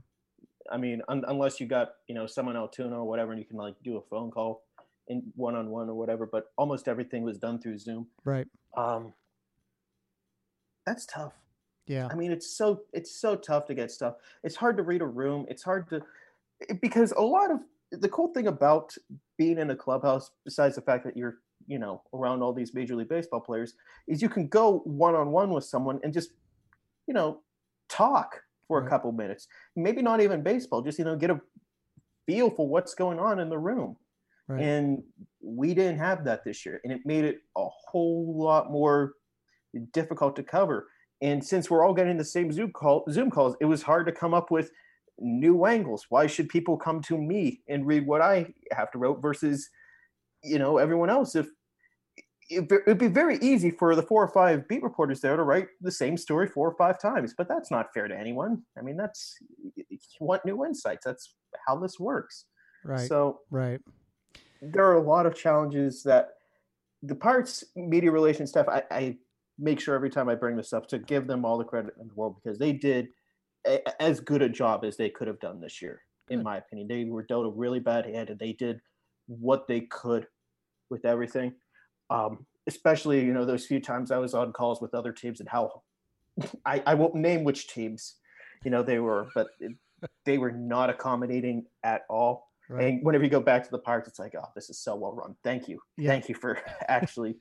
I 0.71 0.77
mean, 0.77 1.03
un- 1.09 1.25
unless 1.27 1.61
you 1.61 1.67
got 1.67 1.95
you 2.07 2.15
know 2.15 2.27
someone 2.27 2.57
out 2.57 2.63
Altoona 2.79 2.99
or 3.01 3.05
whatever, 3.05 3.33
and 3.33 3.41
you 3.41 3.47
can 3.47 3.57
like 3.57 3.75
do 3.83 3.97
a 3.97 4.03
phone 4.03 4.31
call 4.31 4.63
in 5.09 5.33
one 5.35 5.57
on 5.57 5.69
one 5.71 5.89
or 5.89 5.95
whatever. 5.95 6.27
But 6.27 6.53
almost 6.57 6.87
everything 6.87 7.23
was 7.25 7.39
done 7.39 7.61
through 7.61 7.79
Zoom. 7.79 8.07
Right. 8.25 8.47
Um, 8.77 9.15
that's 10.87 11.07
tough. 11.07 11.33
Yeah. 11.87 12.09
I 12.11 12.15
mean, 12.15 12.33
it's 12.33 12.51
so 12.57 12.83
it's 12.93 13.21
so 13.21 13.37
tough 13.37 13.67
to 13.67 13.75
get 13.75 13.91
stuff. 13.91 14.15
It's 14.43 14.57
hard 14.57 14.77
to 14.77 14.83
read 14.83 15.03
a 15.03 15.07
room. 15.07 15.47
It's 15.49 15.63
hard 15.63 15.89
to 15.91 16.03
because 16.81 17.13
a 17.13 17.23
lot 17.23 17.51
of 17.51 17.61
the 17.93 18.09
cool 18.09 18.33
thing 18.33 18.49
about 18.49 18.95
being 19.39 19.59
in 19.59 19.71
a 19.71 19.77
clubhouse, 19.77 20.31
besides 20.45 20.75
the 20.75 20.83
fact 20.83 21.05
that 21.05 21.17
you're 21.17 21.39
you 21.67 21.79
know 21.79 22.03
around 22.13 22.43
all 22.43 22.53
these 22.53 22.75
major 22.75 22.97
league 22.97 23.09
baseball 23.09 23.41
players, 23.41 23.75
is 24.09 24.21
you 24.21 24.29
can 24.29 24.49
go 24.49 24.79
one 24.81 25.15
on 25.15 25.31
one 25.31 25.51
with 25.51 25.65
someone 25.65 26.01
and 26.03 26.13
just 26.13 26.31
you 27.07 27.15
know 27.15 27.41
talk 27.89 28.43
for 28.67 28.81
Right. 28.81 28.87
a 28.87 28.91
couple 28.91 29.13
minutes. 29.13 29.47
Maybe 29.77 30.03
not 30.03 30.21
even 30.21 30.43
baseball, 30.43 30.83
just 30.83 30.99
you 30.99 31.05
know 31.05 31.17
get 31.17 31.31
a 31.31 31.41
feel 32.27 32.51
for 32.51 32.67
what's 32.69 32.95
going 32.95 33.21
on 33.21 33.39
in 33.39 33.49
the 33.49 33.59
room. 33.59 33.97
Right. 34.49 34.61
And 34.63 35.03
we 35.41 35.75
didn't 35.75 35.99
have 35.99 36.25
that 36.25 36.45
this 36.45 36.67
year, 36.67 36.81
and 36.83 36.93
it 36.93 37.01
made 37.05 37.25
it 37.25 37.43
a 37.57 37.69
whole 37.69 38.35
lot 38.37 38.71
more 38.73 39.15
difficult 39.93 40.37
to 40.37 40.43
cover. 40.43 40.89
And 41.23 41.45
since 41.45 41.71
we're 41.71 41.85
all 41.85 41.95
getting 41.95 42.19
the 42.19 42.25
same 42.25 42.53
Zoom 42.53 42.73
call, 42.73 43.05
Zoom 43.11 43.31
calls, 43.31 43.57
it 43.61 43.65
was 43.65 43.83
hard 43.83 44.07
to 44.07 44.13
come 44.13 44.35
up 44.35 44.51
with 44.51 44.71
new 45.19 45.65
angles. 45.65 46.07
Why 46.09 46.27
should 46.27 46.49
people 46.49 46.77
come 46.77 47.01
to 47.03 47.17
me 47.17 47.63
and 47.69 47.87
read 47.87 48.07
what 48.07 48.21
I 48.21 48.53
have 48.73 48.91
to 48.93 48.99
write 48.99 49.19
versus, 49.21 49.71
you 50.45 50.59
know, 50.59 50.79
everyone 50.79 51.11
else? 51.11 51.35
If 51.35 51.49
it, 52.49 52.71
it'd 52.71 52.99
be 52.99 53.09
very 53.09 53.39
easy 53.39 53.71
for 53.71 53.97
the 53.97 54.03
four 54.03 54.23
or 54.23 54.29
five 54.29 54.69
beat 54.69 54.83
reporters 54.83 55.21
there 55.21 55.37
to 55.37 55.43
write 55.43 55.69
the 55.81 55.91
same 55.91 56.17
story 56.17 56.47
four 56.47 56.69
or 56.69 56.77
five 56.77 57.01
times, 57.01 57.35
but 57.37 57.49
that's 57.49 57.71
not 57.71 57.93
fair 57.93 58.09
to 58.09 58.17
anyone. 58.17 58.63
I 58.79 58.83
mean, 58.83 58.97
that's 58.97 59.37
you 59.75 59.99
want 60.21 60.45
new 60.45 60.65
insights. 60.65 61.05
That's 61.05 61.35
how 61.67 61.77
this 61.77 61.99
works. 61.99 62.45
Right. 62.85 63.09
So 63.09 63.41
right. 63.51 63.81
there 64.63 64.85
are 64.85 64.97
a 64.97 65.03
lot 65.03 65.27
of 65.27 65.35
challenges 65.35 66.03
that 66.05 66.35
the 67.03 67.15
Pirates 67.15 67.65
media 67.75 68.11
relations 68.11 68.51
staff. 68.51 68.69
I, 68.69 68.83
I 68.91 69.17
make 69.59 69.81
sure 69.81 69.95
every 69.95 70.11
time 70.11 70.29
I 70.29 70.35
bring 70.35 70.57
this 70.57 70.73
up 70.73 70.87
to 70.89 70.99
give 70.99 71.27
them 71.27 71.45
all 71.45 71.59
the 71.59 71.65
credit 71.65 71.95
in 72.01 72.09
the 72.09 72.15
world 72.15 72.37
because 72.43 72.59
they 72.59 72.73
did 72.73 73.09
a, 73.67 74.03
as 74.03 74.21
good 74.21 74.43
a 74.43 74.49
job 74.49 74.85
as 74.85 74.97
they 74.97 75.09
could 75.09 75.29
have 75.29 75.41
done 75.41 75.61
this 75.61 75.81
year, 75.81 76.03
in 76.29 76.43
my 76.43 76.59
opinion. 76.59 76.89
They 76.89 77.05
were 77.05 77.23
dealt 77.23 77.47
a 77.47 77.51
really 77.51 77.81
bad 77.81 78.07
hand, 78.07 78.31
and 78.31 78.39
they 78.39 78.53
did 78.53 78.81
what 79.27 79.67
they 79.67 79.83
could 79.83 80.27
with 80.91 81.05
everything. 81.05 81.55
Um, 82.11 82.47
especially, 82.67 83.25
you 83.25 83.33
know, 83.33 83.45
those 83.45 83.67
few 83.67 83.81
times 83.81 84.11
I 84.11 84.19
was 84.19 84.35
on 84.35 84.53
calls 84.53 84.81
with 84.81 84.95
other 84.95 85.13
teams 85.13 85.41
and 85.41 85.49
how 85.49 85.83
I, 86.65 86.83
I 86.87 86.95
won't 86.95 87.15
name 87.15 87.45
which 87.45 87.69
teams, 87.69 88.17
you 88.65 88.71
know, 88.71 88.83
they 88.83 88.99
were, 88.99 89.29
but 89.35 89.49
it, 89.61 89.73
they 90.25 90.39
were 90.39 90.53
not 90.53 90.91
accommodating 90.91 91.65
at 91.83 92.03
all. 92.09 92.51
Right. 92.69 92.87
And 92.87 93.05
whenever 93.05 93.25
you 93.25 93.31
go 93.31 93.41
back 93.41 93.65
to 93.65 93.71
the 93.71 93.79
Pirates, 93.79 94.09
it's 94.09 94.19
like, 94.19 94.35
oh, 94.37 94.49
this 94.55 94.71
is 94.71 94.79
so 94.79 94.97
well 94.97 95.13
run. 95.13 95.37
Thank 95.45 95.69
you. 95.69 95.79
Yeah. 95.97 96.11
Thank 96.11 96.29
you 96.29 96.35
for 96.35 96.59
actually 96.89 97.37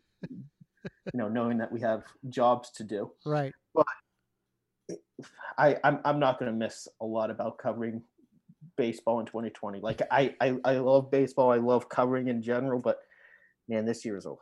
you 1.14 1.18
know, 1.18 1.28
knowing 1.28 1.58
that 1.60 1.72
we 1.72 1.82
have 1.82 2.04
jobs 2.30 2.72
to 2.72 2.84
do. 2.84 3.12
Right. 3.26 3.54
But 3.74 3.86
I, 5.58 5.78
I'm 5.84 6.00
I'm 6.06 6.20
not 6.20 6.40
going 6.40 6.52
to 6.52 6.58
miss 6.58 6.88
a 7.02 7.06
lot 7.06 7.30
about 7.30 7.58
covering 7.58 8.04
baseball 8.78 9.20
in 9.20 9.26
2020. 9.26 9.80
Like 9.80 10.02
I, 10.12 10.36
I 10.40 10.58
I 10.64 10.78
love 10.78 11.12
baseball. 11.12 11.52
I 11.52 11.58
love 11.58 11.90
covering 11.90 12.28
in 12.28 12.42
general, 12.42 12.80
but 12.80 13.00
man, 13.68 13.86
this 13.86 14.06
year 14.06 14.16
was 14.16 14.26
a 14.26 14.34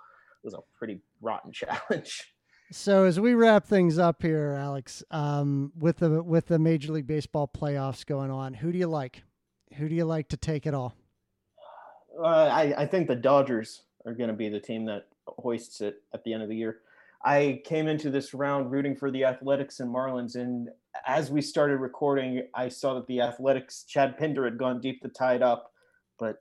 was 0.43 0.53
a 0.53 0.59
pretty 0.77 1.01
rotten 1.21 1.51
challenge. 1.53 2.33
So 2.71 3.05
as 3.05 3.19
we 3.19 3.35
wrap 3.35 3.65
things 3.65 3.99
up 3.99 4.21
here, 4.21 4.57
Alex, 4.59 5.03
um, 5.11 5.71
with 5.77 5.97
the 5.97 6.23
with 6.23 6.47
the 6.47 6.59
Major 6.59 6.93
League 6.93 7.07
Baseball 7.07 7.47
playoffs 7.47 8.05
going 8.05 8.31
on, 8.31 8.53
who 8.53 8.71
do 8.71 8.77
you 8.77 8.87
like? 8.87 9.21
Who 9.75 9.89
do 9.89 9.95
you 9.95 10.05
like 10.05 10.29
to 10.29 10.37
take 10.37 10.65
it 10.65 10.73
all? 10.73 10.95
Uh, 12.19 12.25
I 12.25 12.73
I 12.77 12.85
think 12.87 13.07
the 13.07 13.15
Dodgers 13.15 13.83
are 14.05 14.13
going 14.13 14.29
to 14.29 14.35
be 14.35 14.49
the 14.49 14.59
team 14.59 14.85
that 14.85 15.07
hoists 15.27 15.81
it 15.81 16.01
at 16.13 16.23
the 16.23 16.33
end 16.33 16.43
of 16.43 16.49
the 16.49 16.55
year. 16.55 16.79
I 17.25 17.61
came 17.65 17.87
into 17.87 18.09
this 18.09 18.33
round 18.33 18.71
rooting 18.71 18.95
for 18.95 19.09
the 19.09 19.23
Athletics 19.23 19.79
and 19.79 19.93
Marlins, 19.93 20.35
and 20.35 20.69
as 21.07 21.31
we 21.31 21.41
started 21.41 21.77
recording, 21.77 22.47
I 22.53 22.67
saw 22.69 22.95
that 22.95 23.07
the 23.07 23.21
Athletics, 23.21 23.85
Chad 23.87 24.17
Pinder, 24.17 24.43
had 24.43 24.57
gone 24.57 24.81
deep 24.81 25.01
to 25.03 25.09
tie 25.09 25.35
it 25.35 25.41
up, 25.41 25.71
but 26.19 26.37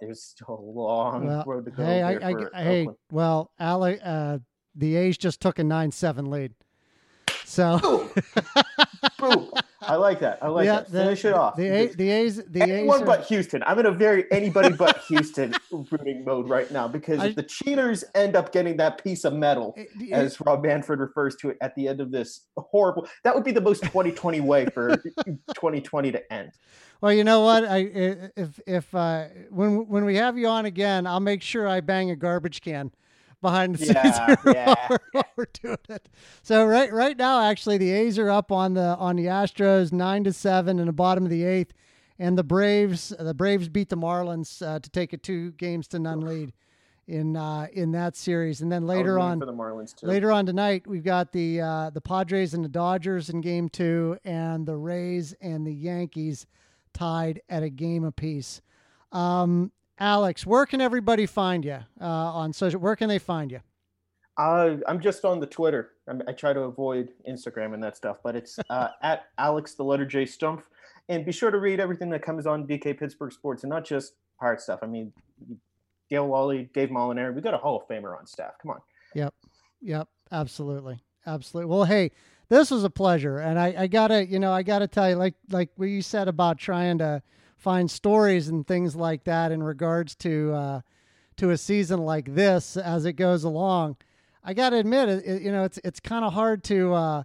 there's 0.00 0.22
still 0.22 0.58
a 0.58 0.78
long 0.78 1.26
Well, 1.26 1.44
road 1.46 1.64
to 1.64 1.70
go. 1.72 1.84
Hey, 1.84 2.02
I, 2.02 2.12
here 2.12 2.20
I, 2.22 2.32
for 2.32 2.50
hey, 2.56 2.88
well, 3.10 3.50
Ale, 3.60 3.98
uh, 4.02 4.38
the 4.74 4.96
A's 4.96 5.18
just 5.18 5.40
took 5.40 5.58
a 5.58 5.64
nine-seven 5.64 6.30
lead. 6.30 6.54
So 7.50 7.78
Boom. 7.78 8.10
Boom. 9.18 9.50
I 9.82 9.96
like 9.96 10.20
that. 10.20 10.38
I 10.40 10.46
like 10.46 10.66
yeah, 10.66 10.80
that. 10.82 10.90
Finish 10.90 11.24
it 11.24 11.32
off. 11.32 11.56
The 11.56 11.66
A, 11.66 11.86
the 11.88 12.08
A's, 12.08 12.36
the 12.44 12.62
A's. 12.62 12.70
Anyone 12.70 13.02
are- 13.02 13.06
but 13.06 13.24
Houston. 13.24 13.60
I'm 13.64 13.76
in 13.80 13.86
a 13.86 13.90
very 13.90 14.30
anybody 14.30 14.72
but 14.72 14.98
Houston 15.08 15.52
rooting 15.72 16.24
mode 16.24 16.48
right 16.48 16.70
now 16.70 16.86
because 16.86 17.18
I- 17.18 17.26
if 17.26 17.34
the 17.34 17.42
cheaters 17.42 18.04
end 18.14 18.36
up 18.36 18.52
getting 18.52 18.76
that 18.76 19.02
piece 19.02 19.24
of 19.24 19.32
metal, 19.32 19.74
it- 19.76 19.88
it- 19.98 20.12
as 20.12 20.40
Rob 20.40 20.62
Manfred 20.62 21.00
refers 21.00 21.34
to 21.36 21.50
it 21.50 21.56
at 21.60 21.74
the 21.74 21.88
end 21.88 22.00
of 22.00 22.12
this 22.12 22.46
horrible, 22.56 23.08
that 23.24 23.34
would 23.34 23.42
be 23.44 23.50
the 23.52 23.60
most 23.60 23.82
2020 23.82 24.40
way 24.40 24.66
for 24.66 24.96
2020 25.26 26.12
to 26.12 26.32
end. 26.32 26.52
Well, 27.00 27.12
you 27.12 27.24
know 27.24 27.40
what? 27.40 27.64
I 27.64 27.78
i- 27.78 28.30
if 28.36 28.60
if 28.64 28.94
uh, 28.94 29.24
when 29.50 29.88
when 29.88 30.04
we 30.04 30.14
have 30.16 30.38
you 30.38 30.46
on 30.46 30.66
again, 30.66 31.04
I'll 31.04 31.18
make 31.18 31.42
sure 31.42 31.66
I 31.66 31.80
bang 31.80 32.10
a 32.12 32.16
garbage 32.16 32.60
can 32.60 32.92
behind 33.40 33.76
the 33.76 33.86
Yeah, 33.86 34.26
scenes 34.26 34.38
yeah. 34.54 34.74
we're- 35.14 35.24
we're 35.36 35.46
doing 35.62 35.78
it. 35.88 36.08
So 36.42 36.64
right 36.66 36.92
right 36.92 37.16
now, 37.16 37.42
actually, 37.42 37.78
the 37.78 37.90
A's 37.90 38.18
are 38.18 38.30
up 38.30 38.52
on 38.52 38.74
the 38.74 38.96
on 38.96 39.16
the 39.16 39.26
Astros 39.26 39.92
nine 39.92 40.24
to 40.24 40.32
seven 40.32 40.78
in 40.78 40.86
the 40.86 40.92
bottom 40.92 41.24
of 41.24 41.30
the 41.30 41.44
eighth, 41.44 41.72
and 42.18 42.36
the 42.36 42.44
Braves 42.44 43.12
the 43.18 43.34
Braves 43.34 43.68
beat 43.68 43.88
the 43.88 43.96
Marlins 43.96 44.60
uh, 44.66 44.78
to 44.80 44.90
take 44.90 45.12
a 45.12 45.16
two 45.16 45.52
games 45.52 45.88
to 45.88 45.98
none 45.98 46.20
lead 46.20 46.52
in 47.08 47.36
uh, 47.36 47.66
in 47.72 47.92
that 47.92 48.14
series, 48.16 48.60
and 48.60 48.70
then 48.70 48.86
later 48.86 49.18
on 49.18 49.40
for 49.40 49.46
the 49.46 49.52
Marlins 49.52 49.94
too. 49.96 50.06
Later 50.06 50.30
on 50.30 50.44
tonight, 50.46 50.86
we've 50.86 51.02
got 51.04 51.32
the 51.32 51.60
uh, 51.60 51.90
the 51.90 52.00
Padres 52.00 52.52
and 52.54 52.64
the 52.64 52.68
Dodgers 52.68 53.30
in 53.30 53.40
Game 53.40 53.68
Two, 53.68 54.18
and 54.24 54.66
the 54.66 54.76
Rays 54.76 55.34
and 55.40 55.66
the 55.66 55.72
Yankees 55.74 56.46
tied 56.92 57.40
at 57.48 57.62
a 57.62 57.70
game 57.70 58.04
apiece. 58.04 58.60
Um, 59.12 59.72
Alex, 60.00 60.46
where 60.46 60.64
can 60.66 60.80
everybody 60.80 61.26
find 61.26 61.64
you 61.64 61.78
uh, 62.00 62.04
on 62.04 62.52
social? 62.52 62.80
Where 62.80 62.96
can 62.96 63.08
they 63.08 63.18
find 63.18 63.50
you? 63.52 63.60
Uh, 64.38 64.76
I'm 64.88 65.00
just 65.00 65.24
on 65.26 65.40
the 65.40 65.46
Twitter. 65.46 65.90
I'm, 66.08 66.22
I 66.26 66.32
try 66.32 66.54
to 66.54 66.60
avoid 66.60 67.10
Instagram 67.28 67.74
and 67.74 67.82
that 67.82 67.96
stuff, 67.96 68.16
but 68.24 68.34
it's 68.34 68.58
uh, 68.70 68.88
at 69.02 69.26
Alex 69.36 69.74
the 69.74 69.84
letter 69.84 70.06
J 70.06 70.24
Stumpf. 70.24 70.62
And 71.10 71.26
be 71.26 71.32
sure 71.32 71.50
to 71.50 71.58
read 71.58 71.80
everything 71.80 72.08
that 72.10 72.22
comes 72.22 72.46
on 72.46 72.66
DK 72.66 72.98
Pittsburgh 72.98 73.32
Sports 73.32 73.64
and 73.64 73.70
not 73.70 73.84
just 73.84 74.14
Pirate 74.38 74.60
stuff. 74.60 74.78
I 74.82 74.86
mean, 74.86 75.12
Dale 76.08 76.26
Wally, 76.26 76.70
Dave 76.72 76.88
Molinari, 76.88 77.34
we 77.34 77.42
got 77.42 77.52
a 77.52 77.58
Hall 77.58 77.76
of 77.76 77.88
Famer 77.88 78.16
on 78.18 78.26
staff. 78.26 78.52
Come 78.62 78.70
on. 78.70 78.80
Yep, 79.14 79.34
Yep. 79.82 80.08
absolutely, 80.32 80.98
absolutely. 81.26 81.68
Well, 81.68 81.84
hey, 81.84 82.12
this 82.48 82.70
was 82.70 82.84
a 82.84 82.90
pleasure, 82.90 83.38
and 83.40 83.58
I, 83.58 83.74
I 83.76 83.86
gotta, 83.88 84.24
you 84.26 84.38
know, 84.38 84.52
I 84.52 84.62
gotta 84.62 84.86
tell 84.88 85.10
you, 85.10 85.16
like, 85.16 85.34
like 85.50 85.70
what 85.76 85.86
you 85.86 86.00
said 86.00 86.28
about 86.28 86.58
trying 86.58 86.98
to 86.98 87.22
find 87.60 87.90
stories 87.90 88.48
and 88.48 88.66
things 88.66 88.96
like 88.96 89.24
that 89.24 89.52
in 89.52 89.62
regards 89.62 90.14
to, 90.16 90.52
uh, 90.52 90.80
to 91.36 91.50
a 91.50 91.56
season 91.56 92.00
like 92.00 92.34
this 92.34 92.76
as 92.76 93.04
it 93.04 93.12
goes 93.12 93.44
along. 93.44 93.96
I 94.42 94.54
gotta 94.54 94.76
admit, 94.76 95.08
it, 95.08 95.42
you 95.42 95.52
know, 95.52 95.64
it's 95.64 95.78
it's 95.84 96.00
kind 96.00 96.24
of 96.24 96.32
hard 96.32 96.64
to, 96.64 96.94
uh, 96.94 97.22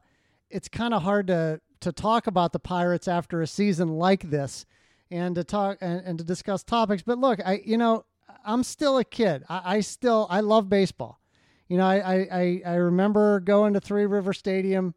it's 0.49 0.67
kind 0.67 0.93
of 0.93 1.03
hard 1.03 1.27
to 1.27 1.61
to 1.79 1.91
talk 1.91 2.27
about 2.27 2.51
the 2.51 2.59
Pirates 2.59 3.07
after 3.07 3.41
a 3.41 3.47
season 3.47 3.87
like 3.87 4.29
this, 4.29 4.65
and 5.11 5.35
to 5.35 5.43
talk 5.43 5.77
and, 5.81 6.01
and 6.05 6.17
to 6.17 6.23
discuss 6.23 6.63
topics. 6.63 7.03
But 7.03 7.19
look, 7.19 7.39
I, 7.45 7.61
you 7.65 7.77
know, 7.77 8.05
I'm 8.45 8.63
still 8.63 8.97
a 8.97 9.03
kid. 9.03 9.43
I, 9.49 9.77
I 9.77 9.79
still 9.81 10.27
I 10.29 10.41
love 10.41 10.67
baseball. 10.67 11.19
You 11.67 11.77
know, 11.77 11.85
I, 11.85 12.27
I, 12.31 12.61
I 12.65 12.75
remember 12.75 13.39
going 13.39 13.73
to 13.73 13.79
Three 13.79 14.05
River 14.05 14.33
Stadium 14.33 14.93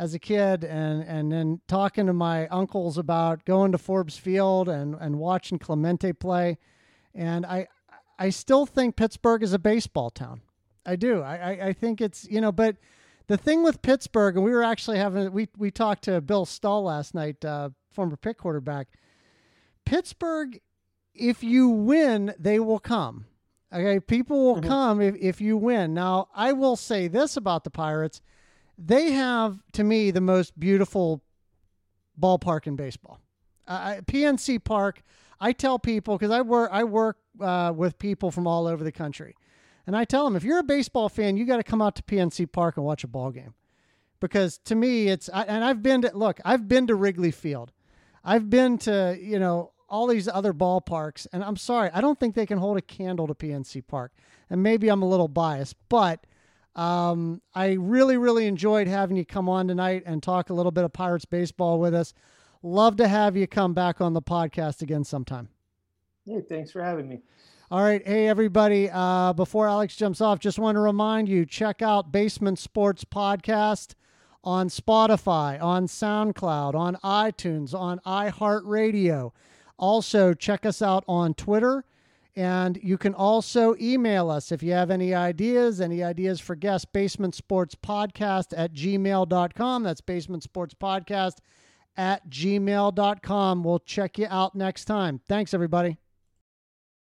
as 0.00 0.14
a 0.14 0.18
kid 0.18 0.64
and, 0.64 1.02
and 1.02 1.30
then 1.30 1.60
talking 1.68 2.06
to 2.06 2.12
my 2.14 2.48
uncles 2.48 2.96
about 2.96 3.44
going 3.44 3.70
to 3.70 3.76
Forbes 3.76 4.16
Field 4.16 4.66
and, 4.66 4.94
and 4.98 5.18
watching 5.18 5.58
Clemente 5.58 6.10
play. 6.14 6.56
And 7.14 7.44
I 7.44 7.68
I 8.18 8.30
still 8.30 8.64
think 8.64 8.96
Pittsburgh 8.96 9.42
is 9.42 9.52
a 9.52 9.58
baseball 9.58 10.08
town. 10.08 10.40
I 10.86 10.96
do. 10.96 11.20
I, 11.20 11.36
I, 11.36 11.66
I 11.66 11.72
think 11.74 12.00
it's 12.00 12.26
you 12.30 12.40
know, 12.40 12.50
but 12.50 12.76
the 13.26 13.36
thing 13.36 13.62
with 13.62 13.82
Pittsburgh, 13.82 14.36
and 14.36 14.44
we 14.44 14.52
were 14.52 14.64
actually 14.64 14.96
having 14.96 15.30
we 15.32 15.48
we 15.58 15.70
talked 15.70 16.04
to 16.04 16.20
Bill 16.22 16.46
Stull 16.46 16.84
last 16.84 17.14
night, 17.14 17.44
uh, 17.44 17.68
former 17.92 18.16
pick 18.16 18.38
quarterback. 18.38 18.88
Pittsburgh, 19.84 20.60
if 21.14 21.42
you 21.42 21.68
win, 21.68 22.32
they 22.38 22.58
will 22.58 22.78
come. 22.78 23.26
Okay, 23.72 24.00
people 24.00 24.44
will 24.46 24.62
Mhm. 24.62 24.66
come 24.66 25.00
if, 25.00 25.14
if 25.16 25.40
you 25.40 25.56
win. 25.56 25.94
Now, 25.94 26.28
I 26.34 26.52
will 26.52 26.76
say 26.76 27.06
this 27.06 27.36
about 27.36 27.64
the 27.64 27.70
Pirates. 27.70 28.20
They 28.82 29.12
have, 29.12 29.58
to 29.72 29.84
me, 29.84 30.10
the 30.10 30.22
most 30.22 30.58
beautiful 30.58 31.22
ballpark 32.18 32.66
in 32.66 32.76
baseball. 32.76 33.20
Uh, 33.68 33.96
PNC 34.06 34.64
Park, 34.64 35.02
I 35.38 35.52
tell 35.52 35.78
people, 35.78 36.16
because 36.16 36.30
I 36.30 36.40
work, 36.40 36.70
I 36.72 36.84
work 36.84 37.18
uh, 37.40 37.72
with 37.76 37.98
people 37.98 38.30
from 38.30 38.46
all 38.46 38.66
over 38.66 38.82
the 38.82 38.92
country. 38.92 39.36
And 39.86 39.94
I 39.94 40.04
tell 40.04 40.24
them, 40.24 40.34
if 40.34 40.44
you're 40.44 40.58
a 40.58 40.64
baseball 40.64 41.10
fan, 41.10 41.36
you 41.36 41.44
got 41.44 41.58
to 41.58 41.62
come 41.62 41.82
out 41.82 41.94
to 41.96 42.02
PNC 42.02 42.50
Park 42.52 42.78
and 42.78 42.86
watch 42.86 43.04
a 43.04 43.08
ball 43.08 43.30
game. 43.30 43.54
Because 44.18 44.58
to 44.64 44.74
me, 44.74 45.08
it's, 45.08 45.28
I, 45.32 45.44
and 45.44 45.62
I've 45.62 45.82
been 45.82 46.02
to, 46.02 46.10
look, 46.16 46.40
I've 46.44 46.66
been 46.66 46.86
to 46.86 46.94
Wrigley 46.94 47.30
Field. 47.30 47.72
I've 48.24 48.48
been 48.48 48.78
to, 48.78 49.18
you 49.20 49.38
know, 49.38 49.72
all 49.88 50.06
these 50.06 50.28
other 50.28 50.52
ballparks, 50.54 51.26
and 51.32 51.42
I'm 51.42 51.56
sorry, 51.56 51.90
I 51.92 52.00
don't 52.00 52.18
think 52.18 52.34
they 52.34 52.46
can 52.46 52.58
hold 52.58 52.76
a 52.76 52.82
candle 52.82 53.26
to 53.26 53.34
PNC 53.34 53.86
Park. 53.86 54.12
And 54.48 54.62
maybe 54.62 54.88
I'm 54.88 55.02
a 55.02 55.08
little 55.08 55.28
biased, 55.28 55.74
but 55.88 56.24
um, 56.80 57.42
I 57.54 57.72
really, 57.72 58.16
really 58.16 58.46
enjoyed 58.46 58.88
having 58.88 59.14
you 59.18 59.26
come 59.26 59.50
on 59.50 59.68
tonight 59.68 60.02
and 60.06 60.22
talk 60.22 60.48
a 60.48 60.54
little 60.54 60.72
bit 60.72 60.84
of 60.84 60.94
Pirates 60.94 61.26
baseball 61.26 61.78
with 61.78 61.94
us. 61.94 62.14
Love 62.62 62.96
to 62.96 63.06
have 63.06 63.36
you 63.36 63.46
come 63.46 63.74
back 63.74 64.00
on 64.00 64.14
the 64.14 64.22
podcast 64.22 64.80
again 64.80 65.04
sometime. 65.04 65.50
Hey, 66.24 66.40
thanks 66.48 66.70
for 66.70 66.82
having 66.82 67.06
me. 67.06 67.20
All 67.70 67.82
right. 67.82 68.06
Hey, 68.06 68.28
everybody. 68.28 68.88
Uh, 68.90 69.34
before 69.34 69.68
Alex 69.68 69.94
jumps 69.94 70.22
off, 70.22 70.38
just 70.38 70.58
want 70.58 70.76
to 70.76 70.80
remind 70.80 71.28
you 71.28 71.44
check 71.44 71.82
out 71.82 72.12
Basement 72.12 72.58
Sports 72.58 73.04
Podcast 73.04 73.94
on 74.42 74.70
Spotify, 74.70 75.60
on 75.62 75.86
SoundCloud, 75.86 76.74
on 76.74 76.96
iTunes, 77.04 77.74
on 77.74 77.98
iHeartRadio. 78.06 79.32
Also, 79.78 80.32
check 80.32 80.64
us 80.64 80.80
out 80.80 81.04
on 81.06 81.34
Twitter. 81.34 81.84
And 82.40 82.78
you 82.82 82.96
can 82.96 83.12
also 83.12 83.74
email 83.78 84.30
us 84.30 84.50
if 84.50 84.62
you 84.62 84.72
have 84.72 84.90
any 84.90 85.12
ideas, 85.12 85.78
any 85.78 86.02
ideas 86.02 86.40
for 86.40 86.54
guests, 86.54 86.86
basement 86.90 87.34
sports 87.34 87.74
podcast 87.74 88.54
at 88.56 88.72
gmail.com. 88.72 89.82
That's 89.82 90.00
basement 90.00 90.42
sports 90.42 90.72
podcast 90.72 91.34
at 91.98 92.30
gmail.com. 92.30 93.62
We'll 93.62 93.80
check 93.80 94.16
you 94.16 94.26
out 94.30 94.54
next 94.54 94.86
time. 94.86 95.20
Thanks, 95.28 95.52
everybody. 95.52 95.99